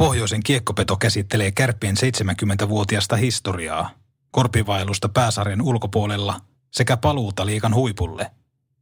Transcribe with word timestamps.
Pohjoisen 0.00 0.42
kiekkopeto 0.42 0.96
käsittelee 0.96 1.52
kärppien 1.52 1.96
70-vuotiasta 1.96 3.16
historiaa, 3.16 3.90
korpivailusta 4.30 5.08
pääsarjan 5.08 5.62
ulkopuolella 5.62 6.40
sekä 6.70 6.96
paluuta 6.96 7.46
liikan 7.46 7.74
huipulle, 7.74 8.30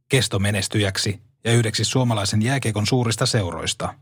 kestomenestyjäksi 0.09 1.21
ja 1.43 1.51
yhdeksi 1.51 1.83
suomalaisen 1.83 2.41
jääkiekon 2.41 2.87
suurista 2.87 3.25
seuroista. 3.25 3.93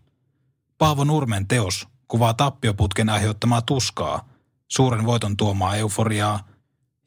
Paavo 0.78 1.04
Nurmen 1.04 1.48
teos 1.48 1.88
kuvaa 2.08 2.34
tappioputken 2.34 3.10
aiheuttamaa 3.10 3.62
tuskaa, 3.62 4.30
suuren 4.68 5.06
voiton 5.06 5.38
tuomaa 5.38 5.76
euforiaa 5.76 6.48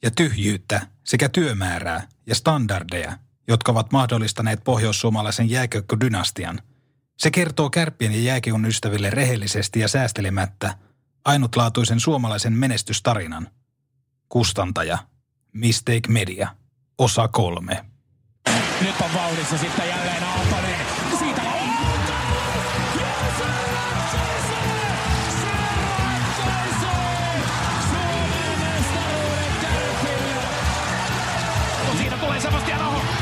ja 0.02 0.10
tyhjyyttä 0.10 0.86
sekä 1.04 1.28
työmäärää 1.28 2.08
ja 2.26 2.34
standardeja, 2.34 3.18
jotka 3.48 3.72
ovat 3.72 3.92
mahdollistaneet 3.92 4.64
pohjoissuomalaisen 4.64 5.50
jääkiekkodynastian– 5.50 6.60
se 7.20 7.30
kertoo 7.30 7.70
kärppien 7.70 8.12
ja 8.12 8.20
jääkiekon 8.20 8.66
ystäville 8.66 9.10
rehellisesti 9.10 9.80
ja 9.80 9.88
säästelemättä 9.88 10.74
ainutlaatuisen 11.24 12.00
suomalaisen 12.00 12.52
menestystarinan. 12.52 13.48
Kustantaja. 14.28 14.98
Mistake 15.52 16.08
Media. 16.08 16.48
Osa 16.98 17.28
kolme. 17.28 17.84
Nyt 18.80 19.00
on 19.00 19.14
vauhdissa 19.14 19.58
sitten 19.58 19.88
jälleen 19.88 20.22
Aaltonen. 20.24 20.80
Sebastian 32.40 32.80
Aho. 32.80 33.19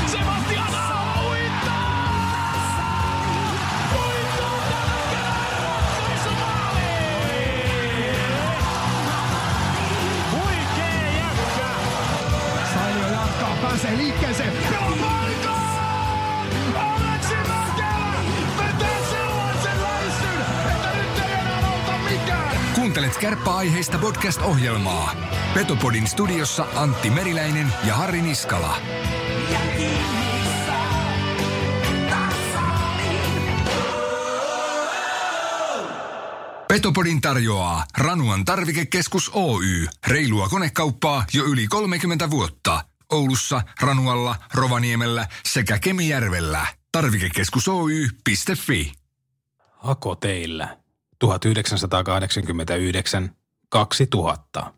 Pääsee 13.69 13.97
liikkeeseen. 13.97 14.53
Pelaa 14.53 14.97
paikkaan! 15.01 16.47
Aleksi 16.77 17.35
Mäkelä 17.35 18.15
vetää 18.59 18.99
sellaisen 19.11 19.83
läissyn, 19.83 20.41
että 20.75 20.89
nyt 20.95 21.19
ei 21.25 21.33
enää 21.33 21.73
auta 21.73 21.99
mikään. 22.11 22.59
Kuuntelet 22.75 23.17
kärppäaiheista 23.17 23.99
podcast-ohjelmaa. 23.99 25.15
Petopodin 25.55 26.07
studiossa 26.07 26.67
Antti 26.75 27.11
Meriläinen 27.11 27.73
ja 27.85 27.95
Harri 27.95 28.23
Niskala. 28.23 28.77
Petopodin 36.69 37.21
tarjoaa 37.21 37.85
Ranuan 37.99 38.45
tarvikekeskus 38.45 39.31
Oy. 39.35 39.87
Reilua 40.07 40.49
konekauppaa 40.49 41.25
jo 41.33 41.45
yli 41.45 41.67
30 41.67 42.31
vuotta. 42.31 42.88
Oulussa, 43.13 43.63
Ranualla, 43.81 44.37
Rovaniemellä 44.55 45.27
sekä 45.47 45.79
Kemijärvellä. 45.79 46.67
Tarvikekeskus 46.93 47.69
Oy.fi. 47.69 48.93
Hako 49.71 50.15
teillä. 50.15 50.77
1989 51.19 53.31
2000. 53.69 54.73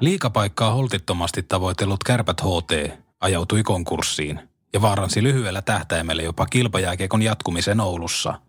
Liikapaikkaa 0.00 0.72
holtittomasti 0.72 1.42
tavoitellut 1.42 2.04
kärpät 2.04 2.40
HT 2.40 3.00
ajautui 3.20 3.62
konkurssiin 3.62 4.40
ja 4.72 4.82
vaaransi 4.82 5.22
lyhyellä 5.22 5.62
tähtäimellä 5.62 6.22
jopa 6.22 6.46
kilpajääkiekon 6.46 7.22
jatkumisen 7.22 7.80
Oulussa. 7.80 8.40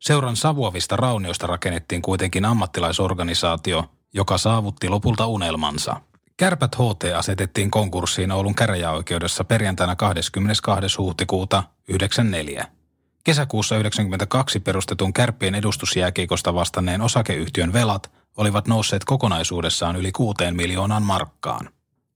Seuran 0.00 0.36
savuavista 0.36 0.96
raunioista 0.96 1.46
rakennettiin 1.46 2.02
kuitenkin 2.02 2.44
ammattilaisorganisaatio, 2.44 3.84
joka 4.12 4.38
saavutti 4.38 4.88
lopulta 4.88 5.26
unelmansa. 5.26 6.00
Kärpät 6.36 6.74
HT 6.74 7.04
asetettiin 7.16 7.70
konkurssiin 7.70 8.32
Oulun 8.32 8.54
käräjäoikeudessa 8.54 9.44
perjantaina 9.44 9.96
22. 9.96 10.96
huhtikuuta 10.98 11.62
94. 11.88 12.66
Kesäkuussa 13.24 13.74
1992 13.74 14.60
perustetun 14.60 15.12
kärppien 15.12 15.54
edustusjääkiekosta 15.54 16.54
vastanneen 16.54 17.00
osakeyhtiön 17.00 17.72
velat 17.72 18.12
olivat 18.36 18.66
nousseet 18.68 19.04
kokonaisuudessaan 19.04 19.96
yli 19.96 20.12
kuuteen 20.12 20.56
miljoonaan 20.56 21.02
markkaan. 21.02 21.68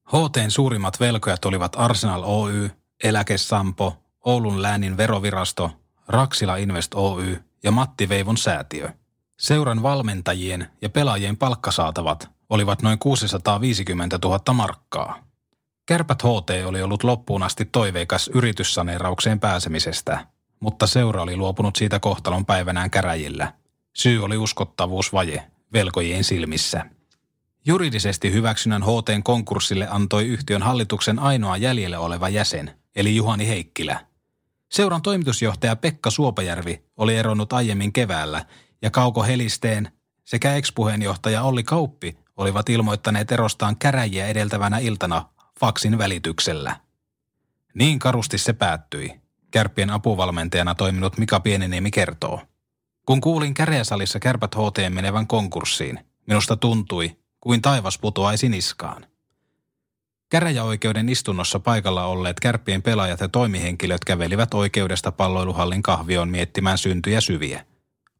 HTn 0.07 0.51
suurimmat 0.51 1.01
velkojat 1.01 1.45
olivat 1.45 1.73
Arsenal 1.77 2.23
Oy, 2.25 2.71
Eläkesampo, 3.05 3.97
Oulun 4.25 4.63
läänin 4.63 4.97
verovirasto, 4.97 5.71
Raksila 6.09 6.57
Invest 6.57 6.95
Oy 6.95 7.45
ja 7.63 7.71
Matti 7.71 8.09
Veivon 8.09 8.37
säätiö. 8.37 8.93
Seuran 9.41 9.83
valmentajien 9.83 10.69
ja 10.83 10.91
pelaajien 10.91 11.37
palkkasaatavat 11.37 12.31
olivat 12.51 12.83
noin 12.83 12.99
650 12.99 14.19
000 14.25 14.53
markkaa. 14.53 15.27
Kärpät 15.87 16.23
HT 16.23 16.51
oli 16.67 16.83
ollut 16.83 17.05
loppuun 17.05 17.43
asti 17.43 17.65
toiveikas 17.65 18.31
yrityssaneeraukseen 18.35 19.41
pääsemisestä, 19.41 20.27
mutta 20.61 20.87
seura 20.87 21.23
oli 21.23 21.37
luopunut 21.37 21.77
siitä 21.77 22.01
kohtalon 22.01 22.47
päivänään 22.47 22.91
käräjillä. 22.91 23.53
Syy 23.97 24.25
oli 24.25 24.37
uskottavuusvaje 24.37 25.51
velkojien 25.73 26.25
silmissä. 26.25 26.91
Juridisesti 27.67 28.33
hyväksynnän 28.33 28.83
HTn 28.83 29.23
konkurssille 29.23 29.89
antoi 29.91 30.27
yhtiön 30.27 30.63
hallituksen 30.63 31.19
ainoa 31.19 31.57
jäljellä 31.57 32.01
oleva 32.01 32.29
jäsen, 32.29 32.71
eli 32.97 33.17
Juhani 33.17 33.49
Heikkilä. 33.49 34.07
Seuran 34.73 35.03
toimitusjohtaja 35.03 35.77
Pekka 35.77 36.11
Suopajärvi 36.11 36.83
oli 36.97 37.17
eronnut 37.17 37.53
aiemmin 37.53 37.93
keväällä 37.93 38.45
ja 38.83 38.91
Kauko 38.91 39.23
Helisteen 39.23 39.93
sekä 40.25 40.55
ex-puheenjohtaja 40.55 41.43
Olli 41.43 41.63
Kauppi 41.63 42.19
olivat 42.37 42.69
ilmoittaneet 42.69 43.33
erostaan 43.33 43.77
käräjiä 43.77 44.27
edeltävänä 44.27 44.79
iltana 44.79 45.25
faksin 45.61 45.99
välityksellä. 45.99 46.77
Niin 47.75 47.99
karusti 47.99 48.39
se 48.39 48.53
päättyi, 48.53 49.21
kärppien 49.51 49.91
apuvalmentajana 49.91 50.75
toiminut 50.75 51.19
Mika 51.19 51.41
Pieniniemi 51.41 51.91
kertoo. 51.91 52.41
Kun 53.07 53.21
kuulin 53.21 53.55
käräjäsalissa 53.55 54.21
kärpät 54.21 54.55
HT 54.55 54.95
menevän 54.95 55.27
konkurssiin, 55.27 55.99
minusta 56.27 56.57
tuntui, 56.57 57.17
kuin 57.41 57.63
taivas 57.63 57.99
putoaisi 57.99 58.49
niskaan. 58.49 59.07
Käräjäoikeuden 60.29 61.09
istunnossa 61.09 61.61
paikalla 61.61 62.05
olleet 62.05 62.41
kärppien 62.41 62.83
pelaajat 62.83 63.21
ja 63.21 63.29
toimihenkilöt 63.29 64.05
kävelivät 64.05 64.55
oikeudesta 64.55 65.13
palloiluhallin 65.13 65.83
kahvioon 65.83 66.29
miettimään 66.29 66.79
syntyjä 66.79 67.21
syviä. 67.21 67.65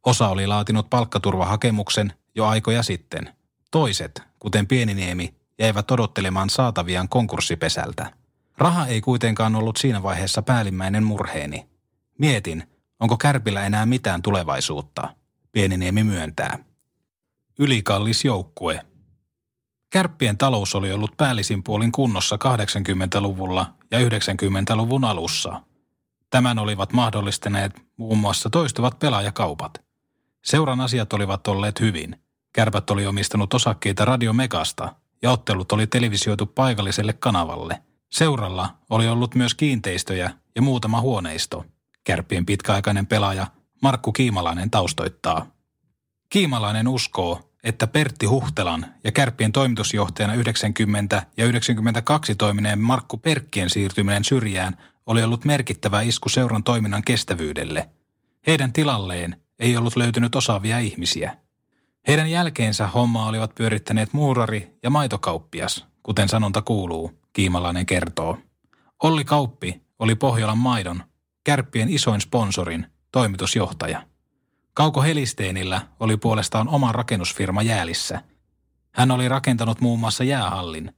Osa 0.05 0.27
oli 0.27 0.47
laatinut 0.47 0.89
palkkaturvahakemuksen 0.89 2.13
jo 2.35 2.45
aikoja 2.45 2.83
sitten. 2.83 3.33
Toiset, 3.71 4.21
kuten 4.39 4.67
Pieniniemi, 4.67 5.35
jäivät 5.59 5.91
odottelemaan 5.91 6.49
saataviaan 6.49 7.09
konkurssipesältä. 7.09 8.13
Raha 8.57 8.85
ei 8.87 9.01
kuitenkaan 9.01 9.55
ollut 9.55 9.77
siinä 9.77 10.03
vaiheessa 10.03 10.41
päällimmäinen 10.41 11.03
murheeni. 11.03 11.67
Mietin, 12.19 12.63
onko 12.99 13.17
Kärpillä 13.17 13.65
enää 13.65 13.85
mitään 13.85 14.21
tulevaisuutta. 14.21 15.15
Pieniniemi 15.51 16.03
myöntää. 16.03 16.59
Ylikallis 17.59 18.25
joukkue. 18.25 18.85
Kärppien 19.89 20.37
talous 20.37 20.75
oli 20.75 20.91
ollut 20.91 21.17
päällisin 21.17 21.63
puolin 21.63 21.91
kunnossa 21.91 22.35
80-luvulla 22.35 23.73
ja 23.91 23.99
90-luvun 23.99 25.03
alussa. 25.03 25.61
Tämän 26.29 26.59
olivat 26.59 26.93
mahdollistaneet 26.93 27.71
muun 27.97 28.17
muassa 28.17 28.49
toistuvat 28.49 28.99
pelaajakaupat. 28.99 29.86
Seuran 30.43 30.81
asiat 30.81 31.13
olivat 31.13 31.47
olleet 31.47 31.79
hyvin. 31.79 32.15
Kärpät 32.53 32.89
oli 32.89 33.07
omistanut 33.07 33.53
osakkeita 33.53 34.05
Radio 34.05 34.33
Megasta 34.33 34.95
ja 35.21 35.31
ottelut 35.31 35.71
oli 35.71 35.87
televisioitu 35.87 36.45
paikalliselle 36.45 37.13
kanavalle. 37.13 37.81
Seuralla 38.11 38.77
oli 38.89 39.07
ollut 39.07 39.35
myös 39.35 39.55
kiinteistöjä 39.55 40.31
ja 40.55 40.61
muutama 40.61 41.01
huoneisto. 41.01 41.65
Kärppien 42.03 42.45
pitkäaikainen 42.45 43.07
pelaaja 43.07 43.47
Markku 43.81 44.11
Kiimalainen 44.11 44.71
taustoittaa. 44.71 45.47
Kiimalainen 46.29 46.87
uskoo, 46.87 47.47
että 47.63 47.87
Pertti 47.87 48.25
Huhtelan 48.25 48.85
ja 49.03 49.11
Kärppien 49.11 49.51
toimitusjohtajana 49.51 50.33
90 50.33 51.25
ja 51.37 51.45
92 51.45 52.35
toimineen 52.35 52.79
Markku 52.79 53.17
Perkkien 53.17 53.69
siirtyminen 53.69 54.23
syrjään 54.23 54.77
oli 55.05 55.23
ollut 55.23 55.45
merkittävä 55.45 56.01
isku 56.01 56.29
seuran 56.29 56.63
toiminnan 56.63 57.03
kestävyydelle. 57.03 57.89
Heidän 58.47 58.73
tilalleen 58.73 59.41
ei 59.59 59.77
ollut 59.77 59.95
löytynyt 59.95 60.35
osaavia 60.35 60.79
ihmisiä. 60.79 61.37
Heidän 62.07 62.31
jälkeensä 62.31 62.87
hommaa 62.87 63.27
olivat 63.27 63.55
pyörittäneet 63.55 64.13
muurari 64.13 64.77
ja 64.83 64.89
maitokauppias, 64.89 65.85
kuten 66.03 66.29
sanonta 66.29 66.61
kuuluu, 66.61 67.11
Kiimalainen 67.33 67.85
kertoo. 67.85 68.37
Olli 69.03 69.25
Kauppi 69.25 69.81
oli 69.99 70.15
Pohjolan 70.15 70.57
maidon, 70.57 71.03
Kärppien 71.43 71.89
isoin 71.89 72.21
sponsorin, 72.21 72.85
toimitusjohtaja. 73.11 74.03
Kauko 74.73 75.01
Helisteenillä 75.01 75.81
oli 75.99 76.17
puolestaan 76.17 76.67
oma 76.69 76.91
rakennusfirma 76.91 77.61
Jäälissä. 77.61 78.21
Hän 78.91 79.11
oli 79.11 79.29
rakentanut 79.29 79.81
muun 79.81 79.99
muassa 79.99 80.23
jäähallin. 80.23 80.93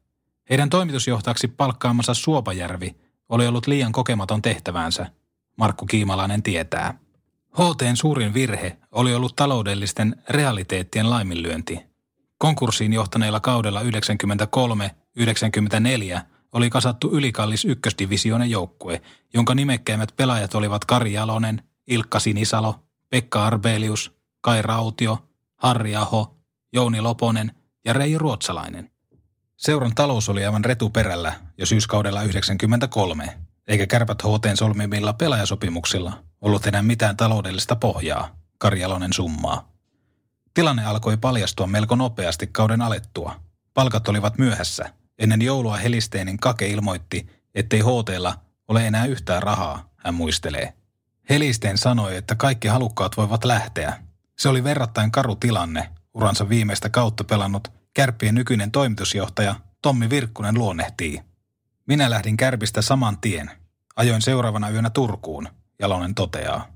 Heidän 0.49 0.69
toimitusjohtajaksi 0.69 1.47
palkkaamansa 1.47 2.13
Suopajärvi 2.13 2.95
oli 3.29 3.47
ollut 3.47 3.67
liian 3.67 3.91
kokematon 3.91 4.41
tehtävänsä. 4.41 5.05
Markku 5.57 5.85
Kiimalainen 5.85 6.43
tietää. 6.43 6.99
HTn 7.59 7.95
suurin 7.97 8.33
virhe 8.33 8.77
oli 8.91 9.13
ollut 9.13 9.35
taloudellisten 9.35 10.15
realiteettien 10.29 11.09
laiminlyönti. 11.09 11.79
Konkurssiin 12.37 12.93
johtaneella 12.93 13.39
kaudella 13.39 13.81
93-94 13.81 13.85
oli 16.51 16.69
kasattu 16.69 17.09
ylikallis 17.11 17.65
ykkösdivisionen 17.65 18.49
joukkue, 18.49 19.01
jonka 19.33 19.55
nimekkäimmät 19.55 20.13
pelaajat 20.15 20.55
olivat 20.55 20.85
Kari 20.85 21.13
Jalonen, 21.13 21.63
Ilkka 21.87 22.19
Sinisalo, 22.19 22.75
Pekka 23.09 23.45
Arbelius, 23.45 24.11
Kai 24.41 24.61
Rautio, 24.61 25.17
Harri 25.55 25.95
Aho, 25.95 26.35
Jouni 26.73 27.01
Loponen 27.01 27.51
ja 27.85 27.93
Rei 27.93 28.17
Ruotsalainen. 28.17 28.91
Seuran 29.57 29.95
talous 29.95 30.29
oli 30.29 30.45
aivan 30.45 30.65
retuperällä 30.65 31.33
jo 31.57 31.65
syyskaudella 31.65 32.23
93, 32.23 33.37
eikä 33.67 33.87
kärpät 33.87 34.23
HTn 34.23 34.57
solmimilla 34.57 35.13
pelaajasopimuksilla 35.13 36.28
ollut 36.41 36.67
enää 36.67 36.81
mitään 36.81 37.17
taloudellista 37.17 37.75
pohjaa, 37.75 38.35
Karjalonen 38.57 39.13
summaa. 39.13 39.71
Tilanne 40.53 40.85
alkoi 40.85 41.17
paljastua 41.17 41.67
melko 41.67 41.95
nopeasti 41.95 42.47
kauden 42.47 42.81
alettua. 42.81 43.39
Palkat 43.73 44.07
olivat 44.07 44.37
myöhässä. 44.37 44.93
Ennen 45.19 45.41
joulua 45.41 45.77
Helisteenin 45.77 46.39
Kake 46.39 46.67
ilmoitti, 46.67 47.27
ettei 47.55 47.79
HTlla 47.79 48.39
ole 48.67 48.87
enää 48.87 49.05
yhtään 49.05 49.43
rahaa, 49.43 49.89
hän 49.97 50.13
muistelee. 50.13 50.73
Helisteen 51.29 51.77
sanoi, 51.77 52.15
että 52.15 52.35
kaikki 52.35 52.67
halukkaat 52.67 53.17
voivat 53.17 53.45
lähteä. 53.45 54.03
Se 54.39 54.49
oli 54.49 54.63
verrattain 54.63 55.11
karu 55.11 55.35
tilanne, 55.35 55.89
uransa 56.13 56.49
viimeistä 56.49 56.89
kautta 56.89 57.23
pelannut 57.23 57.67
kärppien 57.93 58.35
nykyinen 58.35 58.71
toimitusjohtaja 58.71 59.55
Tommi 59.81 60.09
Virkkunen 60.09 60.55
luonnehtii. 60.55 61.21
Minä 61.87 62.09
lähdin 62.09 62.37
kärpistä 62.37 62.81
saman 62.81 63.17
tien. 63.21 63.51
Ajoin 63.95 64.21
seuraavana 64.21 64.69
yönä 64.69 64.89
Turkuun, 64.89 65.49
Jalonen 65.79 66.15
toteaa. 66.15 66.67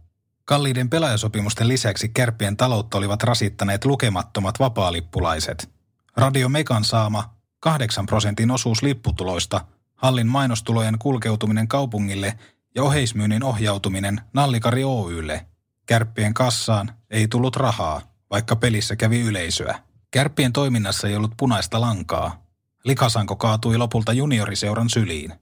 Kalliiden 0.45 0.89
pelaajasopimusten 0.89 1.67
lisäksi 1.67 2.09
kärppien 2.09 2.57
taloutta 2.57 2.97
olivat 2.97 3.23
rasittaneet 3.23 3.85
lukemattomat 3.85 4.59
vapaalippulaiset. 4.59 5.69
Radio 6.17 6.49
Mekan 6.49 6.83
saama 6.83 7.33
8 7.59 8.05
prosentin 8.05 8.51
osuus 8.51 8.81
lipputuloista, 8.81 9.61
hallin 9.95 10.27
mainostulojen 10.27 10.99
kulkeutuminen 10.99 11.67
kaupungille 11.67 12.39
ja 12.75 12.83
oheismyynnin 12.83 13.43
ohjautuminen 13.43 14.21
Nallikari 14.33 14.83
Oylle. 14.83 15.45
Kärppien 15.85 16.33
kassaan 16.33 16.91
ei 17.09 17.27
tullut 17.27 17.55
rahaa, 17.55 18.01
vaikka 18.31 18.55
pelissä 18.55 18.95
kävi 18.95 19.21
yleisöä. 19.21 19.79
Kärppien 20.11 20.53
toiminnassa 20.53 21.07
ei 21.07 21.15
ollut 21.15 21.33
punaista 21.37 21.81
lankaa. 21.81 22.43
Likasanko 22.83 23.35
kaatui 23.35 23.77
lopulta 23.77 24.13
junioriseuran 24.13 24.89
syliin. 24.89 25.33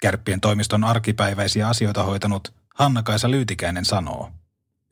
Kärppien 0.00 0.40
toimiston 0.40 0.84
arkipäiväisiä 0.84 1.68
asioita 1.68 2.02
hoitanut 2.02 2.54
Hanna-Kaisa 2.74 3.30
Lyytikäinen 3.30 3.84
sanoo. 3.84 4.30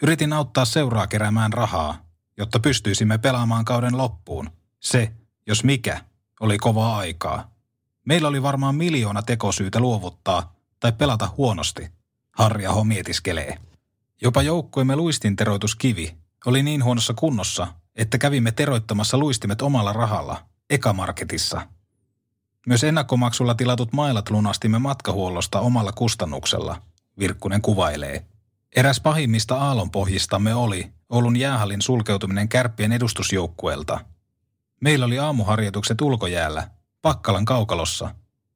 Yritin 0.02 0.32
auttaa 0.32 0.64
seuraa 0.64 1.06
keräämään 1.06 1.52
rahaa, 1.52 2.04
jotta 2.36 2.60
pystyisimme 2.60 3.18
pelaamaan 3.18 3.64
kauden 3.64 3.96
loppuun. 3.96 4.50
Se, 4.80 5.12
jos 5.46 5.64
mikä, 5.64 6.04
oli 6.40 6.58
kovaa 6.58 6.98
aikaa. 6.98 7.50
Meillä 8.06 8.28
oli 8.28 8.42
varmaan 8.42 8.74
miljoona 8.74 9.22
tekosyytä 9.22 9.80
luovuttaa 9.80 10.54
tai 10.80 10.92
pelata 10.92 11.28
huonosti. 11.36 11.90
Harri 12.36 12.66
Aho 12.66 12.84
mietiskelee. 12.84 13.58
Jopa 14.22 14.42
joukkueemme 14.42 14.96
luistinteroituskivi 14.96 16.16
oli 16.46 16.62
niin 16.62 16.84
huonossa 16.84 17.14
kunnossa, 17.14 17.66
että 17.96 18.18
kävimme 18.18 18.52
teroittamassa 18.52 19.18
luistimet 19.18 19.62
omalla 19.62 19.92
rahalla, 19.92 20.44
ekamarketissa. 20.70 21.66
Myös 22.66 22.84
ennakkomaksulla 22.84 23.54
tilatut 23.54 23.92
mailat 23.92 24.30
lunastimme 24.30 24.78
matkahuollosta 24.78 25.60
omalla 25.60 25.92
kustannuksella, 25.92 26.82
Virkkunen 27.18 27.62
kuvailee. 27.62 28.26
Eräs 28.76 29.00
pahimmista 29.00 29.56
aallonpohjistamme 29.56 30.54
oli 30.54 30.92
Oulun 31.08 31.36
jäähallin 31.36 31.82
sulkeutuminen 31.82 32.48
kärppien 32.48 32.92
edustusjoukkueelta. 32.92 34.00
Meillä 34.80 35.06
oli 35.06 35.18
aamuharjoitukset 35.18 36.00
ulkojäällä, 36.00 36.70
Pakkalan 37.02 37.44
kaukalossa. 37.44 38.14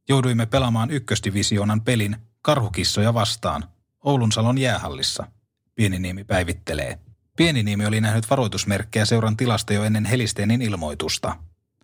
Jouduimme 0.08 0.46
pelaamaan 0.46 0.90
ykkösdivisioonan 0.90 1.80
pelin 1.80 2.16
karhukissoja 2.42 3.14
vastaan, 3.14 3.64
Oulun 4.04 4.32
salon 4.32 4.58
jäähallissa. 4.58 5.26
Pieniniemi 5.74 6.24
päivittelee. 6.24 6.98
Pieniniemi 7.36 7.86
oli 7.86 8.00
nähnyt 8.00 8.30
varoitusmerkkejä 8.30 9.04
seuran 9.04 9.36
tilasta 9.36 9.72
jo 9.72 9.84
ennen 9.84 10.04
Helisteenin 10.04 10.62
ilmoitusta. 10.62 11.36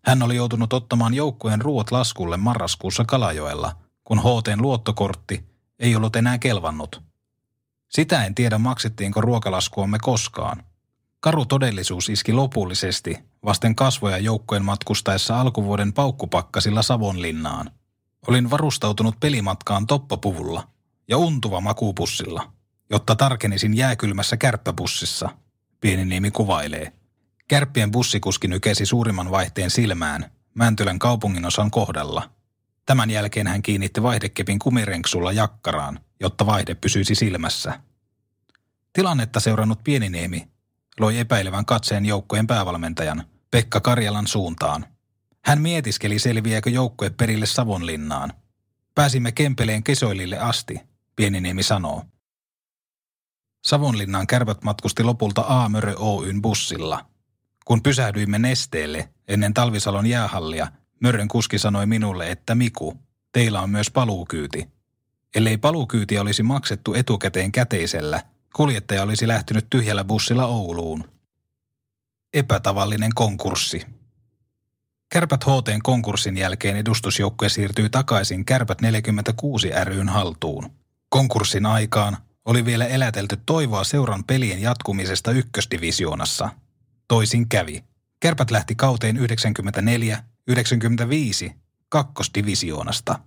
Hän 0.05 0.23
oli 0.23 0.37
joutunut 0.37 0.73
ottamaan 0.73 1.15
joukkueen 1.15 1.61
ruuat 1.61 1.91
laskulle 1.91 2.37
marraskuussa 2.37 3.05
Kalajoella, 3.05 3.77
kun 4.05 4.19
HTn 4.19 4.63
luottokortti 4.63 5.50
ei 5.81 5.97
ollut 5.97 6.17
enää 6.17 6.39
kelvannut. 6.39 7.03
Sitä 7.89 8.25
en 8.25 8.35
tiedä 8.35 8.59
maksettiinko 8.59 9.21
ruokalaskuamme 9.21 9.99
koskaan. 9.99 10.65
Karu 11.21 11.47
todellisuus 11.47 12.09
iski 12.09 12.33
lopullisesti 12.33 13.19
vasten 13.45 13.77
kasvoja 13.77 14.19
joukkojen 14.19 14.65
matkustaessa 14.65 15.41
alkuvuoden 15.41 15.93
paukkupakkasilla 15.93 16.83
Savonlinnaan. 16.83 17.71
Olin 18.29 18.51
varustautunut 18.51 19.21
pelimatkaan 19.21 19.87
toppapuvulla 19.87 20.69
ja 21.09 21.19
untuva 21.19 21.61
makuupussilla, 21.61 22.53
jotta 22.91 23.17
tarkenisin 23.17 23.77
jääkylmässä 23.77 24.37
kärppäbussissa, 24.37 25.29
Pieniniemi 25.81 26.31
kuvailee. 26.31 26.93
Kärppien 27.49 27.91
bussikuski 27.91 28.49
nykesi 28.49 28.87
suurimman 28.87 29.31
vaihteen 29.31 29.71
silmään 29.71 30.31
Mäntylän 30.55 30.99
kaupunginosan 30.99 31.71
kohdalla. 31.71 32.31
Tämän 32.91 33.11
jälkeen 33.11 33.47
hän 33.47 33.63
kiinnitti 33.63 34.03
vaihdekepin 34.03 34.59
kumirenksulla 34.59 35.33
jakkaraan, 35.33 36.01
jotta 36.21 36.47
vaihde 36.47 36.75
pysyisi 36.75 37.15
silmässä. 37.15 37.81
Tilannetta 38.93 39.41
seurannut 39.41 39.85
Pieniniemi 39.85 40.49
loi 41.01 41.19
epäilevän 41.19 41.65
katseen 41.65 42.07
joukkojen 42.07 42.47
päävalmentajan 42.47 43.25
Pekka 43.51 43.81
Karjalan 43.81 44.27
suuntaan. 44.27 44.87
Hän 45.45 45.61
mietiskeli 45.61 46.19
selviääkö 46.19 46.71
joukkue 46.71 47.11
perille 47.11 47.47
Savonlinnaan. 47.47 48.33
Pääsimme 48.95 49.33
Kempeleen 49.33 49.83
kesoilille 49.83 50.39
asti, 50.39 50.81
Pieniniemi 51.17 51.63
sanoo. 51.63 52.05
Savonlinnan 53.65 54.27
kärpät 54.27 54.65
matkusti 54.65 55.03
lopulta 55.03 55.41
Aamörö 55.41 55.95
Oyn 55.97 56.43
bussilla. 56.43 57.07
Kun 57.65 57.83
pysähdyimme 57.83 58.39
nesteelle 58.39 59.09
ennen 59.29 59.55
Talvisalon 59.55 60.07
jäähallia, 60.07 60.67
Mörrön 61.01 61.29
kuski 61.29 61.59
sanoi 61.59 61.87
minulle, 61.87 62.31
että 62.31 62.55
Miku, 62.55 62.99
teillä 63.33 63.61
on 63.61 63.71
myös 63.71 63.91
paluukyyti. 63.91 64.69
Ellei 65.35 65.59
paluukyyti 65.59 66.19
olisi 66.19 66.43
maksettu 66.43 66.95
etukäteen 66.95 67.53
käteisellä, 67.53 68.23
kuljettaja 68.57 69.03
olisi 69.03 69.29
lähtenyt 69.29 69.67
tyhjällä 69.71 70.05
bussilla 70.05 70.47
Ouluun. 70.47 71.05
Epätavallinen 72.35 73.11
konkurssi. 73.15 73.87
Kärpät 75.13 75.45
HTn 75.45 75.83
konkurssin 75.83 76.37
jälkeen 76.37 76.77
edustusjoukkue 76.77 77.49
siirtyi 77.49 77.91
takaisin 77.91 78.45
Kärpät 78.45 78.81
46 78.81 79.71
ryn 79.85 80.09
haltuun. 80.09 80.71
Konkurssin 81.09 81.67
aikaan 81.67 82.17
oli 82.45 82.65
vielä 82.65 82.87
elätelty 82.87 83.39
toivoa 83.47 83.85
seuran 83.85 84.25
pelien 84.25 84.63
jatkumisesta 84.63 85.31
ykkösdivisioonassa. 85.31 86.49
Toisin 87.09 87.49
kävi. 87.49 87.85
Kärpät 88.21 88.51
lähti 88.51 88.75
kauteen 88.75 89.17
94-95 90.51 91.53
kakkosdivisioonasta. 91.89 93.19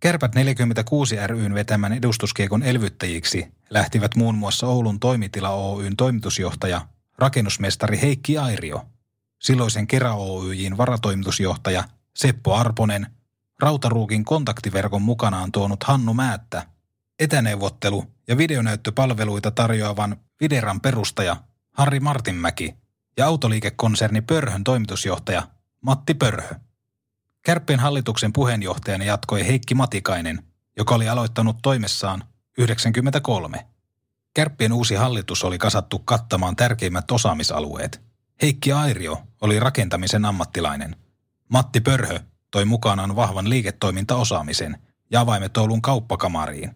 Kärpät 0.00 0.34
46 0.34 1.16
ryn 1.26 1.54
vetämän 1.54 1.92
edustuskiekon 1.92 2.62
elvyttäjiksi 2.62 3.52
lähtivät 3.70 4.16
muun 4.16 4.34
muassa 4.34 4.66
Oulun 4.66 5.00
toimitila 5.00 5.50
Oyn 5.50 5.96
toimitusjohtaja, 5.96 6.86
rakennusmestari 7.18 8.00
Heikki 8.02 8.38
Airio, 8.38 8.86
silloisen 9.42 9.86
Kera 9.86 10.14
Oyjin 10.14 10.76
varatoimitusjohtaja 10.76 11.84
Seppo 12.16 12.54
Arponen, 12.54 13.06
Rautaruukin 13.60 14.24
kontaktiverkon 14.24 15.02
mukanaan 15.02 15.52
tuonut 15.52 15.84
Hannu 15.84 16.14
Määttä, 16.14 16.66
etäneuvottelu- 17.22 18.06
ja 18.28 18.36
videonäyttöpalveluita 18.36 19.50
tarjoavan 19.50 20.16
Videran 20.40 20.80
perustaja 20.80 21.36
Harri 21.72 22.00
Martinmäki 22.00 22.74
ja 23.16 23.26
autoliikekonserni 23.26 24.20
Pörhön 24.20 24.64
toimitusjohtaja 24.64 25.48
Matti 25.80 26.14
Pörhö. 26.14 26.54
Kärppien 27.42 27.80
hallituksen 27.80 28.32
puheenjohtajana 28.32 29.04
jatkoi 29.04 29.46
Heikki 29.46 29.74
Matikainen, 29.74 30.44
joka 30.76 30.94
oli 30.94 31.08
aloittanut 31.08 31.56
toimessaan 31.62 32.24
93. 32.58 33.66
Kärppien 34.34 34.72
uusi 34.72 34.94
hallitus 34.94 35.44
oli 35.44 35.58
kasattu 35.58 35.98
kattamaan 35.98 36.56
tärkeimmät 36.56 37.10
osaamisalueet. 37.10 38.00
Heikki 38.42 38.72
Airio 38.72 39.22
oli 39.40 39.60
rakentamisen 39.60 40.24
ammattilainen. 40.24 40.96
Matti 41.48 41.80
Pörhö 41.80 42.20
toi 42.50 42.64
mukanaan 42.64 43.16
vahvan 43.16 43.50
liiketoimintaosaamisen 43.50 44.78
ja 45.10 45.20
avaimet 45.20 45.56
Oulun 45.56 45.82
kauppakamariin. 45.82 46.74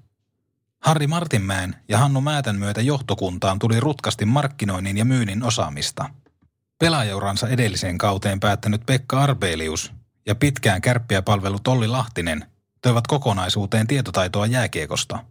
Harri 0.80 1.06
Martinmäen 1.06 1.76
ja 1.88 1.99
Hannu 1.99 2.21
Määtän 2.21 2.56
myötä 2.56 2.80
johtokuntaan 2.80 3.59
tuli 3.59 3.80
rutkasti 3.80 4.25
markkinoinnin 4.25 4.97
ja 4.97 5.04
myynnin 5.04 5.42
osaamista. 5.42 6.11
Pelaajauransa 6.78 7.49
edelliseen 7.49 7.99
kauteen 7.99 8.40
päättänyt 8.40 8.87
Pekka 8.87 9.23
Arbelius 9.23 9.92
ja 10.26 10.35
pitkään 10.35 10.81
kärppiä 10.81 11.23
palvelut 11.23 11.69
Olli 11.69 11.88
Lahtinen 11.88 12.47
toivat 12.83 13.07
kokonaisuuteen 13.07 13.87
tietotaitoa 13.87 14.47
jääkiekosta. 14.47 15.25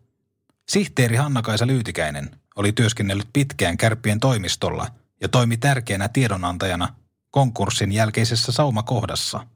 Sihteeri 0.69 1.15
Hanna-Kaisa 1.15 1.67
Lyytikäinen 1.67 2.29
oli 2.55 2.71
työskennellyt 2.71 3.29
pitkään 3.33 3.77
kärppien 3.77 4.19
toimistolla 4.19 4.87
ja 5.21 5.29
toimi 5.29 5.57
tärkeänä 5.57 6.07
tiedonantajana 6.07 6.95
konkurssin 7.31 7.91
jälkeisessä 7.91 8.51
saumakohdassa. 8.51 9.47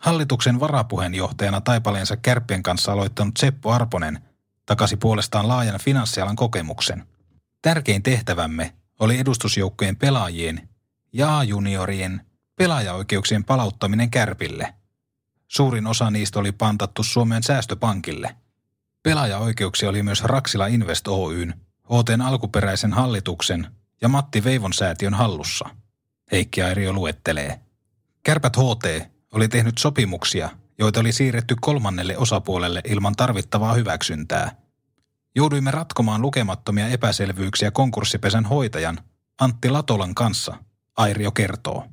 Hallituksen 0.00 0.60
varapuheenjohtajana 0.60 1.60
taipaleensa 1.60 2.16
kärppien 2.16 2.62
kanssa 2.62 2.92
aloittanut 2.92 3.36
Seppo 3.36 3.72
Arponen 3.72 4.18
takasi 4.66 4.96
puolestaan 4.96 5.48
laajan 5.48 5.80
finanssialan 5.80 6.36
kokemuksen. 6.36 7.06
Tärkein 7.62 8.02
tehtävämme 8.02 8.74
oli 9.00 9.18
edustusjoukkojen 9.18 9.96
pelaajien 9.96 10.68
ja 11.12 11.38
A-juniorien 11.38 12.26
pelaajaoikeuksien 12.56 13.44
palauttaminen 13.44 14.10
kärpille. 14.10 14.74
Suurin 15.50 15.86
osa 15.86 16.10
niistä 16.10 16.38
oli 16.38 16.52
pantattu 16.52 17.02
Suomen 17.02 17.42
säästöpankille. 17.42 18.36
Pelaajaoikeuksia 19.02 19.88
oli 19.88 20.02
myös 20.02 20.24
Raksila 20.24 20.66
Invest 20.66 21.08
Oyn, 21.08 21.54
HTn 21.84 22.20
alkuperäisen 22.20 22.92
hallituksen 22.92 23.66
ja 24.00 24.08
Matti 24.08 24.44
Veivon 24.44 24.72
säätiön 24.72 25.14
hallussa. 25.14 25.68
Heikki 26.32 26.62
Airio 26.62 26.92
luettelee. 26.92 27.60
Kärpät 28.22 28.56
HT 28.56 29.10
oli 29.32 29.48
tehnyt 29.48 29.78
sopimuksia, 29.78 30.50
joita 30.78 31.00
oli 31.00 31.12
siirretty 31.12 31.56
kolmannelle 31.60 32.16
osapuolelle 32.16 32.80
ilman 32.88 33.16
tarvittavaa 33.16 33.74
hyväksyntää. 33.74 34.56
Jouduimme 35.34 35.70
ratkomaan 35.70 36.22
lukemattomia 36.22 36.88
epäselvyyksiä 36.88 37.70
konkurssipesän 37.70 38.44
hoitajan 38.44 38.98
Antti 39.40 39.70
Latolan 39.70 40.14
kanssa, 40.14 40.56
Airio 40.96 41.30
kertoo. 41.30 41.84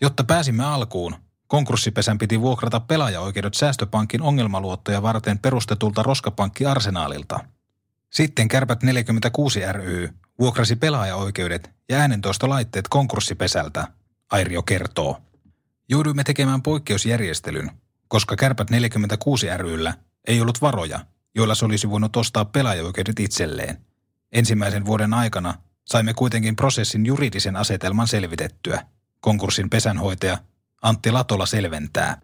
Jotta 0.00 0.24
pääsimme 0.24 0.64
alkuun, 0.64 1.25
konkurssipesän 1.46 2.18
piti 2.18 2.40
vuokrata 2.40 2.80
pelaajaoikeudet 2.80 3.54
säästöpankin 3.54 4.22
ongelmaluottoja 4.22 5.02
varten 5.02 5.38
perustetulta 5.38 6.02
roskapankki 6.02 6.66
Arsenaalilta. 6.66 7.40
Sitten 8.10 8.48
Kärpät 8.48 8.82
46 8.82 9.72
ry 9.72 10.08
vuokrasi 10.38 10.76
pelaajaoikeudet 10.76 11.70
ja 11.88 11.98
äänentoistolaitteet 11.98 12.88
konkurssipesältä, 12.88 13.88
Airio 14.30 14.62
kertoo. 14.62 15.18
Jouduimme 15.88 16.24
tekemään 16.24 16.62
poikkeusjärjestelyn, 16.62 17.70
koska 18.08 18.36
Kärpät 18.36 18.70
46 18.70 19.46
ryllä 19.56 19.94
ei 20.26 20.40
ollut 20.40 20.62
varoja, 20.62 21.00
joilla 21.34 21.54
se 21.54 21.64
olisi 21.64 21.90
voinut 21.90 22.16
ostaa 22.16 22.44
pelaajaoikeudet 22.44 23.20
itselleen. 23.20 23.86
Ensimmäisen 24.32 24.86
vuoden 24.86 25.14
aikana 25.14 25.54
saimme 25.84 26.14
kuitenkin 26.14 26.56
prosessin 26.56 27.06
juridisen 27.06 27.56
asetelman 27.56 28.08
selvitettyä. 28.08 28.82
Konkurssin 29.20 29.70
pesänhoitaja 29.70 30.38
Antti 30.82 31.12
Latola 31.12 31.46
selventää. 31.46 32.20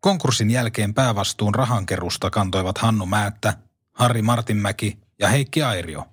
Konkurssin 0.00 0.50
jälkeen 0.50 0.94
päävastuun 0.94 1.54
rahankerusta 1.54 2.30
kantoivat 2.30 2.78
Hannu 2.78 3.06
Määttä, 3.06 3.54
Harri 3.92 4.22
Martinmäki 4.22 4.98
ja 5.18 5.28
Heikki 5.28 5.62
Airio. 5.62 6.06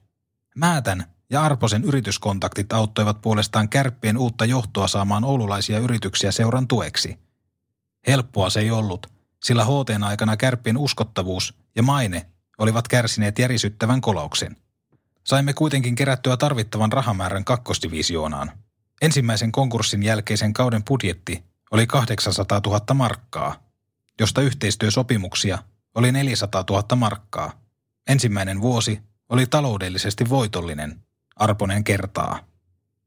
Määtän 0.56 1.06
ja 1.30 1.44
Arposen 1.44 1.84
yrityskontaktit 1.84 2.74
auttoivat 2.74 3.22
puolestaan 3.22 3.70
kärppien 3.70 4.18
uutta 4.18 4.46
johtoa 4.46 4.88
saamaan 4.88 5.24
oululaisia 5.24 5.80
yrityksiä 5.80 6.32
seuran 6.32 6.68
tueksi. 6.68 7.20
Helppoa 8.08 8.50
se 8.50 8.60
ei 8.60 8.72
ollut, 8.72 9.08
sillä 9.44 9.66
HTn 9.66 10.04
aikana 10.04 10.38
kärppien 10.38 10.78
uskottavuus 10.78 11.54
ja 11.76 11.84
maine 11.84 12.26
olivat 12.58 12.88
kärsineet 12.88 13.40
järisyttävän 13.40 14.02
kolauksen. 14.02 14.56
Saimme 15.24 15.54
kuitenkin 15.54 15.96
kerättyä 15.96 16.38
tarvittavan 16.38 16.92
rahamäärän 16.92 17.46
kakkosdivisioonaan. 17.46 18.52
Ensimmäisen 19.02 19.52
konkurssin 19.52 20.04
jälkeisen 20.04 20.54
kauden 20.54 20.84
budjetti 20.84 21.44
oli 21.72 21.88
800 21.88 22.62
000 22.66 22.94
markkaa, 22.94 23.56
josta 24.20 24.42
yhteistyösopimuksia 24.42 25.58
oli 25.96 26.12
400 26.12 26.64
000 26.70 26.96
markkaa. 26.96 27.52
Ensimmäinen 28.08 28.62
vuosi 28.62 29.02
oli 29.30 29.46
taloudellisesti 29.46 30.30
voitollinen, 30.30 31.02
Arponen 31.36 31.84
kertaa. 31.84 32.40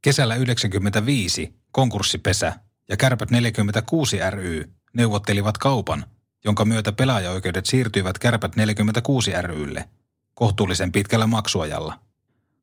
Kesällä 0.02 0.34
1995 0.34 1.54
konkurssipesä 1.72 2.52
ja 2.88 2.96
Kärpät 2.96 3.30
46 3.30 4.18
ry 4.30 4.72
neuvottelivat 4.92 5.58
kaupan, 5.58 6.04
jonka 6.44 6.64
myötä 6.64 6.92
pelaajaoikeudet 6.92 7.66
siirtyivät 7.66 8.18
Kärpät 8.18 8.56
46 8.56 9.32
rylle 9.42 9.88
kohtuullisen 10.34 10.92
pitkällä 10.92 11.26
maksuajalla. 11.26 12.00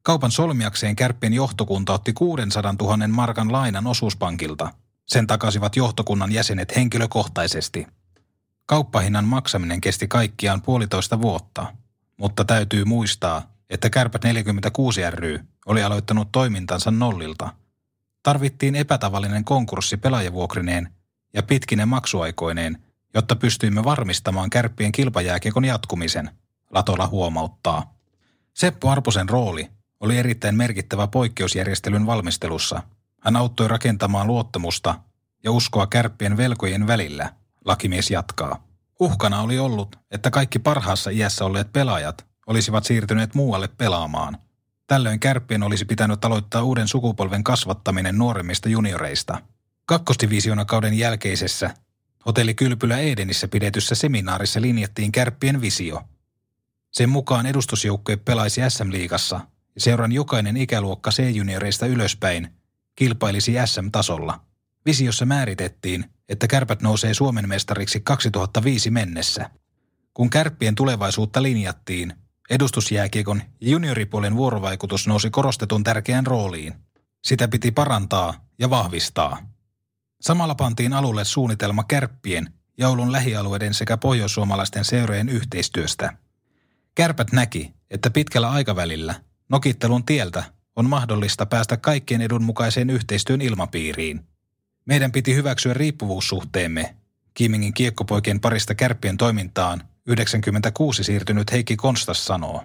Kaupan 0.02 0.32
solmiakseen 0.32 0.96
Kärppien 0.96 1.34
johtokunta 1.34 1.94
otti 1.94 2.14
600 2.14 2.76
000 2.80 3.08
markan 3.08 3.52
lainan 3.52 3.88
osuuspankilta. 3.88 4.74
Sen 5.06 5.28
takasivat 5.28 5.76
johtokunnan 5.76 6.32
jäsenet 6.32 6.76
henkilökohtaisesti. 6.76 7.88
Kauppahinnan 8.66 9.26
maksaminen 9.26 9.82
kesti 9.82 10.08
kaikkiaan 10.08 10.62
puolitoista 10.62 11.22
vuotta, 11.22 11.74
mutta 12.18 12.46
täytyy 12.46 12.86
muistaa, 12.86 13.54
että 13.70 13.90
Kärpät 13.90 14.24
46 14.24 15.02
ry 15.12 15.40
oli 15.66 15.84
aloittanut 15.84 16.32
toimintansa 16.32 16.92
nollilta. 16.92 17.50
Tarvittiin 18.24 18.76
epätavallinen 18.76 19.44
konkurssi 19.44 19.98
pelaajavuokrineen 19.98 20.90
ja 21.34 21.44
pitkinen 21.44 21.88
maksuaikoineen, 21.88 22.84
jotta 23.14 23.36
pystyimme 23.36 23.84
varmistamaan 23.84 24.50
kärppien 24.50 24.92
kilpajääkiekon 24.92 25.66
jatkumisen, 25.66 26.30
Latola 26.72 27.08
huomauttaa. 27.08 27.94
Seppo 28.54 28.90
Arposen 28.90 29.30
rooli 29.30 29.70
oli 30.00 30.18
erittäin 30.18 30.56
merkittävä 30.56 31.08
poikkeusjärjestelyn 31.08 32.06
valmistelussa. 32.06 32.84
Hän 33.26 33.36
auttoi 33.36 33.68
rakentamaan 33.68 34.28
luottamusta 34.28 34.96
ja 35.44 35.52
uskoa 35.52 35.88
kärppien 35.88 36.38
velkojen 36.38 36.88
välillä, 36.88 37.34
lakimies 37.66 38.12
jatkaa. 38.12 38.68
Uhkana 39.00 39.42
oli 39.42 39.60
ollut, 39.60 39.96
että 40.12 40.32
kaikki 40.32 40.60
parhaassa 40.60 41.10
iässä 41.10 41.46
olleet 41.46 41.74
pelaajat 41.74 42.26
olisivat 42.48 42.84
siirtyneet 42.84 43.36
muualle 43.36 43.68
pelaamaan. 43.68 44.38
Tällöin 44.88 45.20
kärppien 45.20 45.64
olisi 45.64 45.86
pitänyt 45.86 46.26
aloittaa 46.26 46.64
uuden 46.64 46.88
sukupolven 46.88 47.44
kasvattaminen 47.44 48.18
nuoremmista 48.18 48.70
junioreista. 48.70 49.42
Kakkosdivisioona 49.86 50.66
kauden 50.66 50.94
jälkeisessä 50.94 51.74
hotelli 52.26 52.54
Kylpylä 52.54 52.98
Edenissä 52.98 53.48
pidetyssä 53.48 53.96
seminaarissa 53.96 54.62
linjattiin 54.62 55.12
kärppien 55.12 55.62
visio. 55.62 56.02
Sen 56.92 57.10
mukaan 57.10 57.46
edustusjoukkue 57.46 58.18
pelaisi 58.18 58.62
SM-liigassa 58.70 59.40
ja 59.76 59.82
seuran 59.82 60.12
jokainen 60.12 60.58
ikäluokka 60.58 61.12
C-junioreista 61.12 61.86
ylöspäin 61.86 62.50
kilpailisi 62.96 63.54
SM-tasolla. 63.66 64.42
Visiossa 64.86 65.26
määritettiin, 65.26 66.06
että 66.30 66.48
kärpät 66.48 66.82
nousee 66.82 67.14
Suomen 67.14 67.50
mestariksi 67.50 68.00
2005 68.00 68.92
mennessä. 68.92 69.50
Kun 70.14 70.30
kärppien 70.30 70.76
tulevaisuutta 70.76 71.44
linjattiin, 71.44 72.14
edustusjääkiekon 72.50 73.42
ja 73.62 73.70
junioripuolen 73.70 74.36
vuorovaikutus 74.36 75.08
nousi 75.08 75.30
korostetun 75.30 75.84
tärkeään 75.84 76.28
rooliin. 76.28 76.74
Sitä 77.24 77.48
piti 77.48 77.72
parantaa 77.72 78.34
ja 78.60 78.70
vahvistaa. 78.70 79.38
Samalla 80.22 80.56
pantiin 80.56 80.94
alulle 80.94 81.26
suunnitelma 81.26 81.84
kärppien 81.84 82.54
ja 82.78 82.90
Oulun 82.90 83.12
lähialueiden 83.12 83.74
sekä 83.74 83.98
pohjoissuomalaisten 83.98 84.86
seurojen 84.86 85.30
yhteistyöstä. 85.30 86.18
Kärpät 86.96 87.32
näki, 87.32 87.74
että 87.90 88.10
pitkällä 88.10 88.52
aikavälillä 88.52 89.16
nokittelun 89.50 90.06
tieltä 90.06 90.44
on 90.76 90.90
mahdollista 90.90 91.46
päästä 91.46 91.78
kaikkien 91.78 92.22
edun 92.22 92.44
mukaiseen 92.44 92.90
yhteistyön 92.90 93.42
ilmapiiriin. 93.42 94.26
Meidän 94.86 95.12
piti 95.12 95.36
hyväksyä 95.36 95.74
riippuvuussuhteemme. 95.74 96.96
Kiimingin 97.34 97.74
kiekkopoikien 97.74 98.40
parista 98.40 98.76
kärppien 98.76 99.18
toimintaan 99.18 99.84
96 100.06 101.04
siirtynyt 101.04 101.52
Heikki 101.52 101.76
Konstas 101.76 102.26
sanoo. 102.26 102.64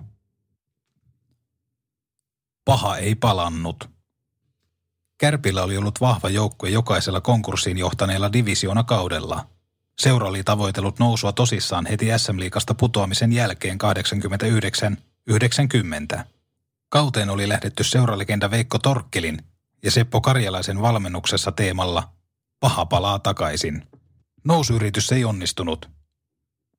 Paha 2.64 2.96
ei 2.96 3.14
palannut. 3.14 3.90
Kärpillä 5.18 5.62
oli 5.62 5.76
ollut 5.76 6.00
vahva 6.00 6.28
joukkue 6.28 6.70
jokaisella 6.70 7.20
konkurssiin 7.20 7.78
johtaneella 7.78 8.32
divisioona 8.32 8.84
kaudella. 8.84 9.46
Seura 9.98 10.28
oli 10.28 10.44
tavoitellut 10.44 10.98
nousua 10.98 11.32
tosissaan 11.32 11.86
heti 11.86 12.06
SM-liikasta 12.16 12.74
putoamisen 12.74 13.32
jälkeen 13.32 13.78
89-90. 16.16 16.24
Kauteen 16.90 17.30
oli 17.30 17.48
lähdetty 17.48 17.84
seuralegenda 17.84 18.50
Veikko 18.50 18.78
Torkkelin 18.78 19.38
ja 19.82 19.90
Seppo 19.90 20.20
Karjalaisen 20.20 20.82
valmennuksessa 20.82 21.52
teemalla 21.52 22.12
Paha 22.60 22.86
palaa 22.86 23.18
takaisin. 23.18 23.86
Nousuyritys 24.44 25.12
ei 25.12 25.24
onnistunut. 25.24 25.90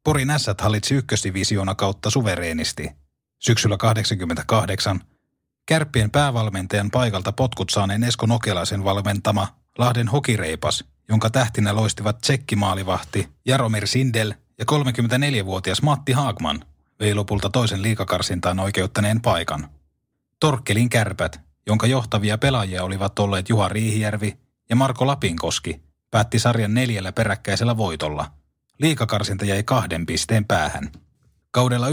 Porin 0.04 0.30
ässät 0.30 0.62
hallitsi 0.62 0.96
ykkösdivisioona 0.96 1.76
kautta 1.76 2.10
suvereenisti. 2.10 2.92
Syksyllä 3.40 3.78
88 3.78 5.02
Kärppien 5.66 6.12
päävalmentajan 6.12 6.92
paikalta 6.92 7.32
potkut 7.32 7.70
saaneen 7.70 8.04
Esko 8.04 8.26
Nokelaisen 8.26 8.84
valmentama 8.84 9.48
Lahden 9.78 10.08
hokireipas, 10.08 10.86
jonka 11.10 11.30
tähtinä 11.30 11.76
loistivat 11.76 12.22
tsekkimaalivahti 12.22 13.30
Jaromir 13.46 13.88
Sindel 13.88 14.34
ja 14.58 14.66
34-vuotias 14.72 15.82
Matti 15.82 16.12
Haagman 16.12 16.66
vei 17.00 17.16
lopulta 17.16 17.50
toisen 17.50 17.82
liikakarsintaan 17.82 18.60
oikeuttaneen 18.60 19.22
paikan. 19.22 19.70
Torkkelin 20.42 20.90
kärpät, 20.90 21.40
jonka 21.68 21.88
johtavia 21.88 22.38
pelaajia 22.38 22.84
olivat 22.84 23.20
olleet 23.20 23.50
Juha 23.50 23.70
Riihijärvi 23.70 24.38
ja 24.70 24.76
Marko 24.76 25.08
Lapinkoski, 25.08 25.82
päätti 26.12 26.40
sarjan 26.40 26.74
neljällä 26.74 27.12
peräkkäisellä 27.12 27.78
voitolla. 27.78 28.32
Liikakarsinta 28.80 29.46
jäi 29.46 29.64
kahden 29.64 30.06
pisteen 30.06 30.46
päähän. 30.46 30.92
Kaudella 31.52 31.88
90-91 31.90 31.92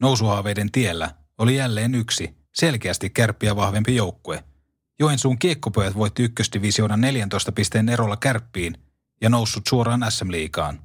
nousuhaaveiden 0.00 0.72
tiellä 0.72 1.14
oli 1.38 1.56
jälleen 1.56 1.94
yksi, 1.94 2.36
selkeästi 2.54 3.10
kärppiä 3.10 3.56
vahvempi 3.56 3.96
joukkue. 3.96 4.44
Joensuun 5.00 5.38
kiekkopojat 5.38 5.94
voitti 5.94 6.22
ykkösdivisioonan 6.22 7.00
14 7.00 7.52
pisteen 7.52 7.88
erolla 7.88 8.16
kärppiin 8.16 8.74
ja 9.20 9.28
noussut 9.28 9.66
suoraan 9.68 10.06
SM-liigaan. 10.08 10.82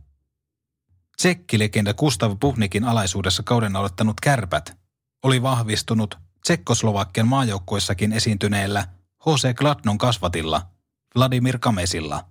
Tsekkilegenda 1.18 1.94
Gustav 1.94 2.38
Puhnikin 2.40 2.84
alaisuudessa 2.84 3.44
kauden 3.44 3.76
aloittanut 3.76 4.22
kärpät 4.22 4.83
oli 5.24 5.42
vahvistunut 5.42 6.18
Tsekkoslovakian 6.44 7.28
maajoukkuessakin 7.28 8.14
esiintyneellä 8.14 8.88
H.C. 9.26 9.56
Gladnon 9.56 9.98
kasvatilla 9.98 10.68
Vladimir 11.16 11.60
Kamesilla. 11.60 12.26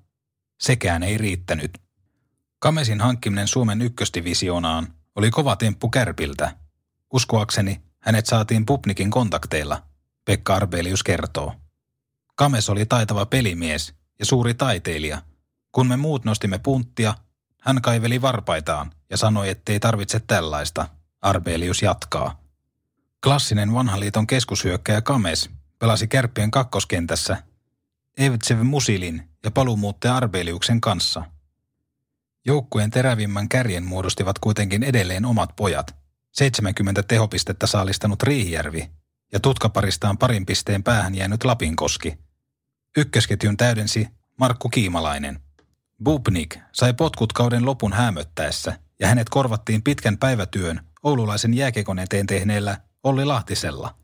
Sekään 0.61 1.03
ei 1.03 1.19
riittänyt. 1.19 1.79
Kamesin 2.59 3.01
hankkiminen 3.01 3.49
Suomen 3.49 3.83
ykkösdivisioonaan 3.83 4.95
oli 5.17 5.31
kova 5.31 5.57
temppu 5.57 5.89
kärpiltä. 5.89 6.57
Uskoakseni 7.13 7.83
hänet 8.01 8.27
saatiin 8.27 8.67
Pupnikin 8.67 9.11
kontakteilla, 9.11 9.83
Pekka 10.25 10.55
Arbelius 10.55 11.03
kertoo. 11.03 11.55
Kames 12.35 12.71
oli 12.71 12.87
taitava 12.87 13.27
pelimies 13.27 13.95
ja 14.19 14.27
suuri 14.27 14.55
taiteilija. 14.55 15.23
Kun 15.73 15.87
me 15.87 15.97
muut 15.97 16.25
nostimme 16.25 16.59
punttia, 16.59 17.15
hän 17.61 17.83
kaiveli 17.83 18.23
varpaitaan 18.23 18.93
ja 19.11 19.17
sanoi, 19.17 19.49
ettei 19.49 19.81
tarvitse 19.81 20.21
tällaista. 20.21 20.89
Arbelius 21.23 21.83
jatkaa. 21.83 22.42
Klassinen 23.23 23.75
vanhan 23.75 24.01
liiton 24.01 24.27
keskushyökkäjä 24.27 25.03
Kames 25.03 25.51
pelasi 25.79 26.09
kärppien 26.09 26.51
kakkoskentässä 26.51 27.43
Evtsev 28.19 28.59
Musilin 28.61 29.29
ja 29.45 29.51
paluumuuttaja 29.51 30.17
Arbeliuksen 30.17 30.81
kanssa. 30.81 31.25
Joukkueen 32.47 32.91
terävimmän 32.91 33.49
kärjen 33.49 33.85
muodostivat 33.85 34.39
kuitenkin 34.39 34.83
edelleen 34.83 35.25
omat 35.25 35.57
pojat, 35.57 35.95
70 36.33 37.03
tehopistettä 37.03 37.67
saalistanut 37.67 38.23
Riihijärvi 38.23 38.91
ja 39.33 39.41
tutkaparistaan 39.41 40.19
parin 40.19 40.47
pisteen 40.47 40.83
päähän 40.83 41.15
jäänyt 41.15 41.45
Lapinkoski. 41.45 42.19
Ykkösketjun 42.97 43.57
täydensi 43.57 44.09
Markku 44.39 44.69
Kiimalainen. 44.69 45.41
Bubnik 46.05 46.59
sai 46.73 46.95
potkut 46.95 47.33
kauden 47.33 47.67
lopun 47.67 47.93
hämöttäessä 47.93 48.79
ja 49.01 49.09
hänet 49.09 49.29
korvattiin 49.29 49.83
pitkän 49.83 50.19
päivätyön 50.19 50.81
oululaisen 51.03 51.55
jääkekon 51.55 51.99
eteen 51.99 52.27
tehneellä 52.27 52.79
Olli 53.03 53.25
Lahtisella. 53.25 53.95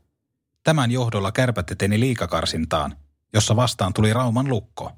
Tämän 0.63 0.91
johdolla 0.91 1.31
kärpät 1.31 1.71
eteni 1.71 1.99
liikakarsintaan, 1.99 2.95
jossa 3.33 3.55
vastaan 3.55 3.93
tuli 3.93 4.13
Rauman 4.13 4.49
lukko. 4.49 4.91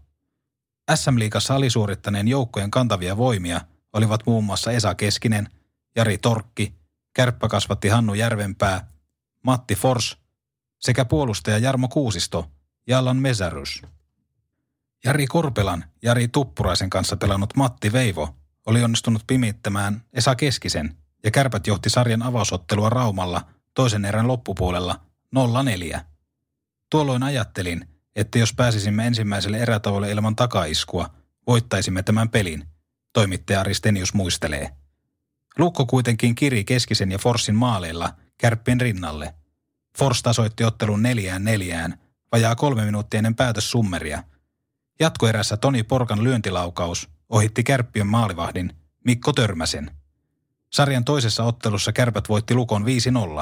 SM-liigassa 0.96 1.55
alisuorittaneen 1.55 2.27
joukkojen 2.27 2.72
kantavia 2.72 3.17
voimia 3.17 3.62
olivat 3.93 4.25
muun 4.25 4.43
muassa 4.43 4.72
Esa 4.72 4.96
Keskinen, 4.96 5.50
Jari 5.96 6.17
Torkki, 6.17 6.75
kärppäkasvatti 7.13 7.88
Hannu 7.88 8.13
Järvenpää, 8.13 8.91
Matti 9.43 9.75
Fors 9.75 10.17
sekä 10.79 11.05
puolustaja 11.05 11.58
Jarmo 11.58 11.88
Kuusisto 11.88 12.51
ja 12.88 13.00
Allan 13.00 13.17
Mesärys. 13.17 13.81
Jari 15.03 15.27
Korpelan 15.27 15.86
Jari 16.01 16.27
Tuppuraisen 16.27 16.89
kanssa 16.89 17.17
pelannut 17.17 17.55
Matti 17.55 17.91
Veivo 17.91 18.36
oli 18.65 18.84
onnistunut 18.84 19.24
pimittämään 19.27 20.01
Esa 20.13 20.36
Keskisen 20.36 20.98
ja 21.24 21.31
kärpät 21.31 21.67
johti 21.67 21.89
sarjan 21.89 22.24
avausottelua 22.24 22.89
Raumalla 22.89 23.41
toisen 23.74 24.06
erän 24.06 24.28
loppupuolella 24.28 25.00
0-4. 25.96 26.00
Tuolloin 26.90 27.24
ajattelin, 27.24 27.88
että 28.16 28.40
jos 28.40 28.54
pääsisimme 28.54 29.08
ensimmäiselle 29.08 29.58
erätavoille 29.58 30.12
ilman 30.12 30.36
takaiskua, 30.36 31.10
voittaisimme 31.48 32.04
tämän 32.04 32.30
pelin, 32.30 32.63
toimittaja 33.13 33.60
Aristenius 33.60 34.13
muistelee. 34.13 34.72
Lukko 35.58 35.86
kuitenkin 35.86 36.36
kiri 36.36 36.63
Keskisen 36.63 37.12
ja 37.12 37.18
Forssin 37.18 37.56
maaleilla 37.56 38.13
kärppien 38.38 38.82
rinnalle. 38.82 39.34
Fors 39.98 40.24
tasoitti 40.24 40.63
ottelun 40.63 41.04
neljään 41.04 41.44
neljään, 41.44 42.00
vajaa 42.32 42.56
kolme 42.56 42.86
minuuttia 42.86 43.18
ennen 43.18 43.36
päätössummeria. 43.36 44.24
Jatkoerässä 45.00 45.58
Toni 45.58 45.84
Porkan 45.84 46.24
lyöntilaukaus 46.24 47.10
ohitti 47.30 47.63
kärppien 47.63 48.08
maalivahdin 48.08 48.74
Mikko 49.06 49.34
Törmäsen. 49.34 49.91
Sarjan 50.74 51.06
toisessa 51.06 51.43
ottelussa 51.43 51.93
kärpät 51.93 52.30
voitti 52.30 52.54
Lukon 52.54 52.86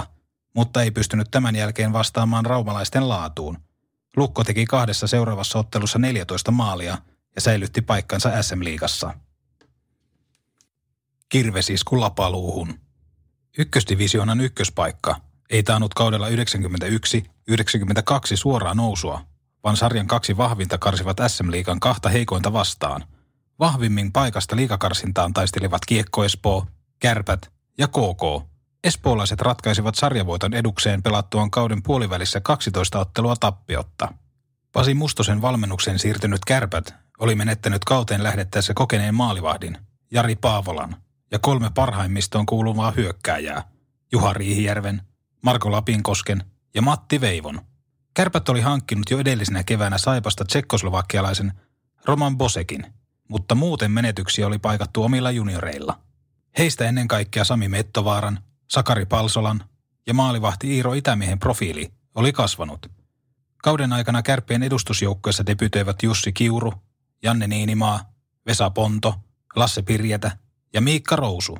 5-0, 0.01 0.05
mutta 0.55 0.81
ei 0.81 0.91
pystynyt 0.91 1.27
tämän 1.31 1.55
jälkeen 1.55 1.93
vastaamaan 1.93 2.45
raumalaisten 2.45 3.09
laatuun– 3.09 3.57
Lukko 4.15 4.43
teki 4.43 4.65
kahdessa 4.65 5.07
seuraavassa 5.07 5.59
ottelussa 5.59 5.99
14 5.99 6.51
maalia 6.51 6.97
ja 7.35 7.41
säilytti 7.41 7.81
paikkansa 7.81 8.41
SM-liigassa. 8.41 9.13
Kirvesisku 11.29 11.99
lapaluuhun. 11.99 12.79
Ykkösdivisioonan 13.57 14.41
ykköspaikka 14.41 15.15
ei 15.49 15.63
taannut 15.63 15.93
kaudella 15.93 16.29
91-92 16.29 16.31
suoraa 18.35 18.73
nousua, 18.73 19.21
vaan 19.63 19.77
sarjan 19.77 20.07
kaksi 20.07 20.37
vahvinta 20.37 20.77
karsivat 20.77 21.17
SM-liigan 21.27 21.79
kahta 21.79 22.09
heikointa 22.09 22.53
vastaan. 22.53 23.05
Vahvimmin 23.59 24.11
paikasta 24.11 24.55
liikakarsintaan 24.55 25.33
taistelivat 25.33 25.85
Kiekko 25.85 26.23
Espoo, 26.23 26.67
Kärpät 26.99 27.51
ja 27.77 27.87
KK, 27.87 28.47
Espoolaiset 28.83 29.41
ratkaisivat 29.41 29.95
sarjavoiton 29.95 30.53
edukseen 30.53 31.03
pelattuaan 31.03 31.51
kauden 31.51 31.83
puolivälissä 31.83 32.41
12 32.41 32.99
ottelua 32.99 33.35
tappiotta. 33.39 34.13
Pasi 34.71 34.93
Mustosen 34.93 35.41
valmennuksen 35.41 35.99
siirtynyt 35.99 36.45
kärpät 36.45 36.93
oli 37.19 37.35
menettänyt 37.35 37.85
kauteen 37.85 38.23
lähdettäessä 38.23 38.73
kokeneen 38.73 39.15
maalivahdin, 39.15 39.77
Jari 40.11 40.35
Paavolan, 40.35 40.95
ja 41.31 41.39
kolme 41.39 41.71
parhaimmistoon 41.75 42.45
kuuluvaa 42.45 42.91
hyökkääjää, 42.91 43.63
Juha 44.11 44.33
Riihijärven, 44.33 45.01
Marko 45.41 45.71
Lapinkosken 45.71 46.43
ja 46.75 46.81
Matti 46.81 47.21
Veivon. 47.21 47.61
Kärpät 48.13 48.49
oli 48.49 48.61
hankkinut 48.61 49.11
jo 49.11 49.19
edellisenä 49.19 49.63
keväänä 49.63 49.97
Saipasta 49.97 50.45
tsekkoslovakialaisen 50.45 51.53
Roman 52.05 52.37
Bosekin, 52.37 52.85
mutta 53.27 53.55
muuten 53.55 53.91
menetyksiä 53.91 54.47
oli 54.47 54.59
paikattu 54.59 55.03
omilla 55.03 55.31
junioreilla. 55.31 55.99
Heistä 56.57 56.85
ennen 56.85 57.07
kaikkea 57.07 57.43
Sami 57.43 57.67
Mettovaaran, 57.67 58.39
Sakari 58.71 59.05
Palsolan 59.05 59.63
ja 60.07 60.13
maalivahti 60.13 60.75
Iiro 60.75 60.93
Itämiehen 60.93 61.39
profiili 61.39 61.91
oli 62.15 62.33
kasvanut. 62.33 62.91
Kauden 63.63 63.93
aikana 63.93 64.21
kärppien 64.21 64.63
edustusjoukkueessa 64.63 65.45
debytoivat 65.45 66.03
Jussi 66.03 66.31
Kiuru, 66.31 66.73
Janne 67.23 67.47
Niinimaa, 67.47 68.13
Vesa 68.45 68.69
Ponto, 68.69 69.15
Lasse 69.55 69.81
Pirjetä 69.81 70.37
ja 70.73 70.81
Miikka 70.81 71.15
Rousu. 71.15 71.57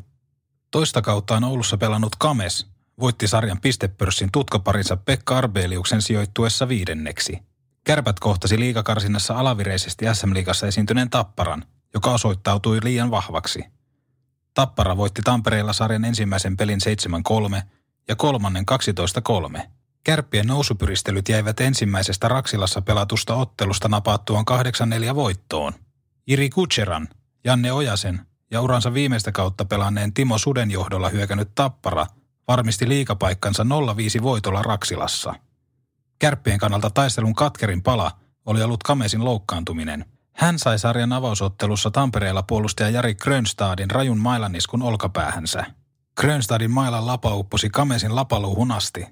Toista 0.72 1.02
kauttaan 1.02 1.44
Oulussa 1.44 1.78
pelannut 1.78 2.16
Kames 2.16 2.68
voitti 3.00 3.28
sarjan 3.28 3.62
pistepörssin 3.62 4.32
tutkaparinsa 4.32 4.98
Pekka 4.98 5.38
Arbeliuksen 5.38 6.02
sijoittuessa 6.02 6.68
viidenneksi. 6.68 7.40
Kärpät 7.84 8.20
kohtasi 8.20 8.60
liikakarsinnassa 8.60 9.34
alavireisesti 9.34 10.06
SM-liigassa 10.14 10.68
esiintyneen 10.68 11.10
Tapparan, 11.10 11.66
joka 11.94 12.12
osoittautui 12.12 12.80
liian 12.84 13.12
vahvaksi– 13.12 13.64
Tappara 14.60 14.98
voitti 14.98 15.22
Tampereella 15.22 15.74
sarjan 15.74 16.06
ensimmäisen 16.06 16.58
pelin 16.58 16.80
7-3 17.60 17.62
ja 18.08 18.16
kolmannen 18.16 18.66
12-3. 19.58 19.62
Kärppien 20.04 20.48
nousupyristelyt 20.48 21.30
jäivät 21.30 21.60
ensimmäisestä 21.60 22.28
Raksilassa 22.28 22.82
pelatusta 22.82 23.36
ottelusta 23.36 23.88
napattuaan 23.88 24.46
8-4 25.12 25.16
voittoon. 25.16 25.74
Iri 26.28 26.50
Kutseran, 26.50 27.08
Janne 27.44 27.72
Ojasen 27.72 28.22
ja 28.52 28.62
uransa 28.62 28.94
viimeistä 28.94 29.32
kautta 29.32 29.66
pelanneen 29.66 30.14
Timo 30.14 30.38
Suden 30.38 30.72
johdolla 30.72 31.10
hyökännyt 31.10 31.56
Tappara 31.56 32.08
varmisti 32.48 32.90
liikapaikkansa 32.90 33.64
0-5 34.20 34.24
voitolla 34.24 34.62
Raksilassa. 34.62 35.36
Kärppien 36.20 36.60
kannalta 36.60 36.90
taistelun 36.90 37.36
katkerin 37.36 37.84
pala 37.84 38.12
oli 38.46 38.64
ollut 38.64 38.84
Kamesin 38.84 39.26
loukkaantuminen– 39.26 40.06
hän 40.40 40.60
sai 40.60 40.80
sarjan 40.80 41.14
avausottelussa 41.14 41.92
Tampereella 41.92 42.44
puolustaja 42.44 42.90
Jari 42.90 43.16
Grönstadin 43.16 43.92
rajun 43.92 44.18
mailaniskun 44.18 44.82
olkapäähänsä. 44.82 45.66
Grönstadin 46.18 46.72
mailan 46.72 47.08
lapa 47.08 47.36
upposi 47.36 47.70
Kamesin 47.70 48.16
lapaluuhun 48.16 48.72
asti. 48.72 49.06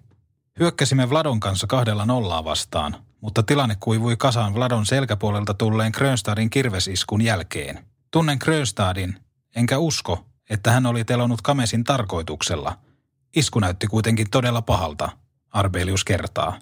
Hyökkäsimme 0.59 1.09
Vladon 1.09 1.39
kanssa 1.39 1.67
kahdella 1.67 2.05
nollaa 2.05 2.43
vastaan, 2.43 2.95
mutta 3.21 3.43
tilanne 3.43 3.77
kuivui 3.79 4.15
kasaan 4.17 4.55
Vladon 4.55 4.85
selkäpuolelta 4.85 5.53
tulleen 5.53 5.91
Grönstadin 5.95 6.49
kirvesiskun 6.49 7.21
jälkeen. 7.21 7.85
Tunnen 8.11 8.37
Grönstadin, 8.41 9.15
enkä 9.55 9.77
usko, 9.77 10.25
että 10.49 10.71
hän 10.71 10.85
oli 10.85 11.05
telonut 11.05 11.41
Kamesin 11.41 11.83
tarkoituksella. 11.83 12.77
Isku 13.35 13.59
näytti 13.59 13.87
kuitenkin 13.87 14.29
todella 14.29 14.61
pahalta, 14.61 15.09
Arbelius 15.51 16.03
kertaa. 16.03 16.59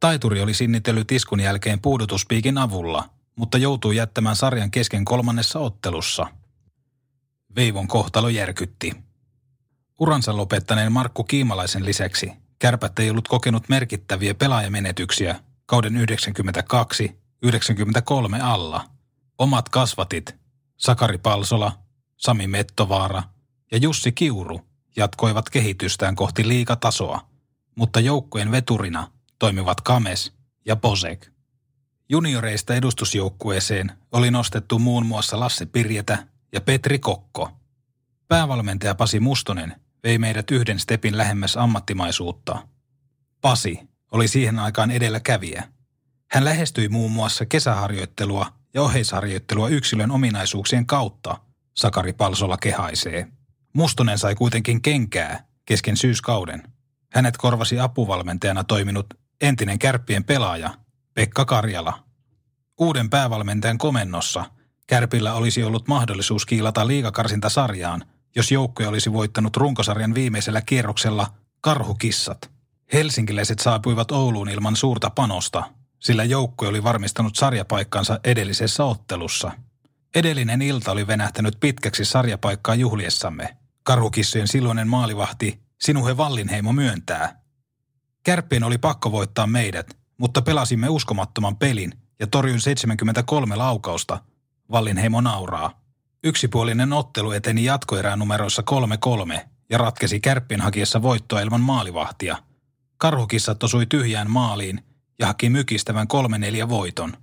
Taituri 0.00 0.42
oli 0.42 0.54
sinnitellyt 0.54 1.12
iskun 1.12 1.40
jälkeen 1.40 1.80
puudutuspiikin 1.80 2.58
avulla– 2.58 3.04
mutta 3.38 3.58
joutui 3.58 3.96
jättämään 3.96 4.36
sarjan 4.36 4.70
kesken 4.70 5.04
kolmannessa 5.04 5.58
ottelussa. 5.58 6.26
Veivon 7.56 7.88
kohtalo 7.88 8.28
järkytti. 8.28 8.92
Uransa 10.00 10.36
lopettaneen 10.36 10.92
Markku 10.92 11.24
Kiimalaisen 11.24 11.84
lisäksi 11.84 12.32
kärpät 12.58 12.98
ei 12.98 13.10
ollut 13.10 13.28
kokenut 13.28 13.68
merkittäviä 13.68 14.34
pelaajamenetyksiä 14.34 15.40
kauden 15.66 15.92
92-93 15.94 15.98
alla. 18.42 18.84
Omat 19.38 19.68
kasvatit, 19.68 20.36
Sakari 20.76 21.18
Palsola, 21.18 21.78
Sami 22.16 22.46
Mettovaara 22.46 23.22
ja 23.72 23.78
Jussi 23.78 24.12
Kiuru 24.12 24.60
jatkoivat 24.96 25.50
kehitystään 25.50 26.16
kohti 26.16 26.48
liikatasoa, 26.48 27.28
mutta 27.74 28.00
joukkueen 28.00 28.50
veturina 28.50 29.10
toimivat 29.38 29.80
Kames 29.80 30.32
ja 30.64 30.76
Posek. 30.76 31.37
Junioreista 32.10 32.74
edustusjoukkueeseen 32.74 33.92
oli 34.12 34.30
nostettu 34.30 34.78
muun 34.78 35.06
muassa 35.06 35.40
Lasse 35.40 35.66
Pirjetä 35.66 36.26
ja 36.52 36.60
Petri 36.60 36.98
Kokko. 36.98 37.50
Päävalmentaja 38.28 38.94
Pasi 38.94 39.20
Mustonen 39.20 39.74
vei 40.04 40.18
meidät 40.18 40.50
yhden 40.50 40.78
stepin 40.78 41.16
lähemmäs 41.16 41.56
ammattimaisuutta. 41.56 42.68
Pasi 43.40 43.80
oli 44.12 44.28
siihen 44.28 44.58
aikaan 44.58 44.90
edelläkävijä. 44.90 45.68
Hän 46.30 46.44
lähestyi 46.44 46.88
muun 46.88 47.12
muassa 47.12 47.46
kesäharjoittelua 47.46 48.46
ja 48.74 48.82
oheisharjoittelua 48.82 49.68
yksilön 49.68 50.10
ominaisuuksien 50.10 50.86
kautta, 50.86 51.36
Sakari 51.76 52.12
Palsola 52.12 52.56
kehaisee. 52.56 53.26
Mustonen 53.72 54.18
sai 54.18 54.34
kuitenkin 54.34 54.82
kenkää 54.82 55.44
kesken 55.64 55.96
syyskauden. 55.96 56.62
Hänet 57.12 57.36
korvasi 57.36 57.80
apuvalmentajana 57.80 58.64
toiminut 58.64 59.06
entinen 59.40 59.78
kärppien 59.78 60.24
pelaaja 60.24 60.74
Pekka 61.18 61.44
Karjala. 61.44 62.04
Uuden 62.80 63.10
päävalmentajan 63.10 63.78
komennossa 63.78 64.44
Kärpillä 64.86 65.34
olisi 65.34 65.64
ollut 65.64 65.88
mahdollisuus 65.88 66.46
kiilata 66.46 66.86
liikakarsintasarjaan, 66.86 68.04
jos 68.36 68.52
joukkue 68.52 68.86
olisi 68.86 69.12
voittanut 69.12 69.56
runkosarjan 69.56 70.14
viimeisellä 70.14 70.60
kierroksella 70.60 71.26
karhukissat. 71.60 72.50
Helsinkiläiset 72.92 73.58
saapuivat 73.58 74.10
Ouluun 74.10 74.48
ilman 74.48 74.76
suurta 74.76 75.10
panosta, 75.10 75.62
sillä 75.98 76.24
joukkue 76.24 76.68
oli 76.68 76.84
varmistanut 76.84 77.36
sarjapaikkansa 77.36 78.20
edellisessä 78.24 78.84
ottelussa. 78.84 79.50
Edellinen 80.14 80.62
ilta 80.62 80.92
oli 80.92 81.06
venähtänyt 81.06 81.56
pitkäksi 81.60 82.04
sarjapaikkaa 82.04 82.74
juhliessamme. 82.74 83.56
Karhukissojen 83.82 84.48
silloinen 84.48 84.88
maalivahti 84.88 85.60
Sinuhe 85.80 86.16
Vallinheimo 86.16 86.72
myöntää. 86.72 87.40
Kärppien 88.24 88.64
oli 88.64 88.78
pakko 88.78 89.12
voittaa 89.12 89.46
meidät, 89.46 89.98
mutta 90.18 90.42
pelasimme 90.42 90.88
uskomattoman 90.88 91.56
pelin 91.56 91.92
ja 92.20 92.26
torjuin 92.26 92.60
73 92.60 93.56
laukausta. 93.56 94.22
Vallinheimo 94.70 95.20
nauraa. 95.20 95.80
Yksipuolinen 96.24 96.92
ottelu 96.92 97.32
eteni 97.32 97.64
jatkoerään 97.64 98.18
numeroissa 98.18 98.62
3-3 99.36 99.40
ja 99.70 99.78
ratkesi 99.78 100.20
kärppien 100.20 100.60
hakiessa 100.60 101.02
voittoa 101.02 101.40
ilman 101.40 101.60
maalivahtia. 101.60 102.36
Karhukissat 102.96 103.62
osui 103.62 103.86
tyhjään 103.86 104.30
maaliin 104.30 104.80
ja 105.18 105.26
haki 105.26 105.50
mykistävän 105.50 106.06
3-4 106.64 106.68
voiton. 106.68 107.16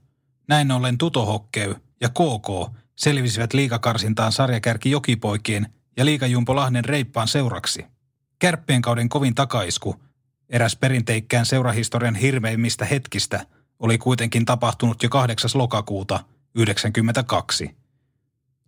Näin 0.48 0.72
ollen 0.72 0.98
Tutohokkeu 0.98 1.76
ja 2.02 2.10
KK 2.10 2.78
selvisivät 2.96 3.54
liikakarsintaan 3.54 4.32
sarjakärki 4.32 4.92
Jokipoikien 4.92 5.74
ja 5.98 6.06
liikajumpo 6.06 6.56
Lahden 6.56 6.86
reippaan 6.86 7.28
seuraksi. 7.28 7.86
Kärppien 8.40 8.82
kauden 8.82 9.10
kovin 9.10 9.36
takaisku, 9.36 9.96
eräs 10.50 10.76
perinteikkään 10.76 11.46
seurahistorian 11.46 12.16
hirveimmistä 12.16 12.86
hetkistä, 12.86 13.46
oli 13.80 13.98
kuitenkin 13.98 14.46
tapahtunut 14.46 15.04
jo 15.04 15.10
8. 15.10 15.50
lokakuuta 15.54 16.16
1992. 16.16 17.76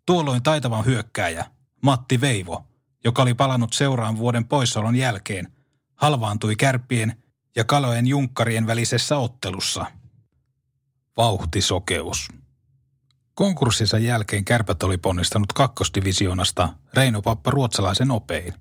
Tuolloin 0.05 0.43
taitavan 0.43 0.85
hyökkääjä, 0.85 1.45
Matti 1.81 2.21
Veivo, 2.21 2.67
joka 3.03 3.21
oli 3.21 3.33
palannut 3.33 3.73
seuraan 3.73 4.17
vuoden 4.17 4.47
poissaolon 4.47 4.95
jälkeen, 4.95 5.53
halvaantui 5.95 6.55
kärppien 6.55 7.23
ja 7.55 7.63
kalojen 7.63 8.07
junkkarien 8.07 8.67
välisessä 8.67 9.17
ottelussa. 9.17 9.85
Vauhtisokeus. 11.17 12.27
Konkurssinsa 13.33 13.97
jälkeen 13.97 14.45
kärpät 14.45 14.83
oli 14.83 14.97
ponnistanut 14.97 15.53
kakkosdivisioonasta 15.53 16.69
Reino 16.93 17.21
Pappa 17.21 17.51
ruotsalaisen 17.51 18.11
opein. 18.11 18.53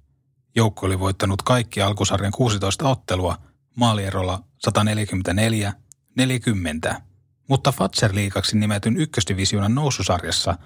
Joukko 0.56 0.86
oli 0.86 0.98
voittanut 0.98 1.42
kaikki 1.42 1.82
alkusarjan 1.82 2.32
16 2.32 2.88
ottelua 2.88 3.36
maalierolla 3.74 4.42
144-40, 4.68 4.70
mutta 7.48 7.72
Fatser 7.72 8.14
liikaksi 8.14 8.58
nimetyn 8.58 8.96
ykkösdivisioonan 8.96 9.74
noususarjassa 9.74 10.58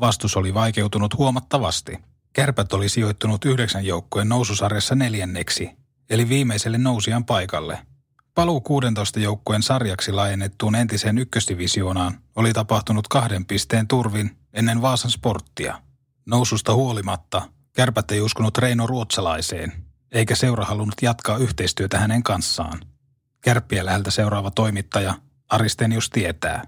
vastus 0.00 0.36
oli 0.36 0.54
vaikeutunut 0.54 1.18
huomattavasti. 1.18 1.98
Kärpät 2.32 2.72
oli 2.72 2.88
sijoittunut 2.88 3.44
yhdeksän 3.44 3.84
joukkueen 3.84 4.28
noususarjassa 4.28 4.94
neljänneksi, 4.94 5.70
eli 6.10 6.28
viimeiselle 6.28 6.78
nousijan 6.78 7.24
paikalle– 7.24 7.78
Paluu 8.34 8.60
16 8.60 9.20
joukkueen 9.20 9.62
sarjaksi 9.62 10.12
laajennettuun 10.12 10.74
entiseen 10.74 11.18
ykkösdivisioonaan 11.18 12.18
oli 12.36 12.52
tapahtunut 12.52 13.08
kahden 13.08 13.44
pisteen 13.44 13.88
turvin 13.88 14.36
ennen 14.52 14.82
Vaasan 14.82 15.10
sporttia. 15.10 15.82
Noususta 16.26 16.74
huolimatta 16.74 17.42
kärpät 17.74 18.10
ei 18.10 18.20
uskonut 18.20 18.58
Reino 18.58 18.86
Ruotsalaiseen, 18.86 19.72
eikä 20.12 20.34
seura 20.34 20.64
halunnut 20.64 21.02
jatkaa 21.02 21.36
yhteistyötä 21.36 21.98
hänen 21.98 22.22
kanssaan. 22.22 22.80
Kärppiä 23.40 23.84
läheltä 23.84 24.10
seuraava 24.10 24.50
toimittaja 24.50 25.14
Aristenius 25.48 26.10
tietää. 26.10 26.62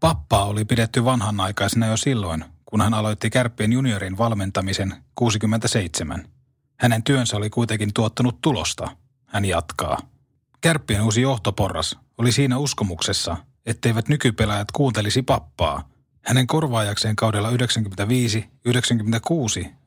Pappaa 0.00 0.44
oli 0.44 0.64
pidetty 0.64 1.04
vanhanaikaisena 1.04 1.86
jo 1.86 1.96
silloin, 1.96 2.44
kun 2.64 2.80
hän 2.80 2.94
aloitti 2.94 3.30
Kärppien 3.30 3.72
juniorin 3.72 4.18
valmentamisen 4.18 4.94
67. 5.14 6.28
Hänen 6.80 7.02
työnsä 7.02 7.36
oli 7.36 7.50
kuitenkin 7.50 7.94
tuottanut 7.94 8.40
tulosta, 8.40 8.96
hän 9.26 9.44
jatkaa. 9.44 9.98
Kärppien 10.60 11.02
uusi 11.02 11.22
johtoporras 11.22 11.98
oli 12.18 12.32
siinä 12.32 12.58
uskomuksessa, 12.58 13.36
etteivät 13.66 14.08
nykypelaajat 14.08 14.72
kuuntelisi 14.72 15.22
pappaa. 15.22 15.93
Hänen 16.24 16.46
korvaajakseen 16.46 17.16
kaudella 17.16 17.50
95-96 17.50 17.54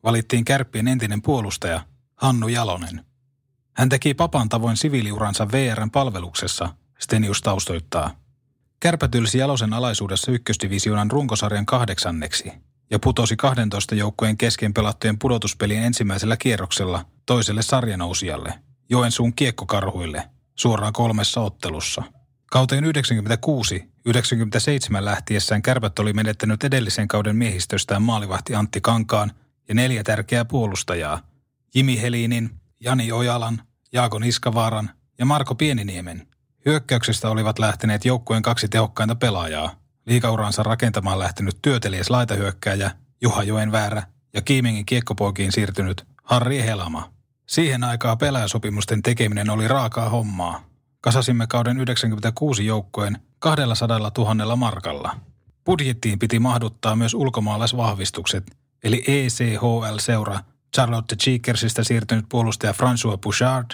valittiin 0.03 0.45
Kärppien 0.45 0.87
entinen 0.87 1.21
puolustaja 1.21 1.81
Hannu 2.15 2.47
Jalonen. 2.47 3.05
Hän 3.73 3.89
teki 3.89 4.13
papan 4.13 4.49
tavoin 4.49 4.77
siviiliuransa 4.77 5.51
VRn 5.51 5.91
palveluksessa, 5.91 6.69
Stenius 6.99 7.41
taustoittaa. 7.41 8.11
Kärpät 8.79 9.15
ylsi 9.15 9.37
Jalosen 9.37 9.73
alaisuudessa 9.73 10.31
ykkösdivisioonan 10.31 11.11
runkosarjan 11.11 11.65
kahdeksanneksi 11.65 12.51
ja 12.91 12.99
putosi 12.99 13.35
12 13.35 13.95
joukkojen 13.95 14.37
kesken 14.37 14.73
pelattujen 14.73 15.19
pudotuspelien 15.19 15.83
ensimmäisellä 15.83 16.37
kierroksella 16.37 17.05
toiselle 17.25 17.61
sarjanousijalle, 17.61 18.53
Joensuun 18.89 19.33
kiekkokarhuille– 19.33 20.23
suoraan 20.57 20.93
kolmessa 20.93 21.41
ottelussa. 21.41 22.03
Kauteen 22.51 22.83
96-97 24.07 24.09
lähtiessään 24.99 25.61
kärpät 25.61 25.99
oli 25.99 26.13
menettänyt 26.13 26.63
edellisen 26.63 27.07
kauden 27.07 27.35
miehistöstään 27.35 28.01
maalivahti 28.01 28.55
Antti 28.55 28.81
Kankaan 28.81 29.31
ja 29.67 29.75
neljä 29.75 30.03
tärkeää 30.03 30.45
puolustajaa. 30.45 31.21
Jimi 31.75 32.01
Helinin, 32.01 32.49
Jani 32.79 33.11
Ojalan, 33.11 33.61
Jaakon 33.93 34.23
Iskavaaran 34.23 34.89
ja 35.19 35.25
Marko 35.25 35.55
Pieniniemen. 35.55 36.27
Hyökkäyksestä 36.65 37.29
olivat 37.29 37.59
lähteneet 37.59 38.05
joukkueen 38.05 38.41
kaksi 38.43 38.69
tehokkainta 38.69 39.15
pelaajaa. 39.15 39.75
Liikauransa 40.05 40.63
rakentamaan 40.63 41.19
lähtenyt 41.19 41.57
työtelijäs 41.61 42.09
laitahyökkääjä 42.09 42.91
Juha 43.21 43.43
Joenväärä 43.43 44.03
ja 44.33 44.41
Kiimingin 44.41 44.85
kiekkopoikiin 44.85 45.51
siirtynyt 45.51 46.07
Harri 46.23 46.61
Helama. 46.61 47.11
Siihen 47.45 47.83
aikaa 47.83 48.15
pelaajasopimusten 48.15 49.01
tekeminen 49.01 49.49
oli 49.49 49.67
raakaa 49.67 50.09
hommaa. 50.09 50.63
Kasasimme 51.01 51.47
kauden 51.47 51.79
96 51.79 52.65
joukkojen 52.65 53.17
200 53.39 54.11
000 54.17 54.55
markalla. 54.55 55.15
Budjettiin 55.65 56.19
piti 56.19 56.39
mahduttaa 56.39 56.95
myös 56.95 57.13
ulkomaalaisvahvistukset, 57.13 58.57
eli 58.83 59.03
ECHL-seura 59.07 60.39
Charlotte 60.75 61.15
Cheekersista 61.15 61.83
siirtynyt 61.83 62.25
puolustaja 62.29 62.73
François 62.73 63.17
Bouchard 63.17 63.71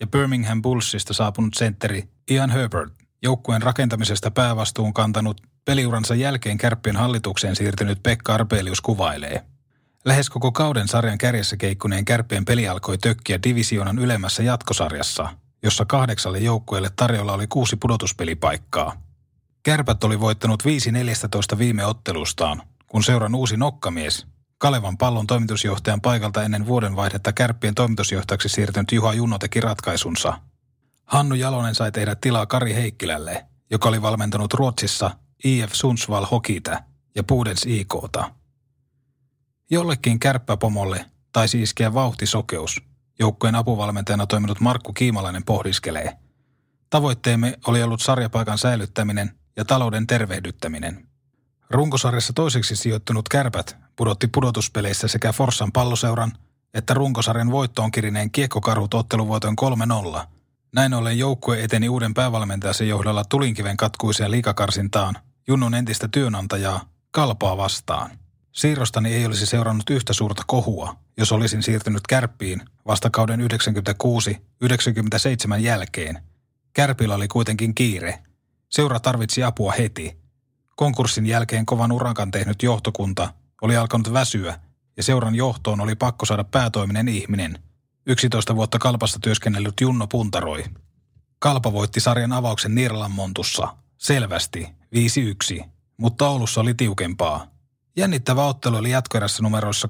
ja 0.00 0.06
Birmingham 0.06 0.62
Bullsista 0.62 1.14
saapunut 1.14 1.54
sentteri 1.54 2.08
Ian 2.30 2.50
Herbert. 2.50 2.92
Joukkueen 3.22 3.62
rakentamisesta 3.62 4.30
päävastuun 4.30 4.94
kantanut 4.94 5.40
peliuransa 5.64 6.14
jälkeen 6.14 6.58
kärppien 6.58 6.96
hallitukseen 6.96 7.56
siirtynyt 7.56 8.02
Pekka 8.02 8.34
Arbelius 8.34 8.80
kuvailee– 8.80 9.42
Lähes 10.04 10.30
koko 10.30 10.52
kauden 10.52 10.88
sarjan 10.88 11.18
kärjessä 11.18 11.56
keikkuneen 11.56 12.04
kärppien 12.04 12.44
peli 12.44 12.68
alkoi 12.68 12.98
tökkiä 12.98 13.38
divisioonan 13.42 13.98
ylemmässä 13.98 14.42
jatkosarjassa, 14.42 15.28
jossa 15.62 15.84
kahdeksalle 15.84 16.38
joukkueelle 16.38 16.90
tarjolla 16.96 17.32
oli 17.32 17.46
kuusi 17.46 17.76
pudotuspelipaikkaa. 17.76 19.02
Kärpät 19.62 20.04
oli 20.04 20.20
voittanut 20.20 20.62
5-14 21.54 21.58
viime 21.58 21.86
ottelustaan, 21.86 22.62
kun 22.86 23.02
seuran 23.02 23.34
uusi 23.34 23.56
nokkamies, 23.56 24.26
Kalevan 24.62 24.98
pallon 24.98 25.26
toimitusjohtajan 25.26 26.00
paikalta 26.00 26.42
ennen 26.42 26.66
vuodenvaihdetta 26.66 27.32
kärppien 27.32 27.74
toimitusjohtajaksi 27.74 28.48
siirtynyt 28.48 28.92
Juha 28.92 29.14
Junno 29.14 29.38
teki 29.38 29.60
ratkaisunsa. 29.60 30.38
Hannu 31.04 31.34
Jalonen 31.34 31.74
sai 31.74 31.92
tehdä 31.92 32.14
tilaa 32.14 32.46
Kari 32.46 32.74
Heikkilälle, 32.74 33.46
joka 33.70 33.88
oli 33.88 34.02
valmentanut 34.02 34.54
Ruotsissa 34.54 35.10
IF 35.44 35.72
Sundsvall 35.72 36.24
Hokitä 36.24 36.84
ja 37.14 37.24
Pudens 37.24 37.66
IKta. 37.66 38.30
Jollekin 39.70 40.18
kärppäpomolle 40.18 41.04
taisi 41.32 41.62
iskeä 41.62 41.94
vauhtisokeus. 41.94 42.82
Joukkueen 43.22 43.54
apuvalmentajana 43.54 44.26
toiminut 44.26 44.60
Markku 44.60 44.92
Kiimalainen 44.92 45.44
pohdiskelee. 45.44 46.16
Tavoitteemme 46.90 47.58
oli 47.66 47.82
ollut 47.82 48.00
sarjapaikan 48.00 48.58
säilyttäminen 48.58 49.30
ja 49.56 49.64
talouden 49.64 50.06
tervehdyttäminen. 50.06 51.08
Runkosarjassa 51.70 52.32
toiseksi 52.32 52.76
sijoittunut 52.76 53.28
kärpät 53.28 53.76
pudotti 53.96 54.26
pudotuspeleissä 54.26 55.08
sekä 55.08 55.32
Forssan 55.32 55.72
palloseuran 55.72 56.32
että 56.74 56.94
runkosarjan 56.94 57.50
voittoon 57.50 57.90
kirineen 57.90 58.30
kiekkokarhut 58.30 58.94
otteluvoiton 58.94 59.56
3-0. 60.14 60.26
Näin 60.72 60.94
ollen 60.94 61.18
joukkue 61.18 61.62
eteni 61.62 61.88
uuden 61.88 62.14
päävalmentajansa 62.14 62.84
johdolla 62.84 63.24
tulinkiven 63.24 63.76
katkuiseen 63.76 64.30
liikakarsintaan 64.30 65.14
Junnon 65.48 65.74
entistä 65.74 66.08
työnantajaa 66.08 66.80
Kalpaa 67.10 67.56
vastaan. 67.56 68.10
Siirrostani 68.52 69.14
ei 69.14 69.26
olisi 69.26 69.46
seurannut 69.46 69.90
yhtä 69.90 70.12
suurta 70.12 70.42
kohua, 70.46 70.96
jos 71.16 71.32
olisin 71.32 71.62
siirtynyt 71.62 72.06
Kärppiin 72.08 72.62
vasta 72.86 73.10
kauden 73.10 73.40
96-97 73.40 73.44
jälkeen. 75.58 76.22
Kärpillä 76.72 77.14
oli 77.14 77.28
kuitenkin 77.28 77.74
kiire. 77.74 78.22
Seura 78.68 79.00
tarvitsi 79.00 79.42
apua 79.42 79.72
heti. 79.72 80.18
Konkurssin 80.76 81.26
jälkeen 81.26 81.66
kovan 81.66 81.92
urakan 81.92 82.30
tehnyt 82.30 82.62
johtokunta 82.62 83.34
oli 83.62 83.76
alkanut 83.76 84.12
väsyä 84.12 84.60
ja 84.96 85.02
seuran 85.02 85.34
johtoon 85.34 85.80
oli 85.80 85.94
pakko 85.94 86.26
saada 86.26 86.44
päätoiminen 86.44 87.08
ihminen. 87.08 87.58
11 88.06 88.56
vuotta 88.56 88.78
Kalpassa 88.78 89.18
työskennellyt 89.18 89.80
Junno 89.80 90.06
puntaroi. 90.06 90.64
Kalpa 91.38 91.72
voitti 91.72 92.00
sarjan 92.00 92.32
avauksen 92.32 92.74
Nirlan 92.74 93.10
Montussa. 93.10 93.76
Selvästi, 93.98 94.68
5-1, 95.62 95.64
mutta 95.96 96.28
Oulussa 96.28 96.60
oli 96.60 96.74
tiukempaa. 96.74 97.46
Jännittävä 97.96 98.46
ottelu 98.46 98.76
oli 98.76 98.90
jatkoerässä 98.90 99.42
numeroissa 99.42 99.88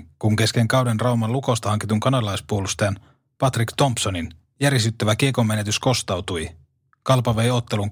2-2, 0.00 0.04
kun 0.18 0.36
kesken 0.36 0.68
kauden 0.68 1.00
Rauman 1.00 1.32
lukosta 1.32 1.70
hankitun 1.70 2.00
kanalaispuolustajan 2.00 2.96
Patrick 3.38 3.76
Thompsonin 3.76 4.34
järisyttävä 4.60 5.16
kiekonmenetys 5.16 5.78
kostautui. 5.78 6.50
Kalpa 7.02 7.36
vei 7.36 7.50
ottelun 7.50 7.88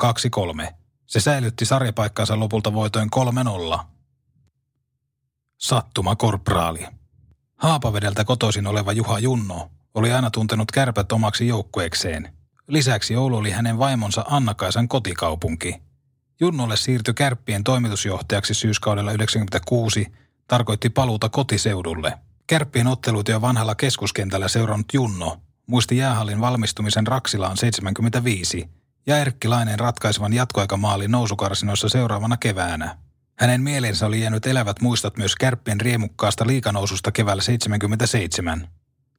2-3. 0.67 0.73
Se 1.07 1.21
säilytti 1.21 1.65
sarjapaikkaansa 1.65 2.41
lopulta 2.41 2.73
voitoin 2.73 3.09
3-0. 3.77 3.79
Sattuma 5.59 6.17
korpraali. 6.17 6.87
Haapavedeltä 7.57 8.25
kotoisin 8.25 8.67
oleva 8.67 8.93
Juha 8.93 9.19
Junno 9.19 9.71
oli 9.95 10.13
aina 10.13 10.31
tuntenut 10.31 10.73
kärpät 10.73 11.13
omaksi 11.13 11.49
joukkueekseen. 11.49 12.33
Lisäksi 12.69 13.17
Oulu 13.17 13.37
oli 13.37 13.51
hänen 13.51 13.79
vaimonsa 13.79 14.25
Anna-Kaisan 14.29 14.89
kotikaupunki– 14.89 15.75
Junnolle 16.41 16.77
siirtyi 16.77 17.15
kärppien 17.15 17.65
toimitusjohtajaksi 17.65 18.55
syyskaudella 18.55 19.11
1996, 19.11 20.07
tarkoitti 20.49 20.91
paluuta 20.91 21.29
kotiseudulle. 21.29 22.19
Kärppien 22.47 22.87
otteluita 22.87 23.31
jo 23.31 23.41
vanhalla 23.41 23.75
keskuskentällä 23.75 24.49
seurannut 24.49 24.95
Junno 24.95 25.41
muisti 25.67 25.97
jäähallin 25.97 26.41
valmistumisen 26.41 27.07
Raksilaan 27.07 27.57
75 27.57 28.69
ja 29.07 29.19
Erkki 29.19 29.49
Lainen 29.49 29.79
ratkaisevan 29.79 30.33
jatkoaikamaalin 30.33 31.11
nousukarsinoissa 31.11 31.89
seuraavana 31.89 32.37
keväänä. 32.37 32.99
Hänen 33.39 33.63
mieleensä 33.63 34.07
oli 34.07 34.21
jäänyt 34.21 34.47
elävät 34.47 34.81
muistot 34.81 35.17
myös 35.17 35.37
kärppien 35.37 35.81
riemukkaasta 35.81 36.47
liikanoususta 36.47 37.13
keväällä 37.13 37.43
77. 37.43 38.69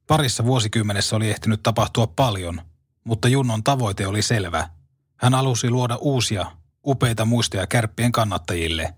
Parissa 0.06 0.44
vuosikymmenessä 0.44 1.16
oli 1.16 1.30
ehtinyt 1.30 1.62
tapahtua 1.62 2.06
paljon, 2.06 2.60
mutta 3.04 3.28
Junnon 3.28 3.64
tavoite 3.64 4.06
oli 4.06 4.22
selvä. 4.22 4.68
Hän 5.16 5.34
alusi 5.34 5.70
luoda 5.70 5.96
uusia, 5.96 6.46
upeita 6.86 7.24
muistoja 7.24 7.66
kärppien 7.66 8.12
kannattajille. 8.12 8.94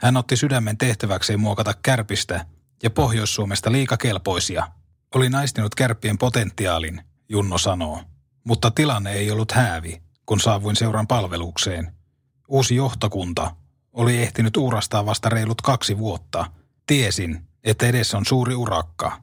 Hän 0.00 0.16
otti 0.16 0.36
sydämen 0.36 0.78
tehtäväkseen 0.78 1.40
muokata 1.40 1.74
kärpistä 1.82 2.46
ja 2.82 2.90
Pohjois-Suomesta 2.90 3.72
liikakelpoisia. 3.72 4.68
Oli 5.14 5.28
naistinut 5.28 5.74
kärppien 5.74 6.18
potentiaalin, 6.18 7.02
Junno 7.28 7.58
sanoo. 7.58 8.02
Mutta 8.44 8.70
tilanne 8.70 9.12
ei 9.12 9.30
ollut 9.30 9.52
häävi, 9.52 10.02
kun 10.26 10.40
saavuin 10.40 10.76
seuran 10.76 11.06
palvelukseen. 11.06 11.92
Uusi 12.48 12.76
johtokunta 12.76 13.56
oli 13.92 14.22
ehtinyt 14.22 14.56
uurastaa 14.56 15.06
vasta 15.06 15.28
reilut 15.28 15.62
kaksi 15.62 15.98
vuotta. 15.98 16.50
Tiesin, 16.86 17.48
että 17.64 17.86
edessä 17.86 18.16
on 18.16 18.24
suuri 18.26 18.54
urakka. 18.54 19.22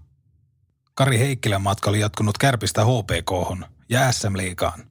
Kari 0.93 1.19
Heikkilän 1.19 1.61
matka 1.61 1.89
oli 1.89 1.99
jatkunut 1.99 2.37
kärpistä 2.37 2.81
HPK 2.85 3.61
ja 3.89 4.11
SM-liigaan. 4.11 4.90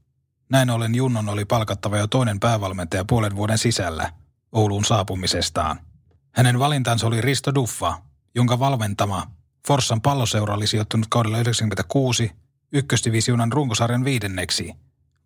Näin 0.50 0.70
ollen 0.70 0.94
Junnon 0.94 1.28
oli 1.28 1.44
palkattava 1.44 1.98
jo 1.98 2.06
toinen 2.06 2.40
päävalmentaja 2.40 3.04
puolen 3.04 3.36
vuoden 3.36 3.58
sisällä 3.58 4.12
Ouluun 4.52 4.84
saapumisestaan. 4.84 5.80
Hänen 6.34 6.58
valintansa 6.58 7.06
oli 7.06 7.20
Risto 7.20 7.54
Duffa, 7.54 8.02
jonka 8.34 8.58
valmentama 8.58 9.26
Forssan 9.66 10.00
palloseura 10.00 10.54
oli 10.54 10.66
sijoittunut 10.66 11.06
kaudella 11.10 11.38
96 11.38 12.32
ykkösdivisionan 12.72 13.52
runkosarjan 13.52 14.04
viidenneksi, 14.04 14.72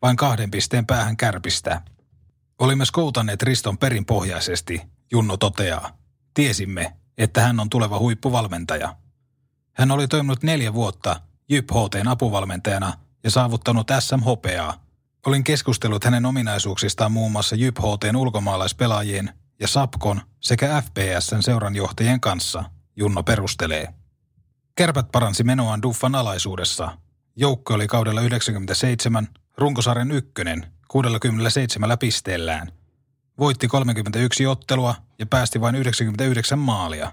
vain 0.03 0.17
kahden 0.17 0.51
pisteen 0.51 0.87
päähän 0.87 1.17
kärpistä. 1.17 1.83
Olimme 2.59 2.85
skoutanneet 2.85 3.43
Riston 3.43 3.79
perinpohjaisesti, 3.79 4.83
Junno 5.13 5.37
toteaa. 5.37 5.99
Tiesimme, 6.35 6.97
että 7.19 7.41
hän 7.41 7.61
on 7.61 7.71
tuleva 7.71 7.99
huippuvalmentaja. 7.99 8.97
Hän 9.73 9.91
oli 9.91 10.09
toiminut 10.09 10.43
neljä 10.43 10.75
vuotta 10.75 11.21
Jyp 11.49 11.71
HTn 11.71 12.09
apuvalmentajana 12.09 12.93
ja 13.25 13.31
saavuttanut 13.31 13.89
SM-hopeaa– 14.01 14.75
Olin 15.27 15.45
keskustellut 15.45 16.05
hänen 16.05 16.27
ominaisuuksistaan 16.27 17.13
muun 17.13 17.33
muassa 17.33 17.57
Jyp 17.57 17.79
HTn 17.79 18.17
ulkomaalaispelaajien 18.17 19.31
ja 19.61 19.69
Sapkon 19.69 20.21
sekä 20.41 20.83
FPSn 20.83 21.43
seuranjohtajien 21.43 22.21
kanssa, 22.21 22.65
Junno 22.97 23.23
perustelee. 23.23 23.89
Kärpät 24.75 25.13
paransi 25.13 25.45
menoaan 25.45 25.83
Duffan 25.83 26.15
alaisuudessa. 26.15 26.99
Joukko 27.37 27.75
oli 27.75 27.87
kaudella 27.87 28.21
97 28.21 29.29
runkosarjan 29.59 30.11
ykkönen 30.11 30.67
67 30.89 31.99
pisteellään. 31.99 32.73
Voitti 33.39 33.69
31 33.69 34.47
ottelua 34.47 34.95
ja 35.19 35.27
päästi 35.27 35.61
vain 35.61 35.75
99 35.75 36.59
maalia. 36.59 37.13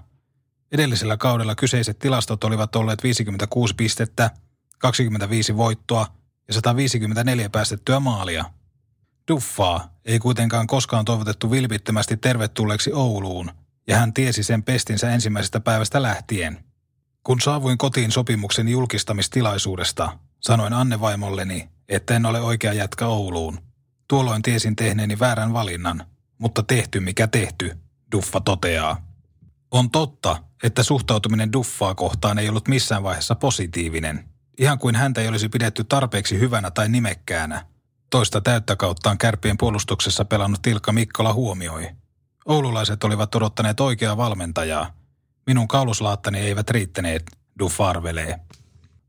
Edellisellä 0.72 1.16
kaudella 1.16 1.54
kyseiset 1.54 1.98
tilastot 1.98 2.44
olivat 2.44 2.76
olleet 2.76 3.02
56 3.02 3.74
pistettä, 3.74 4.30
25 4.78 5.56
voittoa– 5.56 6.06
ja 6.48 6.54
154 6.54 7.50
päästettyä 7.50 8.00
maalia. 8.00 8.44
Duffaa 9.28 9.92
ei 10.04 10.18
kuitenkaan 10.18 10.66
koskaan 10.66 11.04
toivotettu 11.04 11.50
vilpittömästi 11.50 12.16
tervetulleeksi 12.16 12.92
Ouluun, 12.92 13.50
ja 13.86 13.96
hän 13.98 14.12
tiesi 14.12 14.42
sen 14.42 14.62
pestinsä 14.62 15.10
ensimmäisestä 15.10 15.60
päivästä 15.60 16.02
lähtien. 16.02 16.64
Kun 17.24 17.40
saavuin 17.40 17.78
kotiin 17.78 18.10
sopimuksen 18.10 18.68
julkistamistilaisuudesta, 18.68 20.18
sanoin 20.40 20.72
Anne 20.72 21.00
vaimolleni, 21.00 21.68
että 21.88 22.16
en 22.16 22.26
ole 22.26 22.40
oikea 22.40 22.72
jätkä 22.72 23.06
Ouluun. 23.06 23.58
Tuolloin 24.08 24.42
tiesin 24.42 24.76
tehneeni 24.76 25.18
väärän 25.18 25.52
valinnan, 25.52 26.06
mutta 26.38 26.62
tehty 26.62 27.00
mikä 27.00 27.26
tehty, 27.26 27.76
Duffa 28.12 28.40
toteaa. 28.40 29.06
On 29.70 29.90
totta, 29.90 30.44
että 30.62 30.82
suhtautuminen 30.82 31.52
Duffaa 31.52 31.94
kohtaan 31.94 32.38
ei 32.38 32.48
ollut 32.48 32.68
missään 32.68 33.02
vaiheessa 33.02 33.34
positiivinen– 33.34 34.24
ihan 34.58 34.78
kuin 34.78 34.94
häntä 34.94 35.20
ei 35.20 35.28
olisi 35.28 35.48
pidetty 35.48 35.84
tarpeeksi 35.84 36.38
hyvänä 36.38 36.70
tai 36.70 36.88
nimekkäänä. 36.88 37.66
Toista 38.10 38.40
täyttä 38.40 38.76
kauttaan 38.76 39.18
kärpien 39.18 39.58
puolustuksessa 39.58 40.24
pelannut 40.24 40.62
Tilkka 40.62 40.92
Mikkola 40.92 41.32
huomioi. 41.32 41.88
Oululaiset 42.46 43.04
olivat 43.04 43.34
odottaneet 43.34 43.80
oikeaa 43.80 44.16
valmentajaa. 44.16 44.94
Minun 45.46 45.68
kauluslaattani 45.68 46.38
eivät 46.38 46.70
riittäneet, 46.70 47.22
Duff 47.58 47.80
arvelee. 47.80 48.40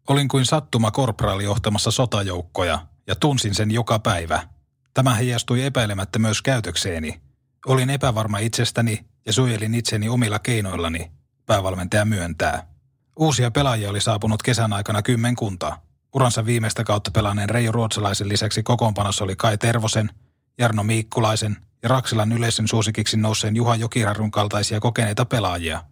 Olin 0.10 0.28
kuin 0.28 0.46
sattuma 0.46 0.92
korporaali 0.92 1.44
johtamassa 1.44 1.92
sotajoukkoja 1.92 2.88
ja 3.08 3.16
tunsin 3.16 3.56
sen 3.56 3.72
joka 3.72 4.00
päivä. 4.00 4.48
Tämä 4.94 5.16
heijastui 5.16 5.64
epäilemättä 5.64 6.20
myös 6.20 6.42
käytökseeni. 6.42 7.22
Olin 7.66 7.90
epävarma 7.90 8.38
itsestäni 8.38 9.06
ja 9.26 9.34
suojelin 9.34 9.76
itseni 9.76 10.10
omilla 10.10 10.40
keinoillani, 10.40 11.12
päävalmentaja 11.46 12.06
myöntää. 12.06 12.73
Uusia 13.16 13.52
pelaajia 13.52 13.90
oli 13.90 14.02
saapunut 14.02 14.44
kesän 14.44 14.74
aikana 14.74 15.02
kymmenkunta. 15.02 15.80
Uransa 16.14 16.46
viimeistä 16.46 16.84
kautta 16.84 17.12
pelanneen 17.12 17.50
Reijo 17.50 17.72
Ruotsalaisen 17.72 18.30
lisäksi 18.30 18.64
kokoonpanossa 18.64 19.24
oli 19.24 19.36
Kai 19.36 19.58
Tervosen, 19.58 20.10
Jarno 20.58 20.84
Miikkulaisen 20.84 21.58
ja 21.84 21.90
Raksilan 21.90 22.32
yleisen 22.32 22.68
suosikiksi 22.68 23.18
nousseen 23.18 23.56
Juha 23.56 23.76
Jokirarun 23.76 24.32
kaltaisia 24.32 24.80
kokeneita 24.80 25.26
pelaajia. 25.26 25.84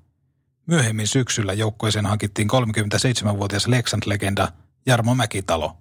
Myöhemmin 0.66 1.08
syksyllä 1.08 1.54
joukkueeseen 1.54 2.06
hankittiin 2.06 2.48
37-vuotias 2.52 3.68
Leksand-legenda 3.68 4.48
Jarmo 4.86 5.16
Mäkitalo. 5.16 5.78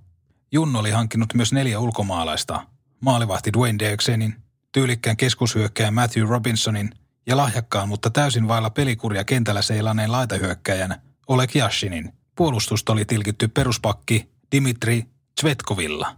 Junno 0.52 0.78
oli 0.78 0.90
hankkinut 0.90 1.34
myös 1.34 1.52
neljä 1.52 1.80
ulkomaalaista. 1.80 2.62
Maalivahti 3.00 3.52
Dwayne 3.52 3.78
Deoxenin, 3.78 4.36
tyylikkään 4.72 5.16
keskushyökkäjän 5.16 5.94
Matthew 5.94 6.28
Robinsonin 6.28 6.90
ja 7.26 7.36
lahjakkaan, 7.36 7.88
mutta 7.88 8.10
täysin 8.10 8.48
vailla 8.48 8.70
pelikuria 8.70 9.24
kentällä 9.24 9.62
seilanneen 9.62 10.12
laitahyökkäjän– 10.12 10.94
Oleg 11.30 11.56
Yashinin. 11.56 12.12
Puolustusta 12.36 12.92
oli 12.92 13.04
tilkitty 13.04 13.48
peruspakki 13.48 14.30
Dimitri 14.52 15.04
Tsvetkovilla. 15.34 16.16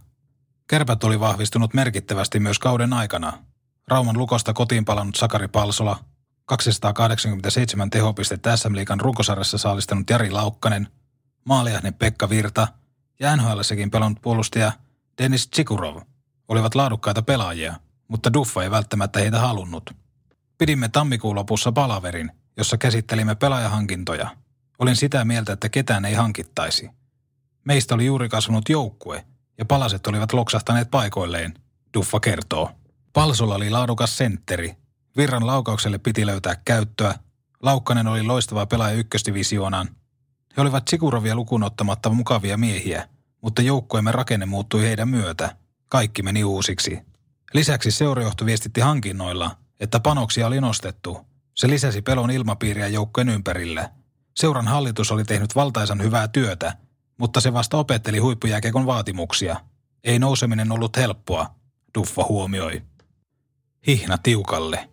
Kärpät 0.67 1.05
oli 1.05 1.21
vahvistunut 1.21 1.75
merkittävästi 1.75 2.41
myös 2.41 2.59
kauden 2.59 2.93
aikana. 2.93 3.33
Rauman 3.89 4.19
lukosta 4.19 4.53
kotiin 4.53 4.85
palannut 4.85 5.15
Sakari 5.15 5.49
Palsola, 5.49 5.99
287 6.45 7.91
tehopistettä 7.91 8.57
SM 8.57 8.75
Liikan 8.75 9.01
runkosarjassa 9.01 9.59
saalistanut 9.59 10.11
Jari 10.11 10.31
Laukkanen, 10.31 10.89
maaliahne 11.45 11.93
Pekka 11.93 12.31
Virta 12.31 12.69
ja 13.21 13.37
nhl 13.37 13.61
pelannut 13.91 14.23
puolustaja 14.23 14.73
Dennis 15.19 15.49
Tsikurov 15.49 16.03
olivat 16.49 16.75
laadukkaita 16.75 17.23
pelaajia, 17.23 17.75
mutta 18.09 18.33
Duffa 18.33 18.63
ei 18.63 18.71
välttämättä 18.71 19.19
heitä 19.19 19.39
halunnut. 19.39 19.91
Pidimme 20.59 20.89
tammikuun 20.89 21.37
lopussa 21.37 21.73
palaverin, 21.73 22.31
jossa 22.57 22.79
käsittelimme 22.79 23.35
pelaajahankintoja– 23.35 24.31
Olin 24.83 24.97
sitä 24.97 25.25
mieltä, 25.25 25.53
että 25.53 25.69
ketään 25.69 26.05
ei 26.05 26.15
hankittaisi. 26.15 26.91
Meistä 27.65 27.95
oli 27.95 28.07
juuri 28.07 28.29
kasvanut 28.29 28.69
joukkue, 28.69 29.27
ja 29.59 29.65
palaset 29.65 30.07
olivat 30.07 30.33
loksahtaneet 30.33 30.91
paikoilleen, 30.91 31.55
Duffa 31.95 32.21
kertoo. 32.21 32.71
Palsolla 33.13 33.55
oli 33.55 33.71
laadukas 33.71 34.17
sentteri. 34.17 34.77
Virran 35.17 35.47
laukaukselle 35.47 35.99
piti 35.99 36.27
löytää 36.27 36.57
käyttöä. 36.65 37.15
Laukkanen 37.63 38.07
oli 38.07 38.23
loistava 38.23 38.67
pelaaja 38.67 38.97
ykköstivisioonaan. 38.97 39.89
He 40.57 40.63
olivat 40.63 40.89
Sikurovia 40.89 41.35
lukuun 41.35 41.63
ottamatta 41.63 42.11
mukavia 42.11 42.57
miehiä, 42.57 43.09
mutta 43.41 43.63
joukkueemme 43.63 44.13
rakenne 44.13 44.47
muuttui 44.47 44.83
heidän 44.83 45.09
myötä. 45.09 45.57
Kaikki 45.89 46.23
meni 46.23 46.45
uusiksi. 46.45 46.99
Lisäksi 47.53 47.91
seurajohto 47.91 48.47
viestitti 48.47 48.81
hankinnoilla, 48.81 49.57
että 49.81 50.01
panoksia 50.01 50.47
oli 50.47 50.61
nostettu. 50.61 51.27
Se 51.55 51.69
lisäsi 51.69 52.03
pelon 52.03 52.31
ilmapiiriä 52.31 52.89
joukkojen 52.89 53.29
ympärille. 53.29 53.91
Seuran 54.37 54.69
hallitus 54.69 55.13
oli 55.13 55.25
tehnyt 55.25 55.55
valtaisan 55.55 56.03
hyvää 56.03 56.29
työtä, 56.29 56.77
mutta 57.19 57.41
se 57.41 57.53
vasta 57.53 57.77
opetteli 57.77 58.19
huippujääkekon 58.19 58.87
vaatimuksia. 58.87 59.61
Ei 60.05 60.19
nouseminen 60.19 60.73
ollut 60.73 60.97
helppoa, 60.97 61.55
Duffa 61.99 62.25
huomioi. 62.29 62.83
Hihna 63.87 64.19
tiukalle. 64.19 64.89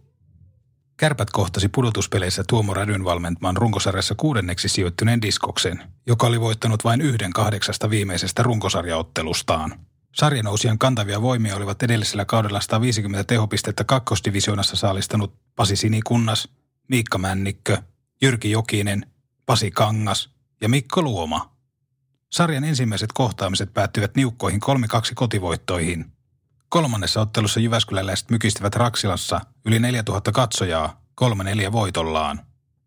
Kärpät 0.97 1.29
kohtasi 1.29 1.69
pudotuspeleissä 1.69 2.43
Tuomo 2.47 2.73
Rädyn 2.73 3.03
valmentaman 3.03 3.57
runkosarjassa 3.57 4.15
kuudenneksi 4.15 4.69
sijoittuneen 4.69 5.21
diskoksen, 5.21 5.83
joka 6.07 6.27
oli 6.27 6.41
voittanut 6.41 6.83
vain 6.83 7.01
yhden 7.01 7.33
kahdeksasta 7.33 7.89
viimeisestä 7.89 8.43
runkosarjaottelustaan. 8.43 9.79
Sarjanousien 10.15 10.79
kantavia 10.79 11.21
voimia 11.21 11.55
olivat 11.55 11.83
edellisellä 11.83 12.25
kaudella 12.25 12.61
150 12.61 13.23
tehopistettä 13.23 13.83
kakkosdivisioonassa 13.83 14.75
saalistanut 14.75 15.33
Pasi 15.55 15.75
Sinikunnas, 15.75 16.49
Miikka 16.87 17.17
Männikkö, 17.17 17.77
Jyrki 18.21 18.51
Jokinen, 18.51 19.05
Pasi 19.49 19.71
Kangas 19.71 20.29
ja 20.61 20.69
Mikko 20.69 21.01
Luoma. 21.01 21.55
Sarjan 22.31 22.63
ensimmäiset 22.63 23.09
kohtaamiset 23.13 23.73
päättyivät 23.73 24.15
niukkoihin 24.15 24.59
3-2 24.63 24.67
kotivoittoihin. 25.15 26.05
Kolmannessa 26.69 27.21
ottelussa 27.21 27.59
Jyväskyläläiset 27.59 28.29
mykistivät 28.29 28.75
Raksilassa 28.75 29.41
yli 29.65 29.79
4000 29.79 30.31
katsojaa 30.31 31.01
3-4 31.21 31.71
voitollaan. 31.71 32.39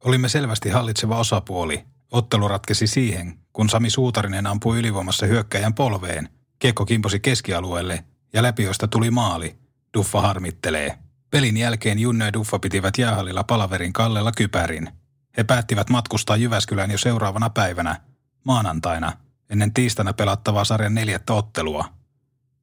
Olimme 0.05 0.29
selvästi 0.29 0.71
hallitseva 0.71 1.19
osapuoli. 1.19 1.85
Ottelu 2.13 2.49
ratkesi 2.49 2.87
siihen, 2.87 3.39
kun 3.53 3.69
Sami 3.69 3.91
Suutarinen 3.91 4.47
ampui 4.47 4.79
ylivoimassa 4.79 5.27
hyökkäjän 5.27 5.75
polveen– 5.75 6.29
Kiekko 6.59 6.85
kimposi 6.85 7.21
keskialueelle 7.21 8.05
ja 8.33 8.43
läpiöstä 8.43 8.89
tuli 8.89 9.11
maali. 9.11 9.59
Duffa 9.97 10.21
harmittelee. 10.21 10.99
Pelin 11.31 11.57
jälkeen 11.57 11.99
Junne 11.99 12.25
ja 12.25 12.33
Duffa 12.33 12.59
pitivät 12.59 12.99
jäähallilla 12.99 13.45
palaverin 13.45 13.93
kallella 13.93 14.33
kypärin. 14.33 15.02
He 15.37 15.45
päättivät 15.45 15.91
matkustaa 15.91 16.37
Jyväskylään 16.37 16.91
jo 16.91 16.99
seuraavana 16.99 17.51
päivänä, 17.51 18.01
maanantaina, 18.45 19.13
ennen 19.51 19.75
tiistaina 19.75 20.13
pelattavaa 20.13 20.65
sarjan 20.65 20.95
neljättä 20.95 21.33
ottelua. 21.33 21.85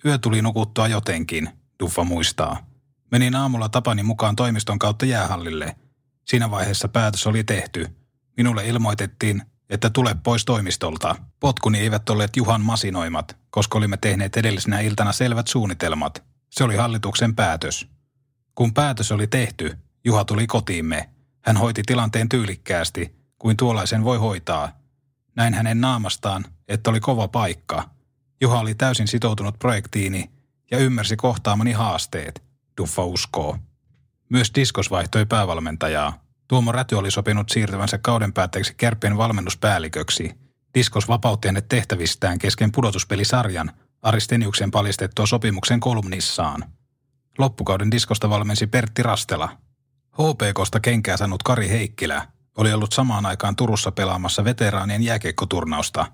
Yö 0.05 0.17
tuli 0.17 0.41
nukuttua 0.41 0.87
jotenkin, 0.87 1.49
Duffa 1.79 2.03
muistaa. 2.03 2.67
Menin 3.11 3.35
aamulla 3.35 3.69
Tapani 3.69 4.03
mukaan 4.03 4.35
toimiston 4.35 4.79
kautta 4.79 5.05
jäähallille. 5.05 5.75
Siinä 6.25 6.51
vaiheessa 6.51 6.87
päätös 6.87 7.27
oli 7.27 7.43
tehty. 7.43 7.87
Minulle 8.37 8.67
ilmoitettiin, 8.67 9.41
että 9.69 9.89
tule 9.89 10.15
pois 10.23 10.45
toimistolta. 10.45 11.15
Potkuni 11.39 11.79
eivät 11.79 12.09
olleet 12.09 12.35
Juhan 12.35 12.61
masinoimat, 12.61 13.37
koska 13.49 13.77
olimme 13.77 13.97
tehneet 13.97 14.37
edellisenä 14.37 14.79
iltana 14.79 15.11
selvät 15.11 15.47
suunnitelmat. 15.47 16.23
Se 16.49 16.63
oli 16.63 16.75
hallituksen 16.75 17.35
päätös. 17.35 17.87
Kun 18.55 18.73
päätös 18.73 19.11
oli 19.11 19.27
tehty, 19.27 19.77
Juha 20.05 20.25
tuli 20.25 20.47
kotiimme. 20.47 21.09
Hän 21.41 21.57
hoiti 21.57 21.81
tilanteen 21.85 22.29
tyylikkäästi, 22.29 23.15
kuin 23.39 23.57
tuollaisen 23.57 24.03
voi 24.03 24.17
hoitaa. 24.17 24.71
Näin 25.35 25.53
hänen 25.53 25.81
naamastaan, 25.81 26.45
että 26.67 26.89
oli 26.89 26.99
kova 26.99 27.27
paikka. 27.27 27.89
Juha 28.41 28.59
oli 28.59 28.75
täysin 28.75 29.07
sitoutunut 29.07 29.59
projektiini 29.59 30.31
ja 30.71 30.77
ymmärsi 30.77 31.15
kohtaamani 31.15 31.71
haasteet, 31.71 32.43
Duffa 32.77 33.05
uskoo. 33.05 33.57
Myös 34.29 34.51
Diskos 34.55 34.91
vaihtoi 34.91 35.25
päävalmentajaa. 35.25 36.23
Tuomo 36.47 36.71
Räty 36.71 36.95
oli 36.95 37.11
sopinut 37.11 37.49
siirtyvänsä 37.49 37.97
kauden 37.97 38.33
päätteeksi 38.33 38.73
kärppien 38.77 39.17
valmennuspäälliköksi. 39.17 40.31
Diskos 40.73 41.07
vapautti 41.07 41.47
hänet 41.47 41.67
tehtävistään 41.69 42.39
kesken 42.39 42.71
pudotuspelisarjan 42.71 43.71
Aristeniuksen 44.01 44.71
paljastettua 44.71 45.25
sopimuksen 45.25 45.79
kolumnissaan. 45.79 46.65
Loppukauden 47.37 47.91
diskosta 47.91 48.29
valmensi 48.29 48.67
Pertti 48.67 49.03
Rastela. 49.03 49.57
HPKsta 50.21 50.79
kenkää 50.79 51.17
saanut 51.17 51.43
Kari 51.43 51.69
Heikkilä 51.69 52.27
oli 52.57 52.73
ollut 52.73 52.91
samaan 52.91 53.25
aikaan 53.25 53.55
Turussa 53.55 53.91
pelaamassa 53.91 54.43
veteraanien 54.43 55.03
jääkiekkoturnausta. 55.03 56.05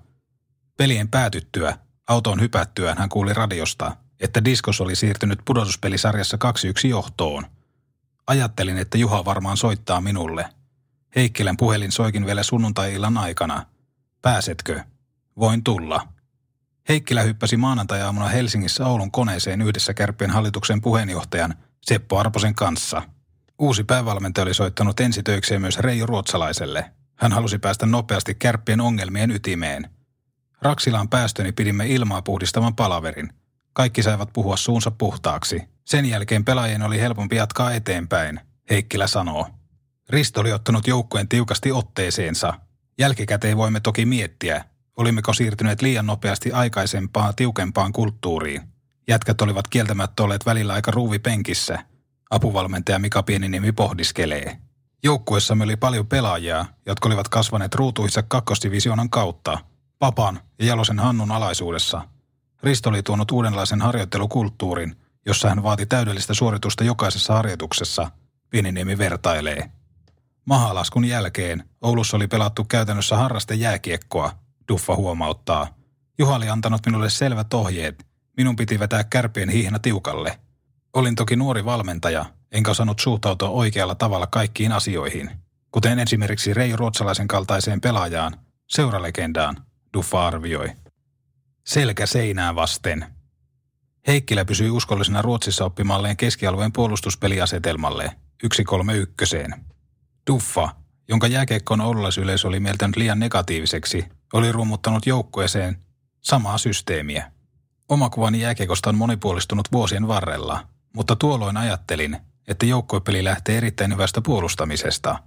Pelien 0.76 1.08
päätyttyä, 1.08 1.78
auton 2.08 2.40
hypättyään 2.40 2.98
hän 2.98 3.08
kuuli 3.08 3.34
radiosta, 3.34 3.96
että 4.20 4.44
diskos 4.44 4.80
oli 4.80 4.96
siirtynyt 4.96 5.38
pudotuspelisarjassa 5.44 6.38
2-1 6.84 6.88
johtoon– 6.88 7.46
Ajattelin, 8.26 8.78
että 8.78 8.98
Juha 8.98 9.24
varmaan 9.24 9.56
soittaa 9.56 10.00
minulle. 10.00 10.48
Heikkilän 11.16 11.56
puhelin 11.56 11.92
soikin 11.92 12.26
vielä 12.26 12.42
sunnuntai-illan 12.42 13.18
aikana. 13.18 13.66
Pääsetkö? 14.22 14.80
Voin 15.38 15.64
tulla. 15.64 16.08
Heikkilä 16.88 17.22
hyppäsi 17.22 17.56
maanantai-aamuna 17.56 18.28
Helsingissä 18.28 18.86
Oulun 18.86 19.10
koneeseen 19.10 19.62
yhdessä 19.62 19.94
Kärppien 19.94 20.30
hallituksen 20.30 20.80
puheenjohtajan 20.80 21.54
Seppo 21.82 22.18
Arposen 22.18 22.54
kanssa. 22.54 23.02
Uusi 23.58 23.84
päävalmentaja 23.84 24.42
oli 24.42 24.54
soittanut 24.54 25.00
ensitöikseen 25.00 25.60
myös 25.60 25.78
Reijo 25.78 26.06
Ruotsalaiselle. 26.06 26.90
Hän 27.14 27.32
halusi 27.32 27.58
päästä 27.58 27.86
nopeasti 27.86 28.34
Kärppien 28.34 28.80
ongelmien 28.80 29.30
ytimeen. 29.30 29.90
Raksilaan 30.62 31.08
päästöni 31.08 31.52
pidimme 31.52 31.86
ilmaa 31.86 32.22
puhdistavan 32.22 32.76
palaverin. 32.76 33.32
Kaikki 33.72 34.02
saivat 34.02 34.32
puhua 34.32 34.56
suunsa 34.56 34.90
puhtaaksi– 34.90 35.62
sen 35.86 36.06
jälkeen 36.06 36.44
pelaajien 36.44 36.82
oli 36.82 37.00
helpompi 37.00 37.36
jatkaa 37.36 37.72
eteenpäin, 37.72 38.40
Heikkilä 38.70 39.06
sanoo. 39.06 39.48
Risto 40.08 40.40
oli 40.40 40.52
ottanut 40.52 40.86
joukkueen 40.86 41.28
tiukasti 41.28 41.72
otteeseensa. 41.72 42.54
Jälkikäteen 42.98 43.56
voimme 43.56 43.80
toki 43.80 44.06
miettiä, 44.06 44.64
olimmeko 44.96 45.32
siirtyneet 45.32 45.82
liian 45.82 46.06
nopeasti 46.06 46.52
aikaisempaan 46.52 47.34
tiukempaan 47.34 47.92
kulttuuriin. 47.92 48.62
Jätkät 49.08 49.40
olivat 49.40 49.68
kieltämättä 49.68 50.22
olleet 50.22 50.46
välillä 50.46 50.72
aika 50.72 50.90
ruuvi 50.90 51.18
penkissä. 51.18 51.78
Apuvalmentaja 52.30 52.98
Mika 52.98 53.22
Pieninimi 53.22 53.72
pohdiskelee. 53.72 54.58
Joukkuessamme 55.04 55.64
oli 55.64 55.76
paljon 55.76 56.06
pelaajia, 56.06 56.66
jotka 56.86 57.08
olivat 57.08 57.28
kasvaneet 57.28 57.74
ruutuissa 57.74 58.22
kakkosdivisioonan 58.22 59.10
kautta, 59.10 59.58
Papan 59.98 60.40
ja 60.58 60.66
Jalosen 60.66 60.98
Hannun 60.98 61.32
alaisuudessa. 61.32 62.08
Risto 62.62 62.90
oli 62.90 63.02
tuonut 63.02 63.30
uudenlaisen 63.30 63.80
harjoittelukulttuurin– 63.80 64.96
jossa 65.26 65.48
hän 65.48 65.62
vaati 65.62 65.86
täydellistä 65.86 66.34
suoritusta 66.34 66.84
jokaisessa 66.84 67.34
harjoituksessa, 67.34 68.10
Pieniniemi 68.50 68.98
vertailee. 68.98 69.70
Mahalaskun 70.44 71.04
jälkeen 71.04 71.64
Oulussa 71.82 72.16
oli 72.16 72.28
pelattu 72.28 72.64
käytännössä 72.64 73.16
harraste 73.16 73.54
jääkiekkoa, 73.54 74.32
Duffa 74.68 74.96
huomauttaa. 74.96 75.68
Juha 76.18 76.36
oli 76.36 76.48
antanut 76.48 76.86
minulle 76.86 77.10
selvät 77.10 77.54
ohjeet. 77.54 78.06
Minun 78.36 78.56
piti 78.56 78.78
vetää 78.78 79.04
kärpien 79.04 79.48
hihna 79.48 79.78
tiukalle. 79.78 80.38
Olin 80.96 81.14
toki 81.14 81.36
nuori 81.36 81.64
valmentaja, 81.64 82.24
enkä 82.52 82.70
osannut 82.70 82.98
suhtautua 82.98 83.48
oikealla 83.48 83.94
tavalla 83.94 84.26
kaikkiin 84.26 84.72
asioihin. 84.72 85.30
Kuten 85.70 85.98
esimerkiksi 85.98 86.54
Rei 86.54 86.76
Ruotsalaisen 86.76 87.28
kaltaiseen 87.28 87.80
pelaajaan, 87.80 88.36
seuralegendaan, 88.66 89.56
Duffa 89.94 90.26
arvioi. 90.26 90.72
Selkä 91.66 92.06
seinää 92.06 92.54
vasten– 92.54 93.06
Heikkilä 94.06 94.44
pysyi 94.44 94.70
uskollisena 94.70 95.22
Ruotsissa 95.22 95.64
oppimalleen 95.64 96.16
keskialueen 96.16 96.72
puolustuspeliasetelmalle 96.72 98.04
131. 98.42 99.36
Duffa, 100.30 100.68
jonka 101.08 101.26
jääkeikkoon 101.26 101.80
oululaisyleisö 101.80 102.48
oli 102.48 102.60
mieltänyt 102.60 102.96
liian 102.96 103.18
negatiiviseksi, 103.18 104.04
oli 104.32 104.52
rummuttanut 104.52 105.06
joukkueeseen 105.06 105.76
samaa 106.20 106.58
systeemiä. 106.58 107.32
Oma 107.88 108.10
kuvani 108.10 108.40
jääkeikosta 108.40 108.90
on 108.90 108.96
monipuolistunut 108.96 109.68
vuosien 109.72 110.08
varrella, 110.08 110.66
mutta 110.96 111.16
tuolloin 111.16 111.56
ajattelin, 111.56 112.16
että 112.48 112.66
joukkuepeli 112.66 113.24
lähtee 113.24 113.56
erittäin 113.56 113.92
hyvästä 113.92 114.20
puolustamisesta. 114.20 115.18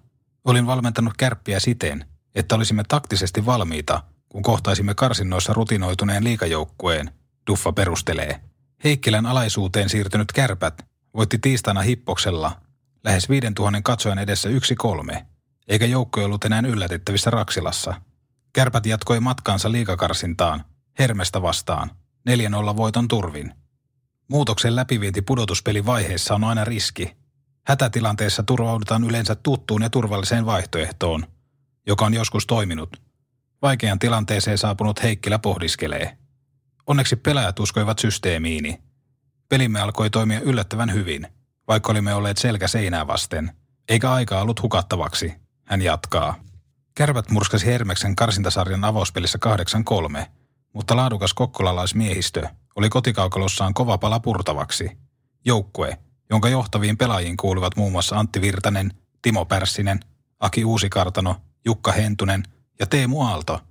Olin 0.45 0.67
valmentanut 0.67 1.13
kärppiä 1.17 1.59
siten, 1.59 2.05
että 2.35 2.55
olisimme 2.55 2.83
taktisesti 2.87 3.45
valmiita, 3.45 4.03
kun 4.29 4.43
kohtaisimme 4.43 4.95
karsinnoissa 4.95 5.53
rutinoituneen 5.53 6.23
liikajoukkueen, 6.23 7.11
Duffa 7.47 7.71
perustelee– 7.71 8.39
Heikkilän 8.83 9.25
alaisuuteen 9.25 9.89
siirtynyt 9.89 10.31
kärpät 10.31 10.85
voitti 11.13 11.37
tiistaina 11.37 11.81
hippoksella 11.81 12.61
lähes 13.03 13.29
5000 13.29 13.81
katsojan 13.81 14.19
edessä 14.19 14.49
yksi 14.49 14.75
kolme, 14.75 15.25
eikä 15.67 15.85
joukko 15.85 16.25
ollut 16.25 16.45
enää 16.45 16.61
yllätettävissä 16.67 17.29
Raksilassa. 17.29 18.01
Kärpät 18.53 18.85
jatkoi 18.85 19.19
matkaansa 19.19 19.71
liikakarsintaan, 19.71 20.63
Hermestä 20.99 21.41
vastaan, 21.41 21.91
4-0 22.29 22.77
voiton 22.77 23.07
turvin. 23.07 23.53
Muutoksen 24.29 24.75
läpivienti 24.75 25.21
pudotuspelivaiheessa 25.21 26.35
on 26.35 26.43
aina 26.43 26.65
riski. 26.65 27.17
Hätätilanteessa 27.67 28.43
turvaudutaan 28.43 29.03
yleensä 29.03 29.35
tuttuun 29.35 29.81
ja 29.81 29.89
turvalliseen 29.89 30.45
vaihtoehtoon, 30.45 31.25
joka 31.87 32.05
on 32.05 32.13
joskus 32.13 32.47
toiminut. 32.47 33.01
Vaikean 33.61 33.99
tilanteeseen 33.99 34.57
saapunut 34.57 35.03
Heikkilä 35.03 35.39
pohdiskelee– 35.39 36.17
Onneksi 36.89 37.15
pelaajat 37.15 37.59
uskoivat 37.59 37.99
systeemiini. 37.99 38.81
Pelimme 39.49 39.81
alkoi 39.81 40.09
toimia 40.09 40.39
yllättävän 40.39 40.93
hyvin, 40.93 41.27
vaikka 41.67 41.91
olimme 41.91 42.13
olleet 42.13 42.37
selkä 42.37 42.67
seinää 42.67 43.07
vasten. 43.07 43.51
Eikä 43.89 44.11
aika 44.11 44.41
ollut 44.41 44.61
hukattavaksi, 44.61 45.33
hän 45.65 45.81
jatkaa. 45.81 46.35
Kärpät 46.95 47.29
murskasi 47.29 47.65
Hermeksen 47.65 48.15
karsintasarjan 48.15 48.83
avauspelissä 48.83 49.39
8-3, 50.21 50.25
mutta 50.73 50.95
laadukas 50.95 51.33
kokkolalaismiehistö 51.33 52.47
oli 52.75 52.89
kotikaukalossaan 52.89 53.73
kova 53.73 53.97
pala 53.97 54.19
purtavaksi. 54.19 54.97
Joukkue, 55.45 55.97
jonka 56.29 56.49
johtaviin 56.49 56.97
pelaajiin 56.97 57.37
kuuluvat 57.37 57.75
muun 57.75 57.91
muassa 57.91 58.19
Antti 58.19 58.41
Virtanen, 58.41 58.93
Timo 59.21 59.45
Pärssinen, 59.45 59.99
Aki 60.39 60.65
Uusikartano, 60.65 61.35
Jukka 61.65 61.91
Hentunen 61.91 62.43
ja 62.79 62.87
Teemu 62.87 63.21
Aalto, 63.21 63.61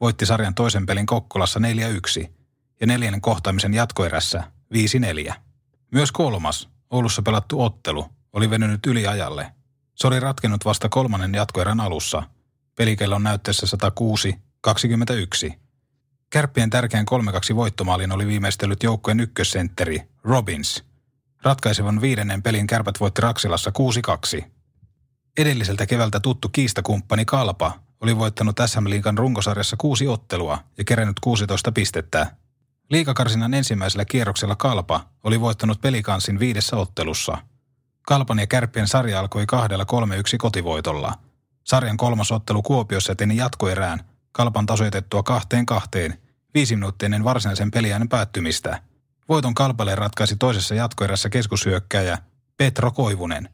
voitti 0.00 0.26
sarjan 0.26 0.54
toisen 0.54 0.86
pelin 0.86 1.06
Kokkolassa 1.06 1.60
4-1 2.22 2.28
ja 2.80 2.86
neljännen 2.86 3.20
kohtaamisen 3.20 3.74
jatkoerässä 3.74 4.44
5-4. 5.30 5.34
Myös 5.90 6.12
kolmas, 6.12 6.68
Oulussa 6.90 7.22
pelattu 7.22 7.62
ottelu, 7.62 8.06
oli 8.32 8.50
venynyt 8.50 8.86
yliajalle. 8.86 9.52
Se 9.94 10.06
oli 10.06 10.20
ratkennut 10.20 10.64
vasta 10.64 10.88
kolmannen 10.88 11.34
jatkoerän 11.34 11.80
alussa. 11.80 12.22
Pelikellon 12.74 13.22
näytteessä 13.22 13.66
106-21. 14.68 15.54
Kärppien 16.30 16.70
tärkeän 16.70 17.06
3-2 17.52 17.56
voittomaalin 17.56 18.12
oli 18.12 18.26
viimeistellyt 18.26 18.82
joukkojen 18.82 19.20
ykkössentteri 19.20 20.02
Robbins. 20.24 20.84
Ratkaisevan 21.42 22.00
viidennen 22.00 22.42
pelin 22.42 22.66
kärpät 22.66 23.00
voitti 23.00 23.20
Raksilassa 23.20 23.72
6-2. 24.40 24.44
Edelliseltä 25.38 25.86
keväältä 25.86 26.20
tuttu 26.20 26.48
kiistakumppani 26.48 27.24
Kalpa 27.24 27.72
oli 28.00 28.18
voittanut 28.18 28.56
SM 28.66 28.88
Liikan 28.88 29.18
runkosarjassa 29.18 29.76
kuusi 29.76 30.08
ottelua 30.08 30.58
ja 30.78 30.84
kerännyt 30.84 31.20
16 31.20 31.72
pistettä. 31.72 32.36
Liikakarsinan 32.90 33.54
ensimmäisellä 33.54 34.04
kierroksella 34.04 34.56
Kalpa 34.56 35.00
oli 35.24 35.40
voittanut 35.40 35.80
pelikanssin 35.80 36.38
viidessä 36.38 36.76
ottelussa. 36.76 37.38
Kalpan 38.02 38.38
ja 38.38 38.46
Kärppien 38.46 38.88
sarja 38.88 39.20
alkoi 39.20 39.46
kahdella 39.46 39.84
3-1 39.84 39.86
kotivoitolla. 40.38 41.14
Sarjan 41.64 41.96
kolmas 41.96 42.32
ottelu 42.32 42.62
Kuopiossa 42.62 43.12
eteni 43.12 43.36
jatkoerään 43.36 44.09
Kalpan 44.32 44.66
tasoitettua 44.66 45.22
kahteen 45.22 45.66
kahteen 45.66 46.20
viisi 46.54 46.76
minuuttia 46.76 47.06
ennen 47.06 47.24
varsinaisen 47.24 47.70
peliään 47.70 48.08
päättymistä. 48.08 48.82
Voiton 49.28 49.54
Kalpalle 49.54 49.94
ratkaisi 49.94 50.36
toisessa 50.36 50.74
jatkoerässä 50.74 51.28
keskushyökkääjä 51.28 52.18
Petro 52.56 52.90
Koivunen. 52.90 53.48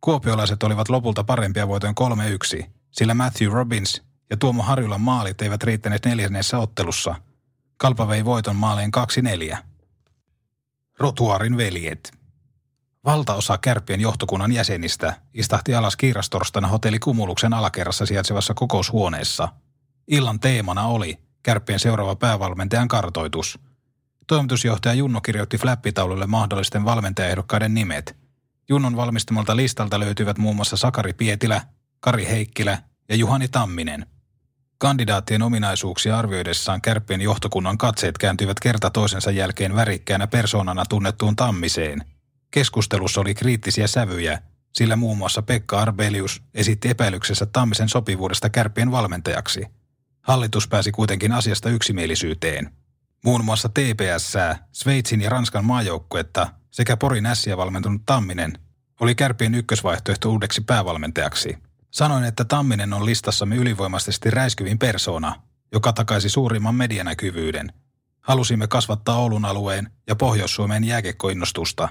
Kuopiolaiset 0.00 0.62
olivat 0.62 0.88
lopulta 0.88 1.24
parempia 1.24 1.68
voitoin 1.68 1.94
3-1, 2.60 2.64
sillä 2.90 3.14
Matthew 3.14 3.52
Robbins 3.52 4.02
ja 4.30 4.36
Tuomo 4.36 4.62
Harjulan 4.62 5.00
maalit 5.00 5.42
eivät 5.42 5.62
riittäneet 5.62 6.06
neljännessä 6.06 6.58
ottelussa. 6.58 7.14
Kalpa 7.76 8.08
vei 8.08 8.24
voiton 8.24 8.56
maaleen 8.56 8.90
2-4. 9.52 9.56
Rotuarin 10.98 11.56
veljet. 11.56 12.12
Valtaosa 13.04 13.58
Kärppien 13.58 14.00
johtokunnan 14.00 14.52
jäsenistä 14.52 15.16
istahti 15.34 15.74
alas 15.74 15.96
kiirastorstana 15.96 16.68
hotelli 16.68 16.98
Kumuluksen 16.98 17.54
alakerrassa 17.54 18.06
sijaitsevassa 18.06 18.54
kokoushuoneessa. 18.54 19.48
Illan 20.08 20.40
teemana 20.40 20.86
oli 20.86 21.18
Kärppien 21.42 21.78
seuraava 21.78 22.16
päävalmentajan 22.16 22.88
kartoitus. 22.88 23.58
Toimitusjohtaja 24.26 24.94
Junno 24.94 25.20
kirjoitti 25.20 25.58
flappitaululle 25.58 26.26
mahdollisten 26.26 26.84
valmentajaehdokkaiden 26.84 27.74
nimet. 27.74 28.16
Junnon 28.68 28.96
valmistamalta 28.96 29.56
listalta 29.56 30.00
löytyivät 30.00 30.38
muun 30.38 30.56
muassa 30.56 30.76
Sakari 30.76 31.12
Pietilä, 31.12 31.60
Kari 32.00 32.26
Heikkilä 32.26 32.78
ja 33.08 33.16
Juhani 33.16 33.48
Tamminen. 33.48 34.06
Kandidaattien 34.78 35.42
ominaisuuksia 35.42 36.18
arvioidessaan 36.18 36.80
kärppien 36.80 37.20
johtokunnan 37.20 37.78
katseet 37.78 38.18
kääntyivät 38.18 38.60
kerta 38.60 38.90
toisensa 38.90 39.30
jälkeen 39.30 39.74
värikkäänä 39.74 40.26
persoonana 40.26 40.84
tunnettuun 40.88 41.36
Tammiseen. 41.36 42.04
Keskustelussa 42.50 43.20
oli 43.20 43.34
kriittisiä 43.34 43.86
sävyjä, 43.86 44.42
sillä 44.72 44.96
muun 44.96 45.18
muassa 45.18 45.42
Pekka 45.42 45.78
Arbelius 45.78 46.42
esitti 46.54 46.88
epäilyksessä 46.88 47.46
Tammisen 47.46 47.88
sopivuudesta 47.88 48.50
kärppien 48.50 48.90
valmentajaksi. 48.90 49.79
Hallitus 50.30 50.68
pääsi 50.68 50.92
kuitenkin 50.92 51.32
asiasta 51.32 51.70
yksimielisyyteen. 51.70 52.70
Muun 53.24 53.44
muassa 53.44 53.68
TPS, 53.68 54.32
Sveitsin 54.72 55.20
ja 55.20 55.30
Ranskan 55.30 55.64
maajoukkuetta 55.64 56.48
sekä 56.70 56.96
Porin 56.96 57.26
ässiä 57.26 57.56
valmentunut 57.56 58.02
Tamminen 58.06 58.52
oli 59.00 59.14
kärppien 59.14 59.54
ykkösvaihtoehto 59.54 60.30
uudeksi 60.30 60.60
päävalmentajaksi– 60.60 61.56
Sanoin, 61.90 62.24
että 62.24 62.44
Tamminen 62.44 62.92
on 62.92 63.06
listassamme 63.06 63.56
ylivoimaisesti 63.56 64.30
räiskyvin 64.30 64.78
persoona, 64.78 65.34
joka 65.72 65.92
takaisi 65.92 66.28
suurimman 66.28 66.74
medianäkyvyyden. 66.74 67.72
Halusimme 68.20 68.66
kasvattaa 68.66 69.18
Oulun 69.18 69.44
alueen 69.44 69.90
ja 70.06 70.16
Pohjois-Suomen 70.16 70.84
jääkekkoinnostusta. 70.84 71.88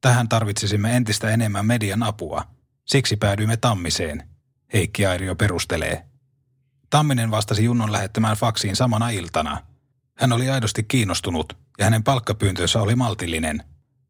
Tähän 0.00 0.28
tarvitsisimme 0.28 0.96
entistä 0.96 1.30
enemmän 1.30 1.66
median 1.66 2.02
apua. 2.02 2.44
Siksi 2.84 3.16
päädyimme 3.16 3.56
Tammiseen, 3.56 4.28
Heikki 4.72 5.06
Airio 5.06 5.34
perustelee. 5.34 6.13
Tamminen 6.94 7.30
vastasi 7.30 7.64
Junnon 7.64 7.92
lähettämään 7.92 8.36
faksiin 8.36 8.76
samana 8.76 9.08
iltana. 9.08 9.60
Hän 10.18 10.32
oli 10.32 10.50
aidosti 10.50 10.82
kiinnostunut 10.82 11.52
ja 11.78 11.84
hänen 11.84 12.04
palkkapyyntönsä 12.04 12.82
oli 12.82 12.94
maltillinen. 12.94 13.62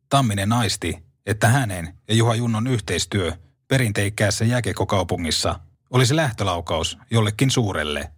Tamminen 0.08 0.48
naisti, 0.48 1.04
että 1.26 1.48
hänen 1.48 1.98
ja 2.08 2.14
Juha 2.14 2.34
Junnon 2.34 2.66
yhteistyö 2.66 3.32
perinteikkäässä 3.68 4.44
jääkekokaupungissa 4.44 5.60
oli 5.90 6.06
se 6.06 6.16
lähtölaukaus 6.16 6.98
jollekin 7.10 7.50
suurelle. 7.50 8.10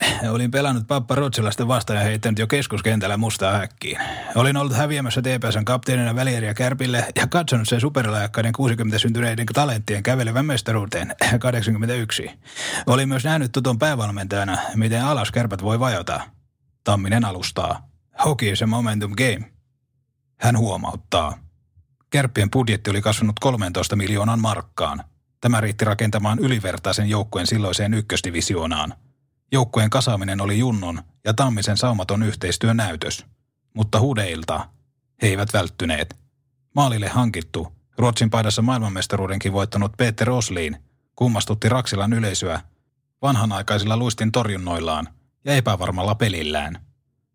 Olin 0.34 0.50
pelannut 0.50 0.86
Pappa 0.86 1.14
Ruotsilasta 1.14 1.68
vastaan 1.68 1.96
ja 1.96 2.04
heittänyt 2.04 2.38
jo 2.38 2.46
keskuskentällä 2.46 3.16
mustaa 3.16 3.52
häkkiin. 3.52 3.98
Olin 4.34 4.56
ollut 4.56 4.76
häviämässä 4.76 5.22
TPSn 5.22 5.64
kapteenina 5.64 6.14
välieriä 6.14 6.54
Kärpille 6.54 7.04
ja 7.16 7.26
katsonut 7.26 7.68
sen 7.68 7.80
superlajakkaiden 7.80 8.52
60 8.52 8.98
syntyneiden 8.98 9.46
talenttien 9.46 10.02
kävelevän 10.02 10.46
mestaruuteen 10.46 11.14
81. 11.38 12.30
Olin 12.86 13.08
myös 13.08 13.24
nähnyt 13.24 13.52
tutun 13.52 13.78
päävalmentajana, 13.78 14.58
miten 14.74 15.04
alas 15.04 15.30
kärpät 15.30 15.62
voi 15.62 15.80
vajota. 15.80 16.20
Tamminen 16.84 17.24
alustaa. 17.24 17.88
Hockey 18.24 18.48
is 18.48 18.62
a 18.62 18.66
momentum 18.66 19.12
game. 19.16 19.50
Hän 20.40 20.58
huomauttaa. 20.58 21.38
Kärppien 22.10 22.50
budjetti 22.50 22.90
oli 22.90 23.02
kasvanut 23.02 23.36
13 23.40 23.96
miljoonan 23.96 24.40
markkaan. 24.40 25.04
Tämä 25.40 25.60
riitti 25.60 25.84
rakentamaan 25.84 26.38
ylivertaisen 26.38 27.08
joukkueen 27.08 27.46
silloiseen 27.46 27.94
ykkösdivisioonaan. 27.94 28.94
Joukkueen 29.52 29.90
kasaaminen 29.90 30.40
oli 30.40 30.58
Junnon 30.58 31.02
ja 31.24 31.34
Tammisen 31.34 31.76
saumaton 31.76 32.22
yhteistyön 32.22 32.76
näytös. 32.76 33.26
Mutta 33.74 34.00
hudeilta 34.00 34.68
he 35.22 35.28
eivät 35.28 35.52
välttyneet. 35.52 36.16
Maalille 36.74 37.08
hankittu, 37.08 37.72
Ruotsin 37.98 38.30
paidassa 38.30 38.62
maailmanmestaruudenkin 38.62 39.52
voittanut 39.52 39.92
Peter 39.96 40.30
Osliin 40.30 40.76
kummastutti 41.16 41.68
Raksilan 41.68 42.12
yleisöä 42.12 42.60
vanhanaikaisilla 43.22 43.96
luistin 43.96 44.32
torjunnoillaan 44.32 45.08
ja 45.44 45.54
epävarmalla 45.54 46.14
pelillään. 46.14 46.86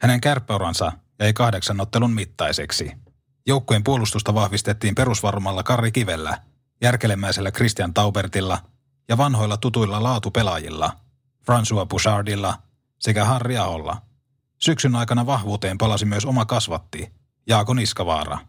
Hänen 0.01 0.21
kärppäuransa 0.21 0.91
jäi 1.19 1.33
kahdeksan 1.33 1.81
ottelun 1.81 2.13
mittaiseksi. 2.13 2.91
Joukkueen 3.47 3.83
puolustusta 3.83 4.33
vahvistettiin 4.33 4.95
perusvarmalla 4.95 5.63
Karri 5.63 5.91
Kivellä, 5.91 6.41
järkelemäisellä 6.81 7.51
Christian 7.51 7.93
Taubertilla 7.93 8.59
ja 9.09 9.17
vanhoilla 9.17 9.57
tutuilla 9.57 10.03
laatupelaajilla, 10.03 11.02
François 11.43 11.85
Bouchardilla 11.85 12.57
sekä 12.99 13.25
Harri 13.25 13.57
Aholla. 13.57 14.01
Syksyn 14.59 14.95
aikana 14.95 15.25
vahvuuteen 15.25 15.77
palasi 15.77 16.05
myös 16.05 16.25
oma 16.25 16.45
kasvatti, 16.45 17.13
Jaako 17.47 17.73
Niskavaara. 17.73 18.39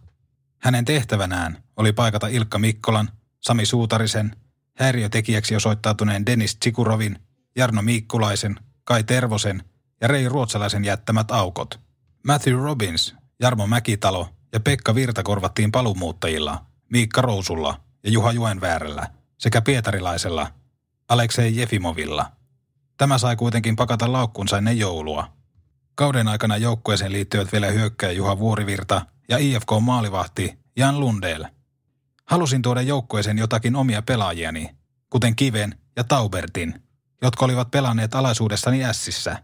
Hänen 0.58 0.84
tehtävänään 0.84 1.62
oli 1.76 1.92
paikata 1.92 2.26
Ilkka 2.26 2.58
Mikkolan, 2.58 3.08
Sami 3.40 3.66
Suutarisen, 3.66 4.36
häiriötekijäksi 4.78 5.56
osoittautuneen 5.56 6.26
Dennis 6.26 6.56
Tsikurovin, 6.56 7.18
Jarno 7.56 7.82
Miikkulaisen, 7.82 8.56
Kai 8.84 9.04
Tervosen 9.04 9.64
ja 10.00 10.08
Rei 10.08 10.28
Ruotsalaisen 10.28 10.84
jättämät 10.84 11.30
aukot. 11.30 11.80
Matthew 12.26 12.62
Robbins, 12.62 13.14
Jarmo 13.40 13.66
Mäkitalo 13.66 14.28
ja 14.52 14.60
Pekka 14.60 14.94
Virta 14.94 15.22
korvattiin 15.22 15.72
palumuuttajilla, 15.72 16.66
Miikka 16.90 17.20
Rousulla 17.20 17.80
ja 18.04 18.10
Juha 18.10 18.32
Juenväärällä 18.32 19.06
sekä 19.38 19.62
pietarilaisella 19.62 20.50
Aleksei 21.08 21.56
Jefimovilla. 21.56 22.32
Tämä 22.96 23.18
sai 23.18 23.36
kuitenkin 23.36 23.76
pakata 23.76 24.12
laukkunsa 24.12 24.58
ennen 24.58 24.78
joulua. 24.78 25.32
Kauden 25.94 26.28
aikana 26.28 26.56
joukkueeseen 26.56 27.12
liittyvät 27.12 27.52
vielä 27.52 27.66
hyökkäjä 27.66 28.12
Juha 28.12 28.38
Vuorivirta 28.38 29.06
ja 29.28 29.38
IFK-maalivahti 29.38 30.58
Jan 30.76 31.00
Lundell. 31.00 31.44
Halusin 32.24 32.62
tuoda 32.62 32.82
joukkueeseen 32.82 33.38
jotakin 33.38 33.76
omia 33.76 34.02
pelaajiani, 34.02 34.70
kuten 35.10 35.36
Kiven 35.36 35.78
ja 35.96 36.04
Taubertin, 36.04 36.82
jotka 37.22 37.44
olivat 37.44 37.70
pelanneet 37.70 38.14
alaisuudessani 38.14 38.84
Ässissä. 38.84 39.42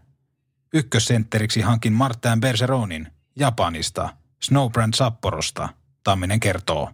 Ykkössentteriksi 0.73 1.61
hankin 1.61 1.93
Martin 1.93 2.39
Bergeronin 2.39 3.07
Japanista– 3.35 4.09
Snowbrand 4.43 4.93
Sapporosta, 4.93 5.69
Tamminen 6.03 6.39
kertoo. 6.39 6.89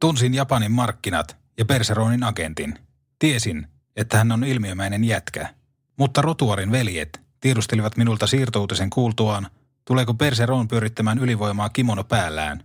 Tunsin 0.00 0.34
Japanin 0.34 0.72
markkinat 0.72 1.36
ja 1.58 1.64
Perseronin 1.64 2.24
agentin. 2.24 2.78
Tiesin, 3.18 3.66
että 3.96 4.18
hän 4.18 4.32
on 4.32 4.44
ilmiömäinen 4.44 5.04
jätkä. 5.04 5.54
Mutta 6.00 6.22
Rotuarin 6.22 6.72
veljet 6.72 7.20
tiedustelivat 7.40 7.96
minulta 7.96 8.26
siirtoutisen 8.26 8.90
kuultuaan, 8.90 9.50
Tuleeko 9.84 10.14
Perseron 10.14 10.68
pyörittämään 10.68 11.18
ylivoimaa 11.18 11.68
kimono 11.68 12.04
päällään? 12.04 12.64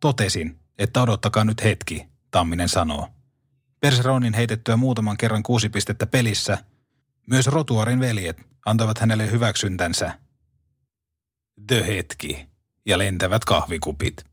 Totesin, 0.00 0.58
että 0.78 1.02
odottakaa 1.02 1.44
nyt 1.44 1.64
hetki, 1.64 2.06
Tamminen 2.30 2.68
sanoo. 2.68 3.08
Perseronin 3.80 4.34
heitettyä 4.34 4.76
muutaman 4.76 5.16
kerran 5.16 5.42
kuusi 5.42 5.68
pistettä 5.68 6.06
pelissä, 6.06 6.58
myös 7.26 7.46
Rotuarin 7.46 8.00
veljet 8.00 8.36
antavat 8.66 8.98
hänelle 8.98 9.30
hyväksyntänsä. 9.30 10.18
The 11.66 11.86
hetki 11.86 12.46
ja 12.86 12.98
lentävät 12.98 13.44
kahvikupit. 13.44 14.24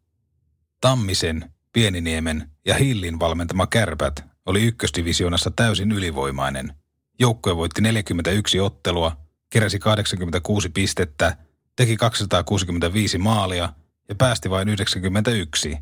Tammisen, 0.82 1.52
Pieniniemen 1.74 2.52
ja 2.66 2.76
Hillin 2.76 3.20
valmentama 3.20 3.68
kärpät 3.68 4.24
oli 4.46 4.64
ykkösdivisioonassa 4.64 5.52
täysin 5.52 5.92
ylivoimainen. 5.92 6.74
Joukkue 7.20 7.56
voitti 7.56 7.82
41 7.82 8.60
ottelua, 8.60 9.18
keräsi 9.50 9.80
86 9.80 10.70
pistettä, 10.70 11.38
teki 11.76 11.98
265 11.98 13.18
maalia 13.18 13.74
ja 14.10 14.16
päästi 14.16 14.50
vain 14.50 14.70
91. 14.70 15.78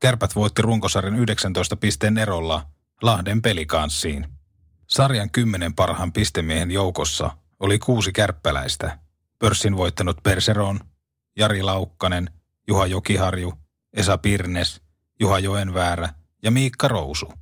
Kärpät 0.00 0.36
voitti 0.36 0.62
runkosarjan 0.62 1.16
19 1.16 1.76
pisteen 1.76 2.18
erolla 2.18 2.66
Lahden 3.02 3.42
pelikanssiin. 3.42 4.28
Sarjan 4.88 5.30
kymmenen 5.30 5.74
parhaan 5.74 6.12
pistemiehen 6.12 6.70
joukossa 6.70 7.30
oli 7.60 7.78
kuusi 7.78 8.12
kärppäläistä. 8.12 8.98
Pörssin 9.38 9.76
voittanut 9.76 10.22
Perseron, 10.22 10.80
Jari 11.36 11.62
Laukkanen, 11.62 12.30
Juha 12.68 12.86
Jokiharju, 12.86 13.52
Esa 13.92 14.18
Pirnes, 14.18 14.80
Juha 15.20 15.38
Joenväärä 15.38 16.08
ja 16.42 16.50
Miikka 16.50 16.88
Rousu. 16.88 17.32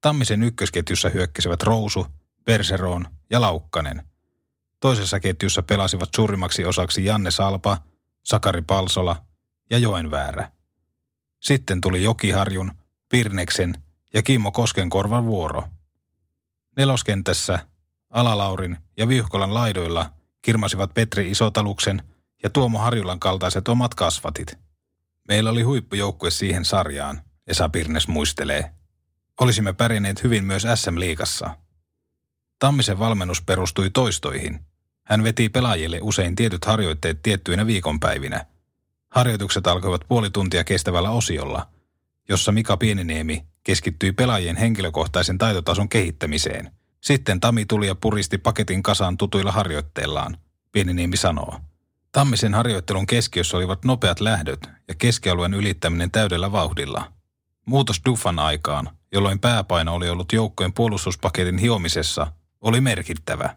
Tammisen 0.00 0.42
ykkösketjussa 0.42 1.08
hyökkäsivät 1.08 1.62
Rousu, 1.62 2.06
Perseroon 2.46 3.06
ja 3.30 3.40
Laukkanen. 3.40 4.02
Toisessa 4.80 5.20
ketjussa 5.20 5.62
pelasivat 5.62 6.08
suurimmaksi 6.16 6.64
osaksi 6.64 7.04
Janne 7.04 7.30
Salpa, 7.30 7.78
Sakari 8.22 8.62
Palsola 8.62 9.26
ja 9.70 9.78
Joenväärä. 9.78 10.52
Sitten 11.40 11.80
tuli 11.80 12.02
Jokiharjun, 12.02 12.72
Pirneksen 13.08 13.74
ja 14.14 14.22
Kimmo 14.22 14.52
Koskenkorvan 14.52 15.26
vuoro. 15.26 15.62
Neloskentässä 16.76 17.58
Alalaurin 18.10 18.76
ja 18.96 19.08
Vihkolan 19.08 19.54
laidoilla 19.54 20.10
kirmasivat 20.42 20.94
Petri 20.94 21.30
Isotaluksen 21.30 22.02
ja 22.42 22.50
Tuomo 22.50 22.78
Harjulan 22.78 23.20
kaltaiset 23.20 23.68
omat 23.68 23.94
kasvatit. 23.94 24.58
Meillä 25.28 25.50
oli 25.50 25.62
huippujoukkue 25.62 26.30
siihen 26.30 26.64
sarjaan, 26.64 27.20
Esa 27.46 27.68
Pirnes 27.68 28.08
muistelee. 28.08 28.72
Olisimme 29.40 29.72
pärjänneet 29.72 30.22
hyvin 30.22 30.44
myös 30.44 30.62
SM-liigassa. 30.74 31.65
Tammisen 32.58 32.98
valmennus 32.98 33.42
perustui 33.42 33.90
toistoihin. 33.90 34.60
Hän 35.04 35.24
veti 35.24 35.48
pelaajille 35.48 35.98
usein 36.02 36.36
tietyt 36.36 36.64
harjoitteet 36.64 37.22
tiettyinä 37.22 37.66
viikonpäivinä. 37.66 38.46
Harjoitukset 39.10 39.66
alkoivat 39.66 40.00
puoli 40.08 40.30
tuntia 40.30 40.64
kestävällä 40.64 41.10
osiolla, 41.10 41.68
jossa 42.28 42.52
Mika 42.52 42.76
Pieniniemi 42.76 43.46
keskittyi 43.64 44.12
pelaajien 44.12 44.56
henkilökohtaisen 44.56 45.38
taitotason 45.38 45.88
kehittämiseen. 45.88 46.70
Sitten 47.00 47.40
Tami 47.40 47.66
tuli 47.66 47.86
ja 47.86 47.94
puristi 47.94 48.38
paketin 48.38 48.82
kasaan 48.82 49.16
tutuilla 49.16 49.52
harjoitteillaan, 49.52 50.36
Pieniniemi 50.72 51.16
sanoo. 51.16 51.60
Tammisen 52.12 52.54
harjoittelun 52.54 53.06
keskiössä 53.06 53.56
olivat 53.56 53.84
nopeat 53.84 54.20
lähdöt 54.20 54.70
ja 54.88 54.94
keskialueen 54.94 55.54
ylittäminen 55.54 56.10
täydellä 56.10 56.52
vauhdilla. 56.52 57.12
Muutos 57.66 58.00
Duffan 58.06 58.38
aikaan, 58.38 58.90
jolloin 59.12 59.38
pääpaino 59.38 59.94
oli 59.94 60.08
ollut 60.08 60.32
joukkojen 60.32 60.72
puolustuspaketin 60.72 61.58
hiomisessa, 61.58 62.32
oli 62.60 62.80
merkittävä. 62.80 63.56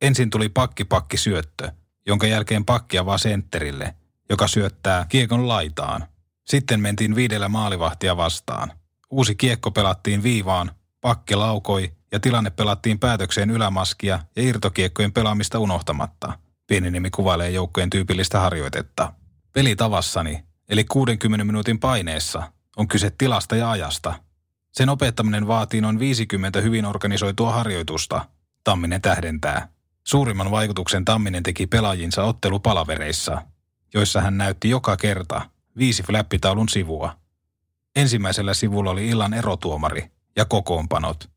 Ensin 0.00 0.30
tuli 0.30 0.48
pakki-pakki 0.48 1.16
syöttö, 1.16 1.72
jonka 2.06 2.26
jälkeen 2.26 2.64
pakki 2.64 2.98
avaa 2.98 3.18
sentterille, 3.18 3.94
joka 4.30 4.48
syöttää 4.48 5.06
kiekon 5.08 5.48
laitaan. 5.48 6.04
Sitten 6.44 6.80
mentiin 6.80 7.14
viidellä 7.14 7.48
maalivahtia 7.48 8.16
vastaan. 8.16 8.72
Uusi 9.10 9.34
kiekko 9.34 9.70
pelattiin 9.70 10.22
viivaan, 10.22 10.70
pakki 11.00 11.34
laukoi 11.34 11.92
ja 12.12 12.20
tilanne 12.20 12.50
pelattiin 12.50 12.98
päätökseen 12.98 13.50
ylämaskia 13.50 14.18
ja 14.36 14.42
irtokiekkojen 14.42 15.12
pelaamista 15.12 15.58
unohtamatta. 15.58 16.38
Pienenimi 16.66 17.10
kuvailee 17.10 17.50
joukkojen 17.50 17.90
tyypillistä 17.90 18.40
harjoitetta. 18.40 19.12
Pelitavassani, 19.52 20.44
eli 20.68 20.84
60 20.84 21.44
minuutin 21.44 21.78
paineessa, 21.78 22.52
on 22.76 22.88
kyse 22.88 23.12
tilasta 23.18 23.56
ja 23.56 23.70
ajasta. 23.70 24.14
Sen 24.72 24.88
opettaminen 24.88 25.46
vaatii 25.46 25.80
noin 25.80 25.98
50 25.98 26.60
hyvin 26.60 26.84
organisoitua 26.84 27.52
harjoitusta, 27.52 28.26
Tamminen 28.64 29.02
tähdentää. 29.02 29.68
Suurimman 30.04 30.50
vaikutuksen 30.50 31.04
Tamminen 31.04 31.42
teki 31.42 31.66
pelaajinsa 31.66 32.24
ottelupalavereissa, 32.24 33.42
joissa 33.94 34.20
hän 34.20 34.38
näytti 34.38 34.70
joka 34.70 34.96
kerta 34.96 35.50
viisi 35.76 36.02
flappitaulun 36.02 36.68
sivua. 36.68 37.16
Ensimmäisellä 37.96 38.54
sivulla 38.54 38.90
oli 38.90 39.08
illan 39.08 39.34
erotuomari 39.34 40.10
ja 40.36 40.44
kokoonpanot. 40.44 41.30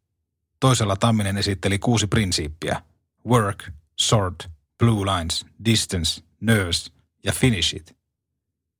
Toisella 0.60 0.96
Tamminen 0.96 1.38
esitteli 1.38 1.80
kuusi 1.80 2.08
prinsiippiä. 2.08 2.82
Work, 3.28 3.72
sort, 4.00 4.50
blue 4.78 5.06
lines, 5.06 5.46
distance, 5.66 6.24
nerves 6.42 6.92
ja 7.24 7.32
finish 7.32 7.76
it. 7.76 7.96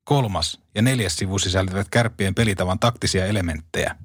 Kolmas 0.04 0.60
ja 0.74 0.82
neljäs 0.82 1.16
sivu 1.16 1.38
sisältävät 1.38 1.88
kärppien 1.88 2.34
pelitavan 2.34 2.78
taktisia 2.78 3.26
elementtejä. 3.26 3.96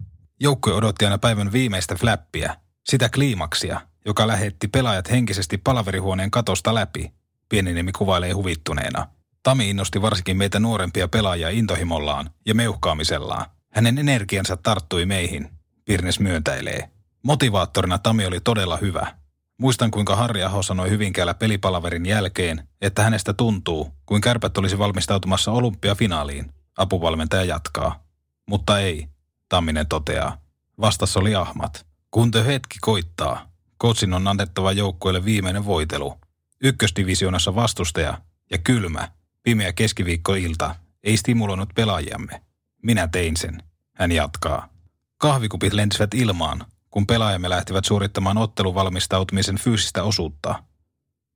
Joukkue 0.43 0.73
odotti 0.73 1.05
aina 1.05 1.17
päivän 1.17 1.51
viimeistä 1.51 1.95
flappia, 1.95 2.55
sitä 2.89 3.09
kliimaksia, 3.09 3.81
joka 4.05 4.27
lähetti 4.27 4.67
pelaajat 4.67 5.11
henkisesti 5.11 5.57
palaverihuoneen 5.57 6.31
katosta 6.31 6.73
läpi. 6.73 7.13
Pieninimi 7.49 7.91
kuvailee 7.91 8.31
huvittuneena. 8.31 9.07
Tami 9.43 9.69
innosti 9.69 10.01
varsinkin 10.01 10.37
meitä 10.37 10.59
nuorempia 10.59 11.07
pelaajia 11.07 11.49
intohimollaan 11.49 12.29
ja 12.45 12.55
meuhkaamisellaan. 12.55 13.45
Hänen 13.73 13.97
energiansa 13.97 14.57
tarttui 14.57 15.05
meihin, 15.05 15.49
Pirnes 15.85 16.19
myöntäilee. 16.19 16.89
Motivaattorina 17.23 17.97
Tami 17.97 18.25
oli 18.25 18.39
todella 18.39 18.77
hyvä. 18.77 19.15
Muistan, 19.59 19.91
kuinka 19.91 20.15
Harri 20.15 20.43
Aho 20.43 20.63
sanoi 20.63 20.89
Hyvinkäällä 20.89 21.33
pelipalaverin 21.33 22.05
jälkeen, 22.05 22.67
että 22.81 23.03
hänestä 23.03 23.33
tuntuu, 23.33 23.91
kuin 24.05 24.21
kärpät 24.21 24.57
olisi 24.57 24.77
valmistautumassa 24.77 25.51
olympiafinaaliin. 25.51 26.53
Apuvalmentaja 26.77 27.43
jatkaa. 27.43 28.03
Mutta 28.47 28.79
ei, 28.79 29.07
Tamminen 29.51 29.87
toteaa. 29.87 30.37
Vastassa 30.81 31.19
oli 31.19 31.35
Ahmat. 31.35 31.85
Kun 32.11 32.31
te 32.31 32.45
hetki 32.45 32.77
koittaa, 32.81 33.51
Kotsin 33.77 34.13
on 34.13 34.27
annettava 34.27 34.71
joukkueelle 34.71 35.25
viimeinen 35.25 35.65
voitelu. 35.65 36.19
Ykkösdivisioonassa 36.63 37.55
vastustaja 37.55 38.21
ja 38.51 38.57
kylmä, 38.57 39.11
pimeä 39.43 39.73
keskiviikkoilta 39.73 40.75
ei 41.03 41.17
stimuloinut 41.17 41.69
pelaajamme. 41.75 42.41
Minä 42.83 43.07
tein 43.07 43.37
sen, 43.37 43.63
hän 43.95 44.11
jatkaa. 44.11 44.69
Kahvikupit 45.17 45.73
lentisivät 45.73 46.13
ilmaan, 46.13 46.65
kun 46.89 47.07
pelaajamme 47.07 47.49
lähtivät 47.49 47.85
suorittamaan 47.85 48.37
otteluvalmistautumisen 48.37 49.57
fyysistä 49.57 50.03
osuutta. 50.03 50.63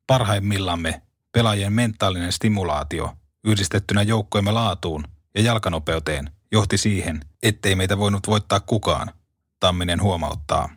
Parhaimmillamme 0.08 1.02
pelaajien 1.32 1.74
mentaalinen 1.74 2.32
stimulaatio 2.32 3.14
yhdistettynä 3.44 4.02
joukkoemme 4.02 4.52
laatuun 4.52 5.08
ja 5.36 5.42
jalkanopeuteen 5.42 6.35
johti 6.56 6.78
siihen, 6.78 7.22
ettei 7.44 7.76
meitä 7.76 7.98
voinut 7.98 8.28
voittaa 8.28 8.60
kukaan, 8.60 9.12
Tamminen 9.60 10.02
huomauttaa. 10.02 10.70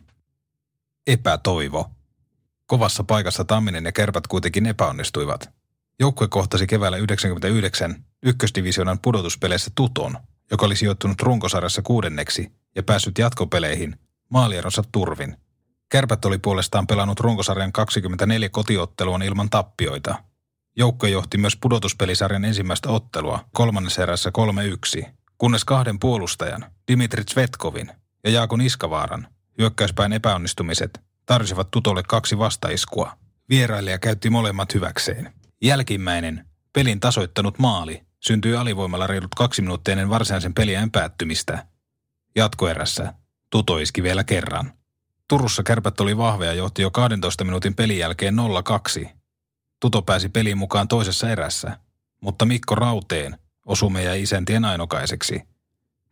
Epätoivo. 1.07 1.89
Kovassa 2.65 3.03
paikassa 3.03 3.43
Tamminen 3.43 3.85
ja 3.85 3.91
Kärpät 3.91 4.27
kuitenkin 4.27 4.65
epäonnistuivat. 4.65 5.49
Joukkue 5.99 6.27
kohtasi 6.27 6.67
keväällä 6.67 6.97
99 6.97 8.05
ykkösdivisionan 8.23 8.99
pudotuspeleissä 8.99 9.71
Tuton, 9.75 10.17
joka 10.51 10.65
oli 10.65 10.75
sijoittunut 10.75 11.21
runkosarjassa 11.21 11.81
kuudenneksi 11.81 12.51
ja 12.75 12.83
päässyt 12.83 13.17
jatkopeleihin 13.17 13.95
maalieronsa 14.29 14.83
turvin. 14.91 15.37
Kärpät 15.89 16.25
oli 16.25 16.37
puolestaan 16.37 16.87
pelannut 16.87 17.19
runkosarjan 17.19 17.71
24 17.71 18.49
kotiottelua 18.49 19.19
ilman 19.23 19.49
tappioita. 19.49 20.23
Joukko 20.77 21.07
johti 21.07 21.37
myös 21.37 21.55
pudotuspelisarjan 21.55 22.45
ensimmäistä 22.45 22.89
ottelua 22.89 23.45
kolmannessa 23.53 24.03
erässä 24.03 24.31
3-1, 25.01 25.18
kunnes 25.39 25.65
kahden 25.65 25.99
puolustajan, 25.99 26.65
Dimitri 26.87 27.23
Svetkovin 27.29 27.91
ja 28.23 28.31
Jaakon 28.31 28.61
Iskavaaran, 28.61 29.27
hyökkäyspäin 29.57 30.13
epäonnistumiset 30.13 31.01
tarjosivat 31.25 31.71
Tutolle 31.71 32.03
kaksi 32.03 32.37
vastaiskua. 32.37 33.17
Vierailija 33.49 33.99
käytti 33.99 34.29
molemmat 34.29 34.73
hyväkseen. 34.73 35.33
Jälkimmäinen, 35.61 36.45
pelin 36.73 36.99
tasoittanut 36.99 37.59
maali, 37.59 38.01
syntyi 38.19 38.55
alivoimalla 38.55 39.07
reilut 39.07 39.35
kaksi 39.35 39.61
minuuttia 39.61 39.91
ennen 39.91 40.09
varsinaisen 40.09 40.53
peliään 40.53 40.91
päättymistä. 40.91 41.67
Jatkoerässä 42.35 43.13
Tuto 43.49 43.77
iski 43.77 44.03
vielä 44.03 44.23
kerran. 44.23 44.73
Turussa 45.27 45.63
kärpät 45.63 45.99
oli 45.99 46.17
vahva 46.17 46.45
ja 46.45 46.53
johti 46.53 46.81
jo 46.81 46.91
12 46.91 47.43
minuutin 47.43 47.75
pelin 47.75 47.97
jälkeen 47.97 48.35
0-2. 49.05 49.09
Tuto 49.79 50.01
pääsi 50.01 50.29
peliin 50.29 50.57
mukaan 50.57 50.87
toisessa 50.87 51.29
erässä, 51.29 51.79
mutta 52.21 52.45
Mikko 52.45 52.75
Rauteen 52.75 53.37
osui 53.69 53.89
meidän 53.89 54.17
isäntien 54.17 54.65
ainokaiseksi. 54.65 55.41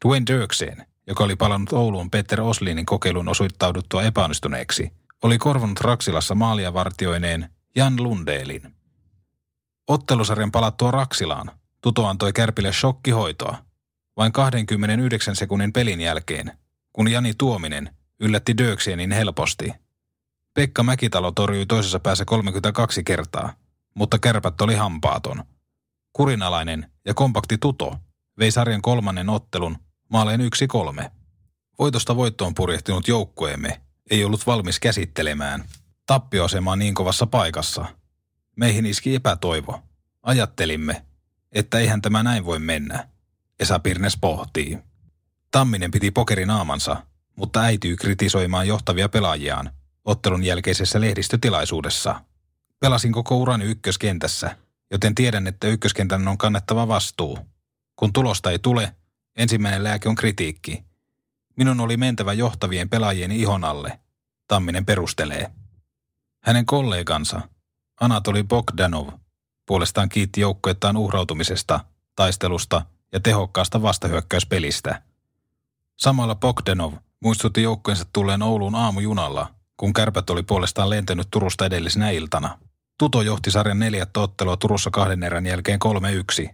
Dwayne 0.05 0.25
Dirkseen, 0.27 0.85
joka 1.07 1.23
oli 1.23 1.35
palannut 1.35 1.73
Ouluun 1.73 2.11
Peter 2.11 2.41
Oslinin 2.41 2.85
kokeilun 2.85 3.29
osoittauduttua 3.29 4.03
epäonnistuneeksi, 4.03 4.91
oli 5.23 5.37
korvanut 5.37 5.79
Raksilassa 5.79 6.35
maalia 6.35 6.73
vartioineen 6.73 7.49
Jan 7.75 8.03
Lundeelin. 8.03 8.75
Ottelusarjan 9.87 10.51
palattua 10.51 10.91
Raksilaan 10.91 11.51
Tuto 11.81 12.07
antoi 12.07 12.33
Kärpille 12.33 12.73
shokkihoitoa. 12.73 13.57
Vain 14.17 14.31
29 14.31 15.35
sekunnin 15.35 15.73
pelin 15.73 16.01
jälkeen, 16.01 16.57
kun 16.93 17.11
Jani 17.11 17.33
Tuominen 17.37 17.95
yllätti 18.19 18.57
Döksienin 18.57 19.11
helposti. 19.11 19.73
Pekka 20.53 20.83
Mäkitalo 20.83 21.31
torjui 21.31 21.65
toisessa 21.65 21.99
päässä 21.99 22.25
32 22.25 23.03
kertaa, 23.03 23.53
mutta 23.93 24.19
kärpät 24.19 24.61
oli 24.61 24.75
hampaaton. 24.75 25.43
Kurinalainen 26.17 26.91
ja 27.05 27.13
kompakti 27.13 27.57
Tuto 27.57 27.95
vei 28.39 28.51
sarjan 28.51 28.81
kolmannen 28.81 29.29
ottelun 29.29 29.77
maaleen 30.09 30.41
yksi 30.41 30.67
kolme. 30.67 31.11
Voitosta 31.79 32.15
voittoon 32.15 32.55
purjehtinut 32.55 33.07
joukkueemme 33.07 33.81
ei 34.11 34.25
ollut 34.25 34.47
valmis 34.47 34.79
käsittelemään. 34.79 35.65
Tappioasema 36.05 36.75
niin 36.75 36.93
kovassa 36.93 37.27
paikassa. 37.27 37.85
Meihin 38.55 38.85
iski 38.85 39.15
epätoivo. 39.15 39.83
Ajattelimme, 40.23 41.05
että 41.51 41.79
eihän 41.79 42.01
tämä 42.01 42.23
näin 42.23 42.45
voi 42.45 42.59
mennä. 42.59 43.07
Esa 43.59 43.79
Pirnes 43.79 44.17
pohtii. 44.17 44.77
Tamminen 45.51 45.91
piti 45.91 46.11
pokerin 46.11 46.49
aamansa, 46.49 47.03
mutta 47.35 47.61
äityy 47.61 47.95
kritisoimaan 47.95 48.67
johtavia 48.67 49.09
pelaajiaan 49.09 49.71
ottelun 50.05 50.43
jälkeisessä 50.43 51.01
lehdistötilaisuudessa. 51.01 52.21
Pelasin 52.79 53.11
koko 53.11 53.37
urani 53.37 53.65
ykköskentässä, 53.65 54.57
joten 54.91 55.15
tiedän, 55.15 55.47
että 55.47 55.67
ykköskentän 55.67 56.27
on 56.27 56.37
kannettava 56.37 56.87
vastuu. 56.87 57.39
Kun 57.95 58.13
tulosta 58.13 58.51
ei 58.51 58.59
tule, 58.59 58.95
ensimmäinen 59.35 59.83
lääke 59.83 60.09
on 60.09 60.15
kritiikki. 60.15 60.83
Minun 61.55 61.79
oli 61.79 61.97
mentävä 61.97 62.33
johtavien 62.33 62.89
pelaajien 62.89 63.31
ihon 63.31 63.63
alle, 63.63 63.99
Tamminen 64.47 64.85
perustelee. 64.85 65.51
Hänen 66.43 66.65
kollegansa, 66.65 67.41
Anatoli 68.01 68.43
Bogdanov, 68.43 69.07
puolestaan 69.65 70.09
kiitti 70.09 70.41
joukkoettaan 70.41 70.97
uhrautumisesta, 70.97 71.79
taistelusta 72.15 72.85
ja 73.11 73.19
tehokkaasta 73.19 73.81
vastahyökkäyspelistä. 73.81 75.01
Samalla 75.97 76.35
Bogdanov 76.35 76.93
muistutti 77.19 77.61
joukkojensa 77.61 78.05
tulleen 78.13 78.41
Ouluun 78.41 78.75
aamujunalla, 78.75 79.55
kun 79.77 79.93
kärpät 79.93 80.29
oli 80.29 80.43
puolestaan 80.43 80.89
lentänyt 80.89 81.27
Turusta 81.31 81.65
edellisenä 81.65 82.09
iltana. 82.09 82.59
Tuto 82.99 83.21
johti 83.21 83.51
sarjan 83.51 83.79
neljättä 83.79 84.19
ottelua 84.19 84.57
Turussa 84.57 84.89
kahden 84.91 85.23
erän 85.23 85.45
jälkeen 85.45 85.79
3-1. 86.45 86.49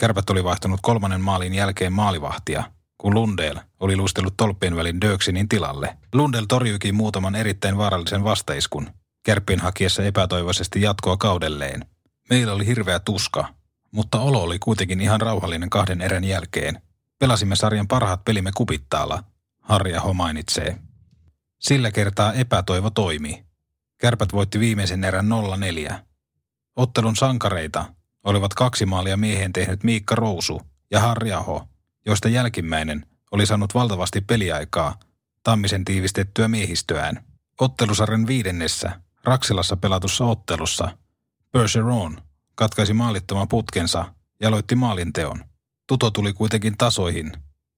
Kärpät 0.00 0.30
oli 0.30 0.44
vaihtanut 0.44 0.80
kolmannen 0.82 1.20
maalin 1.20 1.54
jälkeen 1.54 1.92
maalivahtia, 1.92 2.64
kun 2.98 3.14
Lundell 3.14 3.58
oli 3.80 3.96
luistellut 3.96 4.36
tolppien 4.36 4.76
välin 4.76 5.00
Döksinin 5.00 5.48
tilalle. 5.48 5.96
Lundell 6.14 6.44
torjuikin 6.48 6.94
muutaman 6.94 7.34
erittäin 7.34 7.76
vaarallisen 7.76 8.24
vastaiskun, 8.24 8.90
kärppien 9.24 9.60
hakiessa 9.60 10.02
epätoivoisesti 10.02 10.82
jatkoa 10.82 11.16
kaudelleen. 11.16 11.86
Meillä 12.30 12.52
oli 12.52 12.66
hirveä 12.66 12.98
tuska, 12.98 13.54
mutta 13.90 14.20
olo 14.20 14.42
oli 14.42 14.58
kuitenkin 14.58 15.00
ihan 15.00 15.20
rauhallinen 15.20 15.70
kahden 15.70 16.00
erän 16.00 16.24
jälkeen. 16.24 16.82
Pelasimme 17.18 17.56
sarjan 17.56 17.88
parhaat 17.88 18.24
pelimme 18.24 18.50
kupittaalla, 18.56 19.24
Harja 19.60 20.00
Ho 20.00 20.14
mainitsee. 20.14 20.78
Sillä 21.58 21.90
kertaa 21.90 22.32
epätoivo 22.32 22.90
toimi. 22.90 23.45
Kärpät 23.98 24.32
voitti 24.32 24.60
viimeisen 24.60 25.04
erän 25.04 25.26
0-4. 25.90 25.94
Ottelun 26.76 27.16
sankareita 27.16 27.84
olivat 28.24 28.54
kaksi 28.54 28.86
maalia 28.86 29.16
miehen 29.16 29.52
tehnyt 29.52 29.84
Miikka 29.84 30.14
Rousu 30.14 30.62
ja 30.90 31.00
Harri 31.00 31.32
Aho, 31.32 31.68
joista 32.06 32.28
jälkimmäinen 32.28 33.06
oli 33.30 33.46
saanut 33.46 33.74
valtavasti 33.74 34.20
peliaikaa 34.20 34.98
Tammisen 35.42 35.84
tiivistettyä 35.84 36.48
miehistöään. 36.48 37.24
Ottelusarjan 37.60 38.26
viidennessä 38.26 39.00
Raksilassa 39.24 39.76
pelatussa 39.76 40.24
ottelussa 40.24 40.98
Bergeron 41.52 42.22
katkaisi 42.54 42.92
maalittoman 42.92 43.48
putkensa 43.48 44.04
ja 44.40 44.48
aloitti 44.48 44.74
maalinteon. 44.74 45.44
Tuto 45.86 46.10
tuli 46.10 46.32
kuitenkin 46.32 46.76
tasoihin, 46.78 47.32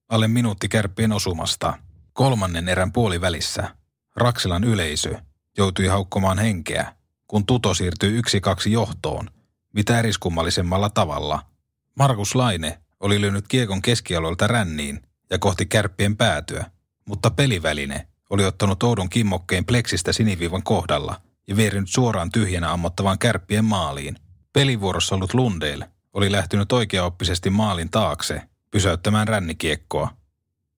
alle 0.09 0.27
minuutti 0.27 0.69
kärppien 0.69 1.11
osumasta. 1.11 1.77
Kolmannen 2.13 2.69
erän 2.69 2.91
puolivälissä 2.91 3.75
Raksilan 4.15 4.63
yleisö 4.63 5.15
joutui 5.57 5.87
haukkomaan 5.87 6.39
henkeä, 6.39 6.95
kun 7.27 7.45
Tuto 7.45 7.73
siirtyi 7.73 8.17
yksi 8.17 8.41
kaksi 8.41 8.71
johtoon, 8.71 9.29
mitä 9.73 9.99
eriskummallisemmalla 9.99 10.89
tavalla. 10.89 11.45
Markus 11.95 12.35
Laine 12.35 12.79
oli 12.99 13.21
lyönyt 13.21 13.47
kiekon 13.47 13.81
keskialueelta 13.81 14.47
ränniin 14.47 15.01
ja 15.29 15.39
kohti 15.39 15.65
kärppien 15.65 16.17
päätyä, 16.17 16.65
mutta 17.05 17.31
peliväline 17.31 18.07
oli 18.29 18.45
ottanut 18.45 18.83
oudon 18.83 19.09
kimmokkeen 19.09 19.65
pleksistä 19.65 20.13
siniviivan 20.13 20.63
kohdalla 20.63 21.21
ja 21.47 21.55
vierinyt 21.55 21.89
suoraan 21.89 22.31
tyhjänä 22.31 22.71
ammottavaan 22.71 23.19
kärppien 23.19 23.65
maaliin. 23.65 24.15
Pelivuorossa 24.53 25.15
ollut 25.15 25.33
Lundell 25.33 25.81
oli 26.13 26.31
lähtenyt 26.31 26.71
oikeaoppisesti 26.71 27.49
maalin 27.49 27.89
taakse 27.89 28.41
pysäyttämään 28.71 29.27
rännikiekkoa, 29.27 30.09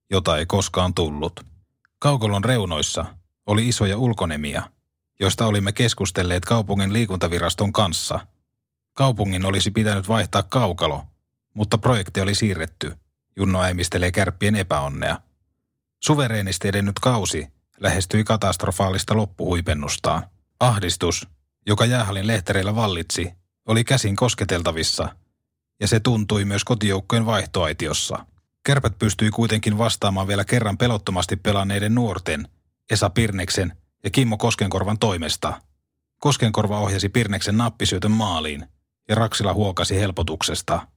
jota 0.10 0.38
ei 0.38 0.46
koskaan 0.46 0.94
tullut. 0.94 1.46
Kaukolon 2.00 2.44
reunoissa 2.44 3.06
oli 3.46 3.68
isoja 3.68 3.98
ulkonemia, 3.98 4.70
joista 5.20 5.46
olimme 5.46 5.72
keskustelleet 5.72 6.46
kaupungin 6.46 6.94
liikuntaviraston 6.94 7.74
kanssa. 7.74 8.20
Kaupungin 8.94 9.46
olisi 9.46 9.72
pitänyt 9.72 10.08
vaihtaa 10.08 10.44
kaukalo, 10.44 11.04
mutta 11.54 11.78
projekti 11.78 12.22
oli 12.22 12.36
siirretty. 12.36 12.98
Junno 13.36 13.62
äimistelee 13.62 14.12
kärppien 14.12 14.56
epäonnea. 14.56 15.18
Suvereenisti 16.00 16.68
edennyt 16.68 17.00
kausi 17.00 17.48
lähestyi 17.80 18.24
katastrofaalista 18.24 19.16
loppuhuipennustaan. 19.18 20.24
Ahdistus, 20.60 21.28
joka 21.68 21.86
jäähallin 21.86 22.28
lehtereillä 22.28 22.76
vallitsi, 22.76 23.32
oli 23.66 23.84
käsin 23.84 24.16
kosketeltavissa, 24.16 25.16
ja 25.80 25.88
se 25.88 26.00
tuntui 26.00 26.46
myös 26.46 26.64
kotijoukkojen 26.64 27.26
vaihtoaitiossa. 27.26 28.26
Kärpät 28.64 29.00
pystyi 29.00 29.30
kuitenkin 29.30 29.78
vastaamaan 29.78 30.28
vielä 30.28 30.46
kerran 30.46 30.78
pelottomasti 30.78 31.36
pelanneiden 31.36 31.96
nuorten, 31.96 32.48
Esa 32.92 33.10
Pirneksen 33.10 33.78
ja 34.04 34.10
Kimmo 34.10 34.38
Koskenkorvan 34.38 35.00
toimesta. 35.00 35.62
Koskenkorva 36.18 36.80
ohjasi 36.80 37.10
Pirneksen 37.10 37.58
nappisyötön 37.58 38.12
maaliin, 38.12 38.66
ja 39.10 39.16
Raksila 39.16 39.54
huokasi 39.54 40.00
helpotuksesta. 40.00 40.88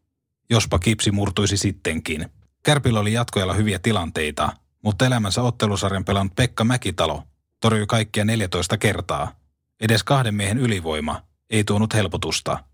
Jospa 0.50 0.78
kipsi 0.78 1.10
murtuisi 1.10 1.56
sittenkin. 1.56 2.28
Kärpillä 2.62 3.00
oli 3.00 3.12
jatkojalla 3.12 3.54
hyviä 3.54 3.78
tilanteita, 3.78 4.52
mutta 4.82 5.06
elämänsä 5.06 5.42
ottelusarjan 5.42 6.04
pelannut 6.04 6.34
Pekka 6.36 6.64
Mäkitalo 6.64 7.22
torjui 7.60 7.86
kaikkia 7.86 8.24
14 8.24 8.78
kertaa. 8.78 9.32
Edes 9.80 10.04
kahden 10.04 10.34
miehen 10.34 10.58
ylivoima 10.58 11.22
ei 11.50 11.64
tuonut 11.64 11.94
helpotusta. 11.94 12.64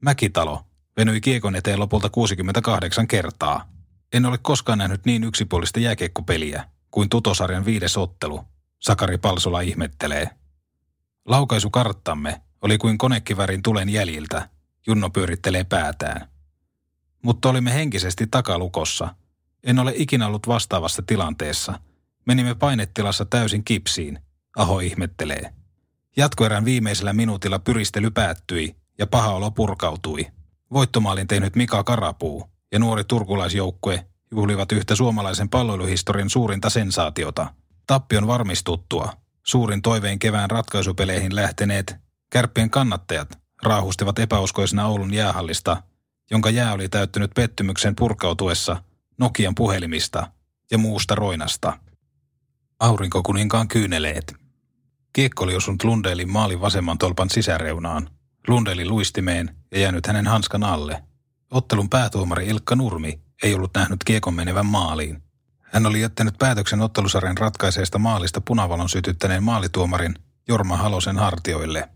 Mäkitalo 0.00 0.64
venyi 0.96 1.20
kiekon 1.20 1.56
eteen 1.56 1.80
lopulta 1.80 2.08
68 2.10 3.08
kertaa. 3.08 3.68
En 4.12 4.26
ole 4.26 4.38
koskaan 4.38 4.78
nähnyt 4.78 5.04
niin 5.04 5.24
yksipuolista 5.24 5.80
jääkiekkopeliä 5.80 6.64
kuin 6.90 7.08
tutosarjan 7.08 7.64
viides 7.64 7.96
ottelu, 7.96 8.44
Sakari 8.80 9.18
Palsola 9.18 9.60
ihmettelee. 9.60 10.30
Laukaisukarttamme 11.24 12.42
oli 12.62 12.78
kuin 12.78 12.98
konekivärin 12.98 13.62
tulen 13.62 13.88
jäljiltä, 13.88 14.48
Junno 14.86 15.10
pyörittelee 15.10 15.64
päätään. 15.64 16.28
Mutta 17.22 17.48
olimme 17.48 17.74
henkisesti 17.74 18.26
takalukossa. 18.26 19.14
En 19.64 19.78
ole 19.78 19.92
ikinä 19.96 20.26
ollut 20.26 20.48
vastaavassa 20.48 21.02
tilanteessa. 21.06 21.80
Menimme 22.26 22.54
painetilassa 22.54 23.24
täysin 23.24 23.64
kipsiin, 23.64 24.18
Aho 24.56 24.80
ihmettelee. 24.80 25.52
Jatkoerän 26.16 26.64
viimeisellä 26.64 27.12
minuutilla 27.12 27.58
pyristely 27.58 28.10
päättyi 28.10 28.76
ja 28.98 29.06
paha 29.06 29.34
olo 29.34 29.50
purkautui. 29.50 30.26
Voittomaalin 30.72 31.26
tehnyt 31.26 31.56
Mika 31.56 31.84
Karapuu 31.84 32.50
ja 32.72 32.78
nuori 32.78 33.04
turkulaisjoukkue 33.04 34.06
juhlivat 34.30 34.72
yhtä 34.72 34.94
suomalaisen 34.94 35.48
palloiluhistorian 35.48 36.30
suurinta 36.30 36.70
sensaatiota. 36.70 37.54
Tappion 37.86 38.26
varmistuttua, 38.26 39.12
suurin 39.46 39.82
toiveen 39.82 40.18
kevään 40.18 40.50
ratkaisupeleihin 40.50 41.34
lähteneet 41.34 41.96
kärppien 42.30 42.70
kannattajat 42.70 43.38
raahustivat 43.62 44.18
epäuskoisena 44.18 44.86
Oulun 44.86 45.14
jäähallista, 45.14 45.82
jonka 46.30 46.50
jää 46.50 46.72
oli 46.72 46.88
täyttynyt 46.88 47.30
pettymyksen 47.34 47.96
purkautuessa 47.96 48.82
Nokian 49.18 49.54
puhelimista 49.54 50.30
ja 50.70 50.78
muusta 50.78 51.14
roinasta. 51.14 51.78
Aurinkokuninkaan 52.80 53.68
kyyneleet. 53.68 54.34
Kiekko 55.12 55.44
oli 55.44 55.56
osunut 55.56 55.84
Lundelin 55.84 56.32
maalin 56.32 56.60
vasemman 56.60 56.98
tolpan 56.98 57.30
sisäreunaan, 57.30 58.10
Lundelin 58.48 58.88
luistimeen 58.88 59.56
ja 59.72 59.80
jäänyt 59.80 60.06
hänen 60.06 60.26
hanskan 60.26 60.64
alle. 60.64 61.02
Ottelun 61.50 61.90
päätuomari 61.90 62.46
Ilkka 62.46 62.76
Nurmi 62.76 63.20
ei 63.42 63.54
ollut 63.54 63.74
nähnyt 63.74 64.04
kiekon 64.04 64.34
menevän 64.34 64.66
maaliin. 64.66 65.22
Hän 65.62 65.86
oli 65.86 66.00
jättänyt 66.00 66.38
päätöksen 66.38 66.80
ottelusarjan 66.80 67.38
ratkaiseesta 67.38 67.98
maalista 67.98 68.40
punavalon 68.40 68.88
sytyttäneen 68.88 69.42
maalituomarin 69.42 70.14
Jorma 70.48 70.76
Halosen 70.76 71.18
hartioille. 71.18 71.88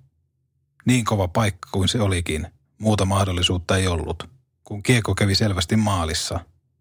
Niin 0.86 1.04
kova 1.04 1.28
paikka 1.28 1.68
kuin 1.72 1.88
se 1.88 2.00
olikin, 2.00 2.46
muuta 2.78 3.04
mahdollisuutta 3.04 3.76
ei 3.76 3.86
ollut. 3.86 4.28
Kun 4.64 4.82
kiekko 4.82 5.14
kävi 5.14 5.34
selvästi 5.34 5.76
maalissa, 5.76 6.40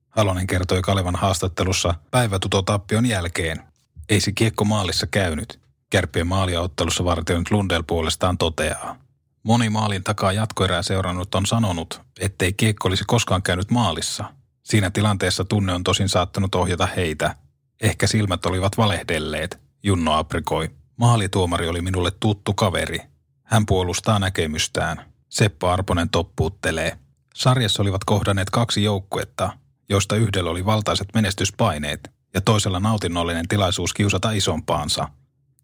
Halonen 0.09 0.47
kertoi 0.47 0.81
Kalevan 0.81 1.15
haastattelussa 1.15 1.93
päivätutotappion 2.11 3.05
jälkeen. 3.05 3.63
Ei 4.09 4.21
se 4.21 4.31
kiekko 4.31 4.65
maalissa 4.65 5.07
käynyt. 5.07 5.59
Kärppien 5.89 6.27
maalia 6.27 6.61
ottelussa 6.61 7.05
vartioinut 7.05 7.51
Lundell 7.51 7.83
puolestaan 7.87 8.37
toteaa. 8.37 8.97
Moni 9.43 9.69
maalin 9.69 10.03
takaa 10.03 10.31
jatkoerää 10.31 10.81
seurannut 10.81 11.35
on 11.35 11.45
sanonut, 11.45 12.01
ettei 12.19 12.53
kiekko 12.53 12.87
olisi 12.87 13.03
koskaan 13.07 13.43
käynyt 13.43 13.71
maalissa. 13.71 14.25
Siinä 14.71 14.89
tilanteessa 14.89 15.45
tunne 15.45 15.73
on 15.73 15.83
tosin 15.83 16.09
saattanut 16.09 16.55
ohjata 16.55 16.85
heitä. 16.85 17.35
Ehkä 17.81 18.07
silmät 18.07 18.45
olivat 18.45 18.77
valehdelleet, 18.77 19.59
Junno 19.83 20.13
aprikoi. 20.13 20.69
Maalituomari 20.97 21.67
oli 21.67 21.81
minulle 21.81 22.11
tuttu 22.19 22.53
kaveri. 22.53 22.99
Hän 23.43 23.65
puolustaa 23.65 24.19
näkemystään. 24.19 25.05
Seppo 25.29 25.69
Arponen 25.69 26.09
toppuuttelee. 26.09 26.97
Sarjassa 27.35 27.81
olivat 27.81 28.03
kohdanneet 28.03 28.49
kaksi 28.49 28.83
joukkuetta, 28.83 29.57
joista 29.89 30.15
yhdellä 30.15 30.49
oli 30.49 30.65
valtaiset 30.65 31.07
menestyspaineet 31.13 32.11
ja 32.33 32.41
toisella 32.41 32.79
nautinnollinen 32.79 33.47
tilaisuus 33.47 33.93
kiusata 33.93 34.31
isompaansa. 34.31 35.07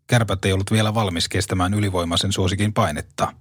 Kärpät 0.08 0.46
ei 0.46 0.54
ollut 0.54 0.72
vielä 0.72 0.94
valmis 0.94 1.30
kestämään 1.30 1.74
ylivoimaisen 1.74 2.32
suosikin 2.32 2.74
painetta. 2.74 3.34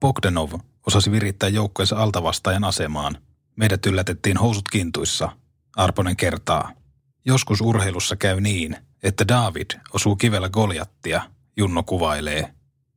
Bogdanov 0.00 0.52
osasi 0.86 1.10
virittää 1.10 1.48
joukkueensa 1.48 1.96
altavastaajan 1.96 2.64
asemaan. 2.64 3.18
Meidät 3.56 3.86
yllätettiin 3.86 4.36
housut 4.36 4.68
kintuissa. 4.72 5.36
Arponen 5.76 6.16
kertaa. 6.16 6.72
Joskus 7.24 7.60
urheilussa 7.60 8.16
käy 8.16 8.40
niin, 8.40 8.76
että 9.02 9.28
David 9.28 9.70
osuu 9.92 10.16
kivellä 10.16 10.48
Goljattia, 10.48 11.22
Junno 11.56 11.82
kuvailee. 11.82 12.54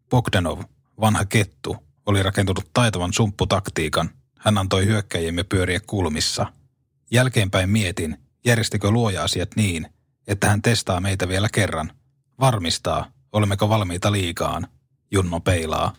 Bogdanov, 0.10 0.62
vanha 1.01 1.26
kettu, 1.26 1.78
oli 2.06 2.24
rakentunut 2.24 2.70
taitavan 2.74 3.14
sumpputaktiikan. 3.14 4.10
Hän 4.39 4.58
antoi 4.58 4.86
hyökkäjiemme 4.86 5.43
pyöriä 5.43 5.80
kulmissa. 5.88 6.45
Jälkeenpäin 7.12 7.70
mietin, 7.70 8.18
järjestikö 8.45 8.91
luoja 8.91 9.24
asiat 9.24 9.49
niin, 9.56 9.88
että 10.28 10.49
hän 10.49 10.62
testaa 10.62 10.99
meitä 10.99 11.28
vielä 11.28 11.49
kerran. 11.49 11.91
Varmistaa, 12.39 13.12
olemmeko 13.32 13.70
valmiita 13.70 14.12
liikaan. 14.12 14.68
Junno 15.12 15.39
peilaa. 15.39 15.93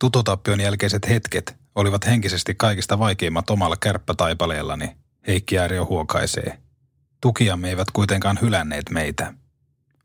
Tutotappion 0.00 0.60
jälkeiset 0.60 1.08
hetket 1.08 1.61
olivat 1.74 2.06
henkisesti 2.06 2.54
kaikista 2.54 2.98
vaikeimmat 2.98 3.50
omalla 3.50 3.76
kärppätaipaleellani, 3.76 4.96
Heikki 5.26 5.58
Ääriö 5.58 5.84
huokaisee. 5.84 6.58
Tukiamme 7.20 7.68
eivät 7.68 7.90
kuitenkaan 7.92 8.38
hylänneet 8.42 8.90
meitä. 8.90 9.34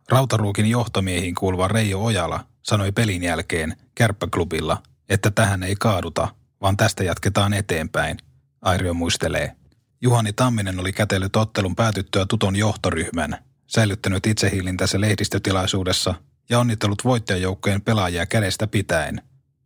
Rautaruukin 0.10 0.66
johtomiehiin 0.66 1.36
kuuluva 1.36 1.68
Reijo 1.68 2.04
Ojala 2.04 2.46
sanoi 2.62 2.92
pelin 2.92 3.24
jälkeen 3.24 3.78
kärppäklubilla, 3.96 4.84
että 5.10 5.32
tähän 5.32 5.64
ei 5.64 5.76
kaaduta, 5.76 6.28
vaan 6.62 6.78
tästä 6.78 7.04
jatketaan 7.04 7.54
eteenpäin. 7.54 8.18
Airio 8.62 8.94
muistelee. 8.94 9.56
Juhani 10.02 10.34
Tamminen 10.34 10.80
oli 10.80 10.94
kätellyt 10.94 11.36
ottelun 11.36 11.76
päätyttyä 11.76 12.26
Tuton 12.26 12.56
johtoryhmän, 12.56 13.38
säilyttänyt 13.68 14.26
itsehiilintänsä 14.26 15.02
lehdistötilaisuudessa 15.02 16.14
ja 16.50 16.60
onnitellut 16.60 17.04
voittajajoukkojen 17.04 17.82
pelaajia 17.82 18.26
kädestä 18.26 18.68
pitäen. 18.68 19.22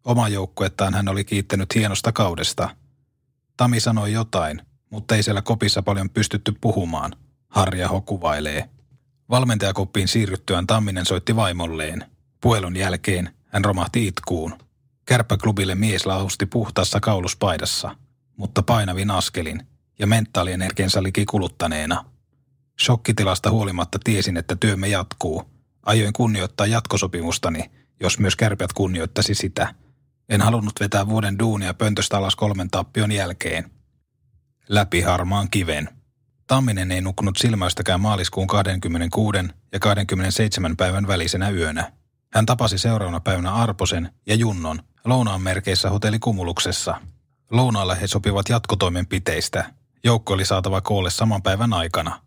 Oma 0.06 0.28
joukkuettaan 0.28 0.94
hän 0.94 1.08
oli 1.08 1.24
kiittänyt 1.24 1.76
hienosta 1.76 2.12
kaudesta. 2.12 2.76
Tami 3.58 3.80
sanoi 3.80 4.12
jotain, 4.12 4.62
mutta 4.90 5.16
ei 5.16 5.24
siellä 5.24 5.42
kopissa 5.42 5.82
paljon 5.82 6.10
pystytty 6.10 6.54
puhumaan. 6.62 7.16
Harja 7.50 7.90
kuvailee. 8.06 8.70
Valmentajakoppiin 9.30 10.08
siirryttyään 10.08 10.68
Tamminen 10.68 11.06
soitti 11.06 11.36
vaimolleen. 11.36 12.06
Puhelun 12.42 12.76
jälkeen 12.76 13.34
hän 13.48 13.66
romahti 13.66 14.08
itkuun. 14.08 14.58
Kärppäklubille 15.06 15.76
mies 15.76 16.06
lausti 16.06 16.46
puhtaassa 16.46 17.00
kauluspaidassa, 17.00 17.96
mutta 18.38 18.64
painavin 18.64 19.12
askelin 19.12 19.68
ja 20.00 20.08
mentaalienergiansa 20.08 21.04
liki 21.04 21.26
kuluttaneena. 21.26 22.06
Shokkitilasta 22.82 23.52
huolimatta 23.52 24.00
tiesin, 24.04 24.38
että 24.38 24.56
työmme 24.56 24.88
jatkuu. 24.88 25.44
Ajoin 25.86 26.14
kunnioittaa 26.14 26.66
jatkosopimustani, 26.66 27.72
jos 28.00 28.20
myös 28.20 28.36
kärpät 28.36 28.74
kunnioittaisi 28.74 29.36
sitä. 29.36 29.76
En 30.32 30.42
halunnut 30.42 30.80
vetää 30.80 31.08
vuoden 31.08 31.40
duunia 31.40 31.74
pöntöstä 31.74 32.18
alas 32.18 32.36
kolmen 32.36 32.70
tappion 32.70 33.12
jälkeen. 33.12 33.72
Läpi 34.70 35.02
harmaan 35.02 35.50
kiven. 35.50 35.90
Tamminen 36.48 36.92
ei 36.92 37.02
nukkunut 37.02 37.38
silmäistäkään 37.38 38.02
maaliskuun 38.02 38.48
26. 38.48 39.38
ja 39.72 39.80
27. 39.80 40.78
päivän 40.78 41.08
välisenä 41.08 41.50
yönä. 41.50 41.92
Hän 42.34 42.46
tapasi 42.46 42.78
seuraavana 42.78 43.20
päivänä 43.20 43.54
Arposen 43.54 44.10
ja 44.28 44.36
Junnon 44.36 44.80
lounaan 45.06 45.42
merkeissä 45.42 45.90
hotelli 45.90 46.20
Kumuluksessa. 46.20 46.96
Lounaalla 47.52 47.96
he 47.96 48.08
sopivat 48.08 48.50
jatkotoimenpiteistä. 48.50 49.74
Joukko 50.04 50.34
oli 50.34 50.46
saatava 50.46 50.82
koolle 50.82 51.10
saman 51.10 51.42
päivän 51.42 51.74
aikana. 51.74 52.22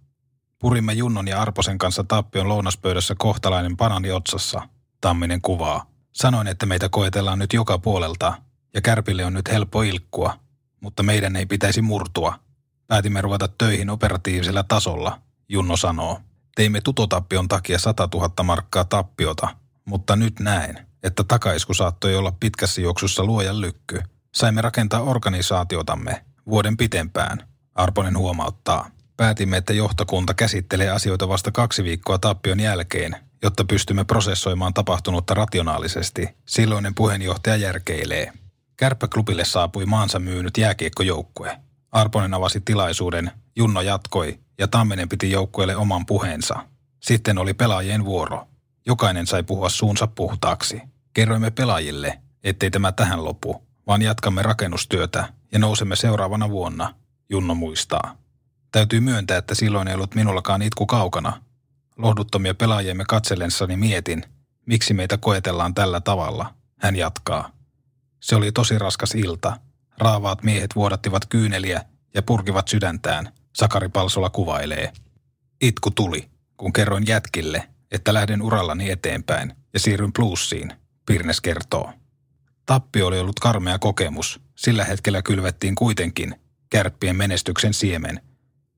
Purimme 0.59 0.93
Junnon 0.93 1.29
ja 1.29 1.43
Arposen 1.43 1.79
kanssa 1.79 2.05
tappion 2.05 2.49
lounaspöydässä 2.49 3.15
kohtalainen 3.19 3.77
panani 3.77 4.11
otsassa. 4.11 4.69
Tamminen 5.01 5.41
kuvaa. 5.41 5.94
Sanoin, 6.15 6.47
että 6.47 6.67
meitä 6.67 6.89
koetellaan 6.89 7.39
nyt 7.39 7.53
joka 7.53 7.79
puolelta 7.79 8.43
ja 8.75 8.81
kärpille 8.81 9.25
on 9.25 9.35
nyt 9.35 9.49
helppo 9.53 9.83
ilkkua, 9.83 10.39
mutta 10.81 11.03
meidän 11.03 11.37
ei 11.37 11.47
pitäisi 11.47 11.83
murtua. 11.83 12.39
Päätimme 12.87 13.21
ruveta 13.21 13.49
töihin 13.49 13.91
operatiivisella 13.91 14.63
tasolla, 14.63 15.21
Junno 15.49 15.77
sanoo. 15.77 16.21
Teimme 16.55 16.81
tutotappion 16.81 17.49
takia 17.49 17.79
100 17.79 18.09
000 18.15 18.43
markkaa 18.43 18.85
tappiota, 18.85 19.49
mutta 19.85 20.17
nyt 20.17 20.41
näen, 20.41 20.87
että 21.03 21.25
takaisku 21.25 21.75
saattoi 21.75 22.17
olla 22.17 22.33
pitkässä 22.41 22.81
juoksussa 22.81 23.25
luojan 23.25 23.61
lykky. 23.61 24.03
Saimme 24.35 24.61
rakentaa 24.61 25.01
organisaatiotamme 25.01 26.25
vuoden 26.47 26.77
pitempään, 26.77 27.49
Arponen 27.75 28.19
huomauttaa. 28.19 28.91
Päätimme, 29.17 29.57
että 29.57 29.73
johtokunta 29.73 30.35
käsittelee 30.35 30.91
asioita 30.91 31.29
vasta 31.29 31.53
kaksi 31.53 31.85
viikkoa 31.85 32.19
tappion 32.19 32.61
jälkeen, 32.61 33.17
jotta 33.45 33.65
pystymme 33.65 34.05
prosessoimaan 34.05 34.75
tapahtunutta 34.75 35.35
rationaalisesti. 35.35 36.29
Silloinen 36.47 36.95
puheenjohtaja 36.95 37.57
järkeilee. 37.57 38.33
Kärppäklubille 38.77 39.45
saapui 39.45 39.87
maansa 39.87 40.19
myynyt 40.19 40.59
jääkiekkojoukkue. 40.59 41.61
Arponen 41.93 42.35
avasi 42.35 42.61
tilaisuuden, 42.61 43.31
Junno 43.57 43.81
jatkoi 43.81 44.41
ja 44.59 44.69
Tamminen 44.69 45.09
piti 45.09 45.31
joukkueelle 45.31 45.77
oman 45.77 46.07
puheensa. 46.07 46.55
Sitten 47.01 47.39
oli 47.39 47.55
pelaajien 47.55 48.05
vuoro. 48.05 48.47
Jokainen 48.87 49.27
sai 49.27 49.43
puhua 49.43 49.69
suunsa 49.69 50.07
puhtaaksi. 50.07 50.83
Kerroimme 51.15 51.51
pelaajille, 51.51 52.19
ettei 52.45 52.71
tämä 52.71 52.93
tähän 52.93 53.25
lopu, 53.25 53.63
vaan 53.87 54.03
jatkamme 54.03 54.43
rakennustyötä 54.43 55.29
ja 55.53 55.59
nousemme 55.59 55.97
seuraavana 55.97 56.51
vuonna, 56.51 56.95
Junno 57.31 57.55
muistaa. 57.55 58.17
Täytyy 58.73 59.01
myöntää, 59.01 59.39
että 59.39 59.55
silloin 59.55 59.89
ei 59.89 59.95
ollut 59.95 60.15
minullakaan 60.15 60.63
itku 60.63 60.87
kaukana. 60.87 61.44
Lohduttomia 61.99 62.55
pelaajiemme 62.55 63.05
katsellensani 63.09 63.77
mietin, 63.77 64.25
miksi 64.67 64.95
meitä 64.95 65.19
koetellaan 65.19 65.75
tällä 65.75 66.01
tavalla. 66.01 66.55
Hän 66.81 66.97
jatkaa. 66.97 67.51
Se 68.21 68.37
oli 68.37 68.53
tosi 68.53 68.79
raskas 68.79 69.15
ilta. 69.15 69.57
Raavaat 69.99 70.43
miehet 70.43 70.75
vuodattivat 70.77 71.27
kyyneliä 71.27 71.85
ja 72.15 72.23
purkivat 72.23 72.69
sydäntään. 72.69 73.33
Sakari 73.57 73.89
Palsola 73.89 74.31
kuvailee. 74.31 74.93
Itku 75.61 75.91
tuli, 75.91 76.31
kun 76.57 76.73
kerroin 76.73 77.05
jätkille, 77.07 77.69
että 77.91 78.15
lähden 78.15 78.43
urallani 78.43 78.91
eteenpäin 78.91 79.53
ja 79.73 79.81
siirryn 79.81 80.13
plussiin, 80.13 80.73
Pirnes 81.07 81.41
kertoo. 81.41 81.93
Tappi 82.67 83.03
oli 83.03 83.19
ollut 83.19 83.41
karmea 83.41 83.79
kokemus. 83.79 84.41
Sillä 84.57 84.85
hetkellä 84.85 85.23
kylvettiin 85.23 85.75
kuitenkin 85.75 86.35
kärppien 86.71 87.17
menestyksen 87.17 87.75
siemen. 87.75 88.21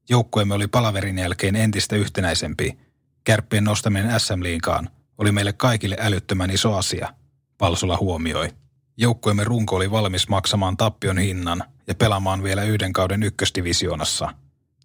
Joukkueemme 0.09 0.55
oli 0.55 0.67
palaverin 0.67 1.19
jälkeen 1.19 1.57
entistä 1.57 1.97
yhtenäisempi. 1.97 2.79
Kärppien 3.27 3.65
nostaminen 3.65 4.21
SM-liikaan 4.21 4.91
oli 5.19 5.33
meille 5.33 5.53
kaikille 5.53 5.97
älyttömän 6.01 6.51
iso 6.51 6.75
asia, 6.75 7.15
Palsola 7.59 7.97
huomioi. 7.97 8.49
Joukkueemme 8.97 9.45
runko 9.45 9.77
oli 9.77 9.91
valmis 9.91 10.29
maksamaan 10.29 10.77
tappion 10.77 11.19
hinnan 11.19 11.65
ja 11.87 11.95
pelaamaan 11.95 12.43
vielä 12.43 12.63
yhden 12.63 12.93
kauden 12.93 13.23
ykkösdivisioonassa. 13.23 14.35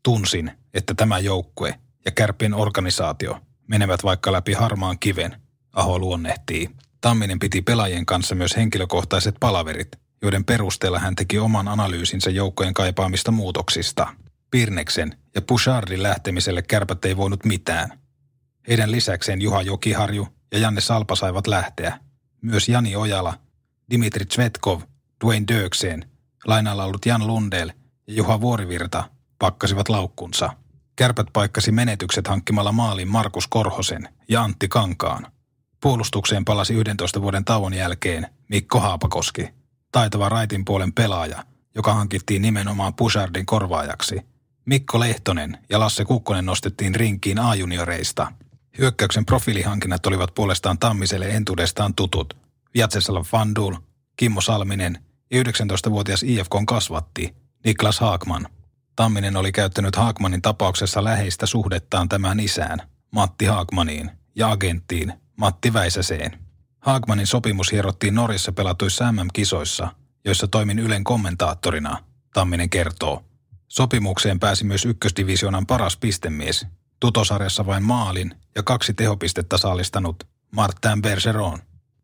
Tunsin, 0.03 0.51
että 0.73 0.93
tämä 0.93 1.19
joukkue 1.19 1.79
ja 2.05 2.11
kärppien 2.11 2.53
organisaatio 2.53 3.39
menevät 3.67 4.03
vaikka 4.03 4.31
läpi 4.31 4.53
harmaan 4.53 4.99
kiven, 4.99 5.41
Aho 5.73 5.99
luonnehtii. 5.99 6.69
Tamminen 7.01 7.39
piti 7.39 7.61
pelaajien 7.61 8.05
kanssa 8.05 8.35
myös 8.35 8.55
henkilökohtaiset 8.55 9.35
palaverit, 9.39 9.91
joiden 10.21 10.45
perusteella 10.45 10.99
hän 10.99 11.15
teki 11.15 11.39
oman 11.39 11.67
analyysinsä 11.67 12.29
joukkojen 12.29 12.73
kaipaamista 12.73 13.31
muutoksista. 13.31 14.07
Pirneksen 14.51 15.17
ja 15.35 15.41
Pushardin 15.41 16.03
lähtemiselle 16.03 16.61
kärpät 16.61 17.05
ei 17.05 17.17
voinut 17.17 17.45
mitään. 17.45 18.00
Heidän 18.67 18.91
lisäkseen 18.91 19.41
Juha 19.41 19.61
Jokiharju 19.61 20.27
ja 20.51 20.59
Janne 20.59 20.81
Salpa 20.81 21.15
saivat 21.15 21.47
lähteä. 21.47 21.99
Myös 22.41 22.69
Jani 22.69 22.95
Ojala, 22.95 23.33
Dimitri 23.91 24.25
Tsvetkov, 24.25 24.81
Dwayne 25.25 25.45
Dökseen, 25.47 26.05
lainalla 26.45 26.83
ollut 26.83 27.05
Jan 27.05 27.27
Lundell 27.27 27.69
ja 28.07 28.13
Juha 28.13 28.41
Vuorivirta 28.41 29.09
pakkasivat 29.39 29.89
laukkunsa. 29.89 30.49
Kärpät 30.95 31.27
paikkasi 31.33 31.71
menetykset 31.71 32.27
hankkimalla 32.27 32.71
maalin 32.71 33.07
Markus 33.07 33.47
Korhosen 33.47 34.09
ja 34.29 34.43
Antti 34.43 34.67
Kankaan. 34.67 35.27
Puolustukseen 35.81 36.45
palasi 36.45 36.73
11 36.73 37.21
vuoden 37.21 37.45
tauon 37.45 37.73
jälkeen 37.73 38.27
Mikko 38.49 38.79
Haapakoski, 38.79 39.49
taitava 39.91 40.29
raitin 40.29 40.65
puolen 40.65 40.93
pelaaja, 40.93 41.43
joka 41.75 41.93
hankittiin 41.93 42.41
nimenomaan 42.41 42.93
Pusardin 42.93 43.45
korvaajaksi. 43.45 44.21
Mikko 44.65 44.99
Lehtonen 44.99 45.57
ja 45.69 45.79
Lasse 45.79 46.05
Kukkonen 46.05 46.45
nostettiin 46.45 46.95
rinkiin 46.95 47.39
A-junioreista. 47.39 48.31
Hyökkäyksen 48.77 49.25
profiilihankinnat 49.25 50.05
olivat 50.05 50.35
puolestaan 50.35 50.77
Tammiselle 50.77 51.29
entuudestaan 51.29 51.93
tutut. 51.95 52.33
Vjatsesala 52.73 53.23
Fandul, 53.23 53.75
Kimmo 54.17 54.41
Salminen 54.41 54.99
ja 55.31 55.43
19-vuotias 55.43 56.23
IFKn 56.23 56.65
kasvatti 56.65 57.35
Niklas 57.65 57.99
Haakman. 57.99 58.47
Tamminen 58.95 59.37
oli 59.37 59.51
käyttänyt 59.51 59.95
Haakmanin 59.95 60.41
tapauksessa 60.41 61.03
läheistä 61.03 61.45
suhdettaan 61.45 62.09
tämän 62.09 62.39
isään, 62.39 62.79
Matti 63.11 63.45
Haakmaniin, 63.45 64.11
ja 64.35 64.51
agenttiin 64.51 65.13
Matti 65.37 65.73
Väisäseen. 65.73 66.39
Haakmanin 66.79 67.27
sopimus 67.27 67.71
hierottiin 67.71 68.15
Norjassa 68.15 68.51
pelatuissa 68.51 69.11
MM-kisoissa, 69.11 69.87
joissa 70.25 70.47
toimin 70.47 70.79
Ylen 70.79 71.03
kommentaattorina, 71.03 72.03
Tamminen 72.33 72.69
kertoo. 72.69 73.23
Sopimukseen 73.67 74.39
pääsi 74.39 74.63
myös 74.63 74.85
ykkösdivisionan 74.85 75.65
paras 75.65 75.97
pistemies, 75.97 76.67
tutosarjassa 77.01 77.65
vain 77.65 77.83
maalin 77.83 78.35
ja 78.55 78.63
kaksi 78.63 78.93
tehopistettä 78.93 79.57
saalistanut 79.57 80.23
Martin 80.51 81.01
Bergeron. 81.01 81.59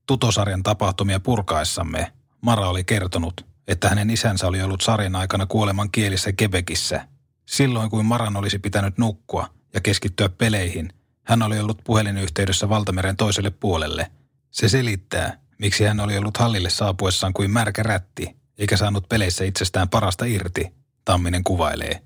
Tutosarjan 0.07 0.63
tapahtumia 0.63 1.19
purkaessamme 1.19 2.13
Mara 2.41 2.69
oli 2.69 2.83
kertonut, 2.83 3.45
että 3.67 3.89
hänen 3.89 4.09
isänsä 4.09 4.47
oli 4.47 4.61
ollut 4.61 4.81
sarjan 4.81 5.15
aikana 5.15 5.45
kuoleman 5.45 5.91
kielissä 5.91 6.31
Quebecissä. 6.41 7.07
Silloin 7.45 7.89
kuin 7.89 8.05
Maran 8.05 8.37
olisi 8.37 8.59
pitänyt 8.59 8.97
nukkua 8.97 9.49
ja 9.73 9.81
keskittyä 9.81 10.29
peleihin, 10.29 10.93
hän 11.23 11.41
oli 11.41 11.59
ollut 11.59 11.81
puhelinyhteydessä 11.83 12.69
valtameren 12.69 13.17
toiselle 13.17 13.49
puolelle. 13.49 14.11
Se 14.51 14.69
selittää, 14.69 15.39
miksi 15.59 15.83
hän 15.83 15.99
oli 15.99 16.17
ollut 16.17 16.37
hallille 16.37 16.69
saapuessaan 16.69 17.33
kuin 17.33 17.51
märkä 17.51 17.83
rätti, 17.83 18.35
eikä 18.57 18.77
saanut 18.77 19.09
peleissä 19.09 19.43
itsestään 19.43 19.89
parasta 19.89 20.25
irti, 20.25 20.73
Tamminen 21.05 21.43
kuvailee. 21.43 22.01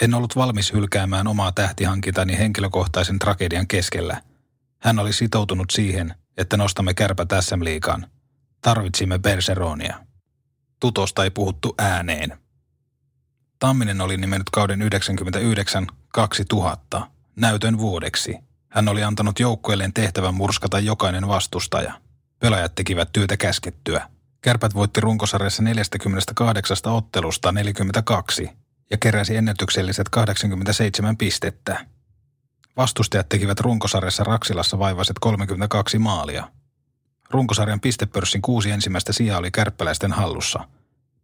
En 0.00 0.14
ollut 0.14 0.36
valmis 0.36 0.72
hylkäämään 0.72 1.26
omaa 1.26 1.52
tähtihankintani 1.52 2.38
henkilökohtaisen 2.38 3.18
tragedian 3.18 3.66
keskellä. 3.66 4.22
Hän 4.78 4.98
oli 4.98 5.12
sitoutunut 5.12 5.70
siihen, 5.70 6.14
että 6.36 6.56
nostamme 6.56 6.94
kärpä 6.94 7.26
SM 7.40 7.64
liikaan. 7.64 8.06
Tarvitsimme 8.60 9.18
Berseronia. 9.18 10.06
Tutosta 10.80 11.24
ei 11.24 11.30
puhuttu 11.30 11.74
ääneen. 11.78 12.38
Tamminen 13.58 14.00
oli 14.00 14.16
nimennyt 14.16 14.50
kauden 14.50 14.80
99-2000 16.96 17.00
näytön 17.36 17.78
vuodeksi. 17.78 18.38
Hän 18.68 18.88
oli 18.88 19.02
antanut 19.02 19.40
joukkueelleen 19.40 19.92
tehtävän 19.92 20.34
murskata 20.34 20.78
jokainen 20.78 21.28
vastustaja. 21.28 22.00
Pelaajat 22.38 22.74
tekivät 22.74 23.08
työtä 23.12 23.36
käskettyä. 23.36 24.08
Kärpät 24.42 24.74
voitti 24.74 25.00
runkosarjassa 25.00 25.62
48 25.62 26.76
ottelusta 26.84 27.52
42 27.52 28.61
ja 28.92 28.98
keräsi 28.98 29.36
ennätykselliset 29.36 30.08
87 30.08 31.16
pistettä. 31.16 31.86
Vastustajat 32.76 33.28
tekivät 33.28 33.60
runkosarjassa 33.60 34.24
Raksilassa 34.24 34.78
vaivaiset 34.78 35.16
32 35.20 35.98
maalia. 35.98 36.48
Runkosarjan 37.30 37.80
pistepörssin 37.80 38.42
kuusi 38.42 38.70
ensimmäistä 38.70 39.12
sijaa 39.12 39.38
oli 39.38 39.50
kärppäläisten 39.50 40.12
hallussa. 40.12 40.68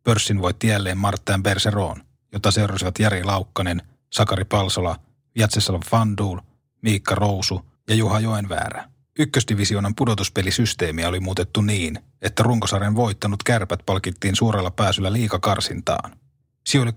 Pörssin 0.05 0.43
voitti 0.43 0.69
jälleen 0.69 0.99
Martin 0.99 1.43
Berseron, 1.43 2.03
jota 2.33 2.51
seurasivat 2.51 2.99
Jari 2.99 3.25
Laukkanen, 3.25 3.83
Sakari 4.13 4.45
Palsola, 4.45 4.97
Jatseslav 5.35 5.83
Fanduul, 5.91 6.39
Miikka 6.83 7.15
Rousu 7.15 7.65
ja 7.89 7.95
Juha 7.95 8.21
Joenväärä. 8.21 8.89
Ykkösdivisionan 9.19 9.95
pudotuspelisysteemiä 9.95 11.09
oli 11.09 11.21
muutettu 11.21 11.61
niin, 11.61 11.99
että 12.23 12.43
runkosarjan 12.43 12.97
voittanut 12.97 13.43
kärpät 13.43 13.81
palkittiin 13.87 14.37
suoralla 14.37 14.71
pääsyllä 14.71 15.13
liikakarsintaan. 15.13 16.28
Sijoille 16.69 16.95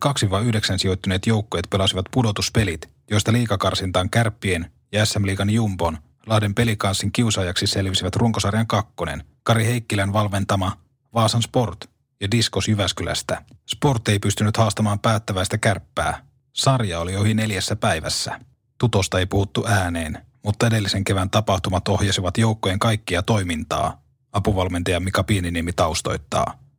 2-9 0.76 0.78
sijoittuneet 0.78 1.28
joukkueet 1.28 1.68
pelasivat 1.70 2.06
pudotuspelit, 2.12 2.90
joista 3.12 3.32
liikakarsintaan 3.32 4.10
kärppien 4.10 4.72
ja 4.92 5.06
SM 5.06 5.26
Liigan 5.26 5.50
Jumbon 5.50 5.98
Lahden 6.26 6.56
pelikanssin 6.56 7.12
kiusaajaksi 7.12 7.68
selvisivät 7.68 8.16
runkosarjan 8.16 8.68
kakkonen, 8.68 9.24
Kari 9.44 9.66
Heikkilän 9.66 10.14
valventama 10.14 10.78
Vaasan 11.14 11.42
Sport 11.42 11.90
ja 12.22 12.32
Diskos 12.32 12.68
Jyväskylästä. 12.68 13.46
Sport 13.70 14.08
ei 14.08 14.20
pystynyt 14.20 14.58
haastamaan 14.58 15.00
päättäväistä 15.00 15.58
kärppää. 15.58 16.26
Sarja 16.54 17.00
oli 17.00 17.16
ohi 17.16 17.34
neljässä 17.34 17.76
päivässä. 17.76 18.40
Tutosta 18.78 19.20
ei 19.20 19.26
puhuttu 19.26 19.66
ääneen, 19.68 20.26
mutta 20.44 20.68
edellisen 20.68 21.04
kevään 21.04 21.30
tapahtumat 21.30 21.88
ohjasivat 21.88 22.38
joukkojen 22.38 22.80
kaikkia 22.80 23.22
toimintaa. 23.22 24.02
Apuvalmentaja 24.32 25.00
Mika 25.00 25.24
Pieniniemi 25.24 25.74
taustoittaa. 25.74 26.71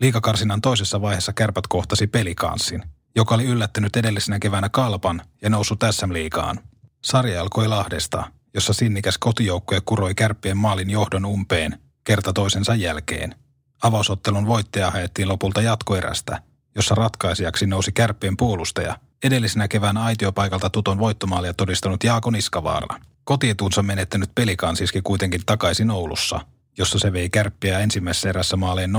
Liikakarsinan 0.00 0.60
toisessa 0.60 1.00
vaiheessa 1.00 1.32
kärpät 1.32 1.66
kohtasi 1.66 2.06
pelikanssin, 2.06 2.82
joka 3.16 3.34
oli 3.34 3.44
yllättänyt 3.44 3.96
edellisenä 3.96 4.38
keväänä 4.38 4.68
kalpan 4.68 5.22
ja 5.42 5.50
noussut 5.50 5.80
SM 5.90 6.12
liigaan. 6.12 6.60
Sarja 7.04 7.42
alkoi 7.42 7.68
Lahdesta, 7.68 8.30
jossa 8.54 8.72
sinnikäs 8.72 9.18
kotijoukkue 9.18 9.80
kuroi 9.80 10.14
kärppien 10.14 10.56
maalin 10.56 10.90
johdon 10.90 11.24
umpeen 11.24 11.78
kerta 12.04 12.32
toisensa 12.32 12.74
jälkeen. 12.74 13.34
Avausottelun 13.82 14.46
voittaja 14.46 14.90
haettiin 14.90 15.28
lopulta 15.28 15.62
jatkoerästä, 15.62 16.42
jossa 16.74 16.94
ratkaisijaksi 16.94 17.66
nousi 17.66 17.92
kärppien 17.92 18.36
puolustaja, 18.36 18.98
edellisenä 19.24 19.68
keväänä 19.68 20.02
aitiopaikalta 20.02 20.70
tuton 20.70 20.98
voittomaalia 20.98 21.54
todistanut 21.54 22.04
Jaako 22.04 22.30
Niskavaara. 22.30 23.00
Kotietuunsa 23.24 23.82
menettänyt 23.82 24.30
pelikaan 24.34 24.76
siski 24.76 25.02
kuitenkin 25.02 25.40
takaisin 25.46 25.90
Oulussa, 25.90 26.40
jossa 26.78 26.98
se 26.98 27.12
vei 27.12 27.30
kärppiä 27.30 27.78
ensimmäisessä 27.78 28.28
erässä 28.28 28.56
maaleen 28.56 28.92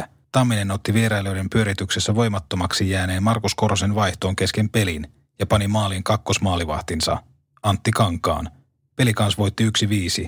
0-4. 0.00 0.04
Tamminen 0.32 0.70
otti 0.70 0.94
vierailijoiden 0.94 1.50
pyörityksessä 1.50 2.14
voimattomaksi 2.14 2.90
jääneen 2.90 3.22
Markus 3.22 3.54
Korosen 3.54 3.94
vaihtoon 3.94 4.36
kesken 4.36 4.68
pelin 4.68 5.12
ja 5.38 5.46
pani 5.46 5.68
maalin 5.68 6.04
kakkosmaalivahtinsa, 6.04 7.22
Antti 7.62 7.90
Kankaan. 7.90 8.50
Pelikans 8.96 9.38
voitti 9.38 9.70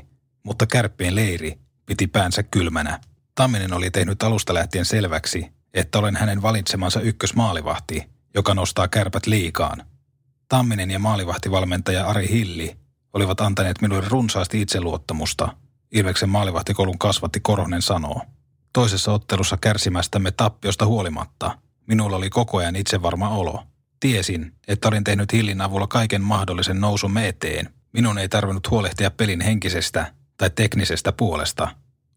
1-5, 0.00 0.04
mutta 0.42 0.66
kärppien 0.66 1.14
leiri 1.14 1.58
piti 1.86 2.06
päänsä 2.06 2.42
kylmänä. 2.42 3.00
Tamminen 3.34 3.72
oli 3.72 3.90
tehnyt 3.90 4.22
alusta 4.22 4.54
lähtien 4.54 4.84
selväksi, 4.84 5.46
että 5.74 5.98
olen 5.98 6.16
hänen 6.16 6.42
valitsemansa 6.42 7.00
ykkösmaalivahti, 7.00 8.10
joka 8.34 8.54
nostaa 8.54 8.88
kärpät 8.88 9.26
liikaan. 9.26 9.84
Tamminen 10.48 10.90
ja 10.90 10.98
maalivahtivalmentaja 10.98 12.06
Ari 12.06 12.28
Hilli 12.28 12.76
olivat 13.12 13.40
antaneet 13.40 13.80
minulle 13.80 14.08
runsaasti 14.08 14.60
itseluottamusta. 14.60 15.56
Ilveksen 15.92 16.28
maalivahtikoulun 16.28 16.98
kasvatti 16.98 17.40
Koronen 17.40 17.82
sanoo. 17.82 18.22
Toisessa 18.74 19.12
ottelussa 19.12 19.56
kärsimästämme 19.56 20.30
tappiosta 20.30 20.86
huolimatta, 20.86 21.58
minulla 21.86 22.16
oli 22.16 22.30
koko 22.30 22.58
ajan 22.58 22.76
itsevarma 22.76 23.28
olo. 23.28 23.62
Tiesin, 24.00 24.52
että 24.68 24.88
olin 24.88 25.04
tehnyt 25.04 25.32
Hillin 25.32 25.60
avulla 25.60 25.86
kaiken 25.86 26.22
mahdollisen 26.22 26.80
nousun 26.80 27.18
eteen. 27.18 27.74
Minun 27.92 28.18
ei 28.18 28.28
tarvinnut 28.28 28.70
huolehtia 28.70 29.10
pelin 29.10 29.40
henkisestä 29.40 30.14
tai 30.36 30.50
teknisestä 30.50 31.12
puolesta. 31.12 31.68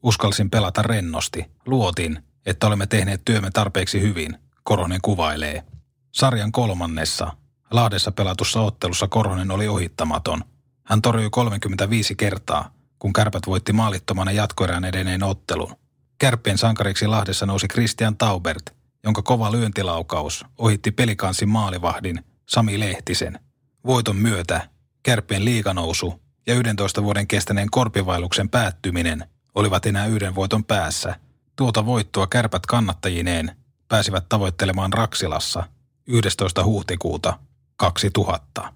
Uskalsin 0.03 0.49
pelata 0.49 0.81
rennosti. 0.81 1.45
Luotin, 1.65 2.23
että 2.45 2.67
olemme 2.67 2.87
tehneet 2.87 3.21
työmme 3.25 3.51
tarpeeksi 3.51 4.01
hyvin, 4.01 4.37
Koronen 4.63 4.99
kuvailee. 5.01 5.63
Sarjan 6.11 6.51
kolmannessa, 6.51 7.31
Lahdessa 7.71 8.11
pelatussa 8.11 8.61
ottelussa 8.61 9.07
Koronen 9.07 9.51
oli 9.51 9.67
ohittamaton. 9.67 10.43
Hän 10.83 11.01
torjui 11.01 11.29
35 11.29 12.15
kertaa, 12.15 12.71
kun 12.99 13.13
kärpät 13.13 13.43
voitti 13.47 13.73
maalittomana 13.73 14.31
jatkoerään 14.31 14.85
edeneen 14.85 15.23
ottelun. 15.23 15.75
Kärppien 16.17 16.57
sankariksi 16.57 17.07
Lahdessa 17.07 17.45
nousi 17.45 17.67
Christian 17.67 18.17
Taubert, 18.17 18.75
jonka 19.03 19.21
kova 19.21 19.51
lyöntilaukaus 19.51 20.45
ohitti 20.57 20.91
pelikanssin 20.91 21.49
maalivahdin 21.49 22.23
Sami 22.49 22.79
Lehtisen. 22.79 23.39
Voiton 23.85 24.15
myötä 24.15 24.69
Kärppien 25.03 25.45
liikanousu 25.45 26.21
ja 26.47 26.55
11 26.55 27.03
vuoden 27.03 27.27
kestäneen 27.27 27.71
korpivailuksen 27.71 28.49
päättyminen 28.49 29.25
olivat 29.55 29.85
enää 29.85 30.05
yhden 30.05 30.35
voiton 30.35 30.63
päässä. 30.63 31.19
Tuota 31.55 31.85
voittoa 31.85 32.27
kärpät 32.27 32.65
kannattajineen 32.65 33.57
pääsivät 33.87 34.29
tavoittelemaan 34.29 34.93
Raksilassa 34.93 35.63
11. 36.07 36.63
huhtikuuta 36.63 37.39
2000. 37.75 38.73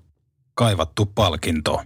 Kaivattu 0.54 1.06
palkinto. 1.06 1.84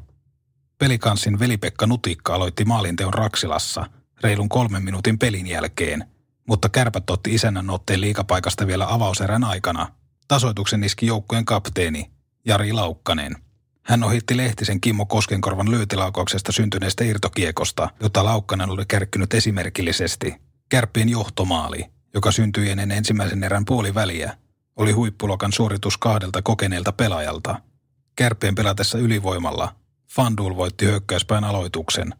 Pelikanssin 0.77 1.39
velipekka 1.39 1.87
Nutikka 1.87 2.35
aloitti 2.35 2.65
maalinteon 2.65 3.13
Raksilassa 3.13 3.85
reilun 4.23 4.49
kolmen 4.49 4.83
minuutin 4.83 5.19
pelin 5.19 5.47
jälkeen, 5.47 6.05
mutta 6.47 6.69
kärpät 6.69 7.09
otti 7.09 7.35
isännän 7.35 7.69
otteen 7.69 8.01
liikapaikasta 8.01 8.67
vielä 8.67 8.93
avauserän 8.93 9.43
aikana. 9.43 9.87
Tasoituksen 10.27 10.83
iski 10.83 11.05
joukkojen 11.05 11.45
kapteeni 11.45 12.11
Jari 12.45 12.73
Laukkanen. 12.73 13.35
Hän 13.83 14.03
ohitti 14.03 14.37
Lehtisen 14.37 14.81
Kimmo 14.81 15.05
Koskenkorvan 15.05 15.71
löytilaukauksesta 15.71 16.51
syntyneestä 16.51 17.03
irtokiekosta, 17.03 17.89
jota 17.99 18.25
Laukkanen 18.25 18.69
oli 18.69 18.85
kärkkynyt 18.87 19.33
esimerkillisesti. 19.33 20.35
Kärppien 20.69 21.09
johtomaali, 21.09 21.85
joka 22.13 22.31
syntyi 22.31 22.69
ennen 22.69 22.91
ensimmäisen 22.91 23.43
erän 23.43 23.65
puoliväliä, 23.65 24.37
oli 24.75 24.91
huippuluokan 24.91 25.53
suoritus 25.53 25.97
kahdelta 25.97 26.41
kokeneelta 26.41 26.91
pelaajalta. 26.91 27.61
Kärppien 28.15 28.55
pelatessa 28.55 28.97
ylivoimalla 28.97 29.75
Fandul 30.15 30.55
voitti 30.55 30.85
hyökkäyspäin 30.85 31.43
aloituksen 31.43 32.13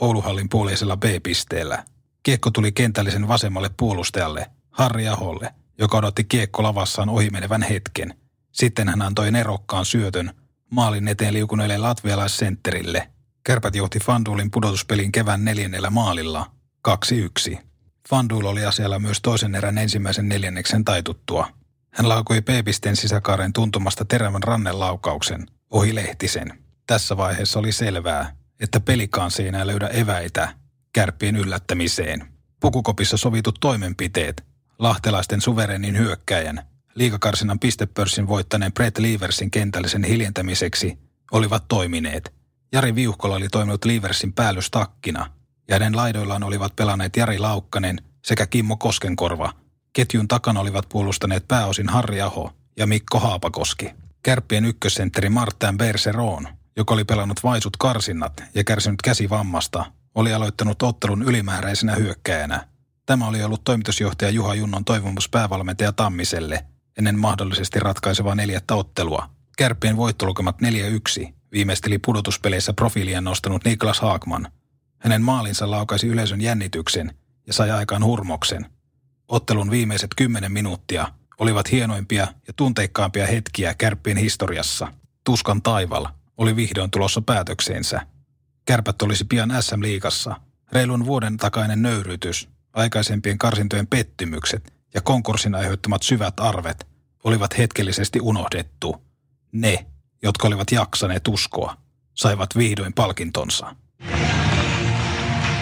Ouluhallin 0.00 0.48
puoleisella 0.48 0.96
B-pisteellä. 0.96 1.84
Kiekko 2.22 2.50
tuli 2.50 2.72
kentällisen 2.72 3.28
vasemmalle 3.28 3.70
puolustajalle, 3.76 4.50
Harri 4.70 5.08
Aholle, 5.08 5.54
joka 5.78 5.98
odotti 5.98 6.24
kiekko 6.24 6.62
lavassaan 6.62 7.08
ohimenevän 7.08 7.62
hetken. 7.62 8.14
Sitten 8.52 8.88
hän 8.88 9.02
antoi 9.02 9.30
nerokkaan 9.30 9.84
syötön 9.84 10.30
maalin 10.70 11.08
eteen 11.08 11.34
liukuneelle 11.34 11.78
latvialaissentterille. 11.78 13.10
Kärpät 13.44 13.74
johti 13.74 13.98
Fandulin 13.98 14.50
pudotuspelin 14.50 15.12
kevään 15.12 15.44
neljännellä 15.44 15.90
maalilla 15.90 16.50
2-1. 17.52 17.58
Fanduil 18.08 18.46
oli 18.46 18.64
asialla 18.64 18.98
myös 18.98 19.20
toisen 19.22 19.54
erän 19.54 19.78
ensimmäisen 19.78 20.28
neljänneksen 20.28 20.84
taituttua. 20.84 21.48
Hän 21.90 22.08
laukoi 22.08 22.40
P-pisteen 22.40 22.96
sisäkaaren 22.96 23.52
tuntumasta 23.52 24.04
terävän 24.04 24.42
rannelaukauksen 24.42 25.46
ohi 25.70 25.94
Lehtisen. 25.94 26.58
Tässä 26.86 27.16
vaiheessa 27.16 27.58
oli 27.58 27.72
selvää, 27.72 28.39
että 28.60 28.80
pelikaan 28.80 29.30
ei 29.40 29.48
enää 29.48 29.66
löydä 29.66 29.88
eväitä 29.88 30.54
kärppien 30.92 31.36
yllättämiseen. 31.36 32.28
Pukukopissa 32.60 33.16
sovitut 33.16 33.56
toimenpiteet, 33.60 34.44
lahtelaisten 34.78 35.40
suverenin 35.40 35.98
hyökkäjän, 35.98 36.62
liikakarsinan 36.94 37.58
pistepörssin 37.58 38.28
voittaneen 38.28 38.72
Brett 38.72 38.98
Leversin 38.98 39.50
kentällisen 39.50 40.04
hiljentämiseksi 40.04 40.98
olivat 41.32 41.68
toimineet. 41.68 42.32
Jari 42.72 42.94
Viuhkola 42.94 43.36
oli 43.36 43.48
toiminut 43.48 43.84
Leversin 43.84 44.32
päällystakkina, 44.32 45.30
ja 45.68 45.74
hänen 45.74 45.96
laidoillaan 45.96 46.42
olivat 46.42 46.76
pelanneet 46.76 47.16
Jari 47.16 47.38
Laukkanen 47.38 48.02
sekä 48.24 48.46
Kimmo 48.46 48.76
Koskenkorva. 48.76 49.52
Ketjun 49.92 50.28
takana 50.28 50.60
olivat 50.60 50.88
puolustaneet 50.88 51.48
pääosin 51.48 51.88
Harri 51.88 52.20
Aho 52.20 52.52
ja 52.76 52.86
Mikko 52.86 53.18
Haapakoski. 53.18 53.90
Kärppien 54.22 54.64
ykkössentteri 54.64 55.28
Martin 55.28 55.78
Berseron, 55.78 56.48
joka 56.80 56.94
oli 56.94 57.04
pelannut 57.04 57.44
vaisut 57.44 57.76
karsinnat 57.76 58.42
ja 58.54 58.64
kärsinyt 58.64 59.02
käsivammasta, 59.02 59.84
oli 60.14 60.34
aloittanut 60.34 60.82
ottelun 60.82 61.22
ylimääräisenä 61.22 61.94
hyökkäjänä. 61.94 62.66
Tämä 63.06 63.28
oli 63.28 63.42
ollut 63.42 63.64
toimitusjohtaja 63.64 64.30
Juha 64.30 64.54
Junnon 64.54 64.84
toivomus 64.84 65.28
päävalmentaja 65.28 65.92
Tammiselle 65.92 66.64
ennen 66.98 67.18
mahdollisesti 67.18 67.80
ratkaisevaa 67.80 68.34
neljättä 68.34 68.74
ottelua. 68.74 69.30
Kärppien 69.58 69.96
voittolukemat 69.96 70.56
4-1 71.22 71.32
viimeisteli 71.52 71.98
pudotuspeleissä 71.98 72.72
profiilia 72.72 73.20
nostanut 73.20 73.64
Niklas 73.64 74.00
Haakman. 74.00 74.48
Hänen 74.98 75.22
maalinsa 75.22 75.70
laukaisi 75.70 76.06
yleisön 76.06 76.40
jännityksen 76.40 77.14
ja 77.46 77.52
sai 77.52 77.70
aikaan 77.70 78.04
hurmoksen. 78.04 78.66
Ottelun 79.28 79.70
viimeiset 79.70 80.10
kymmenen 80.16 80.52
minuuttia 80.52 81.08
olivat 81.38 81.72
hienoimpia 81.72 82.26
ja 82.46 82.52
tunteikkaampia 82.56 83.26
hetkiä 83.26 83.74
kärppien 83.74 84.16
historiassa. 84.16 84.92
Tuskan 85.24 85.62
taival 85.62 86.06
oli 86.40 86.56
vihdoin 86.56 86.90
tulossa 86.90 87.22
päätökseensä. 87.22 88.00
Kärpät 88.64 89.02
olisi 89.02 89.24
pian 89.24 89.52
SM-liigassa. 89.60 90.40
Reilun 90.72 91.06
vuoden 91.06 91.36
takainen 91.36 91.82
nöyrytys, 91.82 92.48
aikaisempien 92.72 93.38
karsintojen 93.38 93.86
pettymykset 93.86 94.72
ja 94.94 95.00
konkurssin 95.00 95.54
aiheuttamat 95.54 96.02
syvät 96.02 96.40
arvet 96.40 96.86
olivat 97.24 97.58
hetkellisesti 97.58 98.20
unohdettu. 98.20 99.02
Ne, 99.52 99.86
jotka 100.22 100.48
olivat 100.48 100.72
jaksaneet 100.72 101.28
uskoa, 101.28 101.76
saivat 102.14 102.56
vihdoin 102.56 102.92
palkintonsa. 102.92 103.76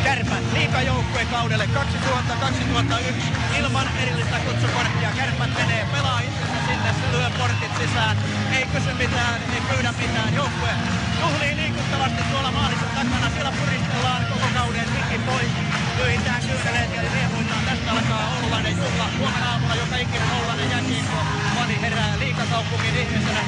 Kärpät 0.04 0.52
liikajoukkue 0.52 1.24
kaudelle 1.30 1.68
2000-2001 1.74 3.58
ilman 3.58 3.86
erillistä 4.02 4.38
kutsukorttia. 4.38 5.10
Kärpät 5.16 5.54
menee, 5.54 5.86
pelaa 5.92 6.20
itsensä 6.20 6.38
sinne, 6.38 6.47
se 6.92 7.06
lyö 7.16 7.30
portit 7.38 7.72
sisään. 7.80 8.16
Ei 8.56 8.66
kysy 8.72 8.92
mitään, 8.94 9.38
ei 9.54 9.60
pyydä 9.70 9.92
mitään. 9.98 10.34
Joukkue 10.34 10.72
juhlii 11.20 11.56
liikuttavasti 11.56 12.22
tuolla 12.30 12.50
maalissa 12.50 12.86
takana. 12.86 13.30
Siellä 13.34 13.52
puristellaan 13.58 14.22
koko 14.32 14.48
kauden 14.54 14.88
mikki 14.94 15.18
pois. 15.26 15.52
Lyhitään 15.98 16.40
kyyneleet 16.46 16.90
ja 16.96 17.02
riemuillaan. 17.14 17.64
Tästä 17.68 17.90
alkaa 17.92 18.24
Oulainen 18.42 18.76
juhla. 18.76 19.06
Huomenna 19.18 19.50
aamulla 19.52 19.74
joka 19.74 19.96
ikinen 19.96 20.30
Oulainen 20.38 20.70
jääkiekko. 20.70 21.18
Fani 21.54 21.80
herää 21.80 22.18
liikakaupungin 22.18 22.96
ihmisenä. 23.02 23.42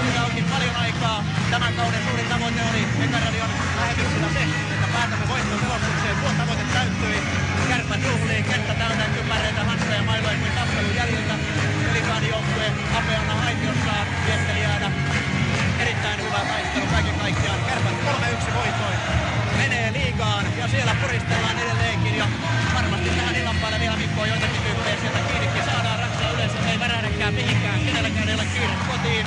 Siinä 0.00 0.24
onkin 0.24 0.44
paljon 0.44 0.76
aikaa. 0.76 1.24
Tämän 1.50 1.72
kauden 1.74 2.02
suurin 2.08 2.28
tavoite 2.32 2.62
oli 2.70 2.82
Ekaradion 3.04 3.50
lähetyksellä 3.80 4.28
se, 4.36 4.42
että 4.74 4.88
päätämme 4.94 5.28
voittoselostukseen. 5.28 6.16
Tuo 6.20 6.30
tavoite 6.38 6.64
täyttyi. 6.72 7.18
Kärpät 7.68 8.02
juhlii, 8.04 8.42
kenttä 8.42 8.74
täynnä 8.74 9.04
kypäreitä, 9.04 9.64
hanskoja, 9.64 10.02
mailoja 10.02 10.38
kuin 10.38 10.52
tappelun 10.52 10.94
jäljiltä. 10.94 11.57
Pelikaani 11.98 12.28
joukkue 12.28 12.66
apeana 12.98 13.34
aitiossaan 13.46 14.06
viettelijänä. 14.26 14.90
Erittäin 15.78 16.20
hyvä 16.24 16.38
taistelu 16.50 16.86
kaiken 16.86 17.14
kaikkiaan. 17.14 17.60
Kärpät 17.68 17.98
3-1 18.50 18.54
voitoin. 18.54 18.98
Menee 19.56 19.92
liigaan 19.92 20.44
ja 20.58 20.68
siellä 20.68 20.94
puristellaan 21.02 21.58
edelleenkin. 21.58 22.18
Ja 22.18 22.26
varmasti 22.74 23.10
tähän 23.10 23.36
illan 23.36 23.56
päälle 23.56 23.80
vielä 23.80 23.96
Mikko 23.96 24.24
joitakin 24.24 24.62
tyyppejä 24.62 24.96
sieltä 25.00 25.18
kiinnikin. 25.28 25.64
Saadaan 25.64 25.98
raksaa 25.98 26.30
yleensä, 26.32 26.58
ei 26.70 26.78
värähdäkään 26.80 27.34
mihinkään. 27.34 27.80
Kenelläkään 27.86 28.28
ei 28.28 28.34
ole 28.34 28.46
kiire 28.54 28.74
kotiin. 28.90 29.26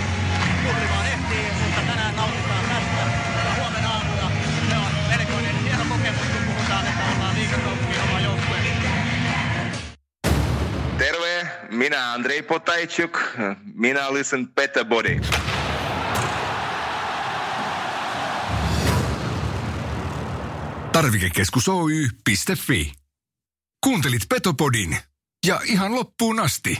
Juhlimaan 0.65 1.05
ehtii, 1.13 1.45
mutta 1.63 1.81
tänään 1.89 2.15
nautitaan 2.15 2.65
tästä. 2.69 3.03
Ja 3.45 3.51
huomenna 3.59 3.89
aamuna 3.89 4.27
se 4.69 4.75
on 4.85 4.91
melkoinen 5.09 5.55
hieno 5.63 5.83
kokemus, 5.89 6.27
kun 6.33 6.43
puhutaan, 6.47 6.87
että 6.87 7.03
ollaan 7.15 7.35
liikakaupungin 7.35 8.01
oma 8.09 8.19
joukkue. 8.19 8.57
Terve, 10.97 11.30
minä 11.71 12.13
Andrei 12.13 12.41
Potajčuk, 12.41 13.19
minä 13.73 14.13
listen 14.13 14.47
Better 14.47 14.85
Body. 14.85 15.19
Tarvikekeskus 20.91 21.69
Oy.fi. 21.69 22.91
Kuuntelit 23.83 24.21
Petopodin 24.29 24.97
ja 25.47 25.61
ihan 25.63 25.95
loppuun 25.95 26.39
asti. 26.39 26.77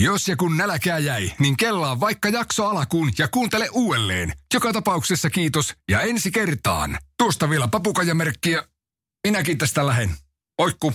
Jos 0.00 0.28
ja 0.28 0.36
kun 0.36 0.56
nälkää 0.56 0.98
jäi, 0.98 1.32
niin 1.38 1.56
kellaa 1.56 2.00
vaikka 2.00 2.28
jakso 2.28 2.66
alakuun 2.66 3.12
ja 3.18 3.28
kuuntele 3.28 3.68
uudelleen. 3.72 4.32
Joka 4.54 4.72
tapauksessa 4.72 5.30
kiitos 5.30 5.74
ja 5.90 6.00
ensi 6.00 6.30
kertaan. 6.30 6.98
Tuosta 7.18 7.50
vielä 7.50 7.68
papukajamerkkiä. 7.68 8.64
Minäkin 9.26 9.58
tästä 9.58 9.86
lähen. 9.86 10.10
Oikku. 10.58 10.92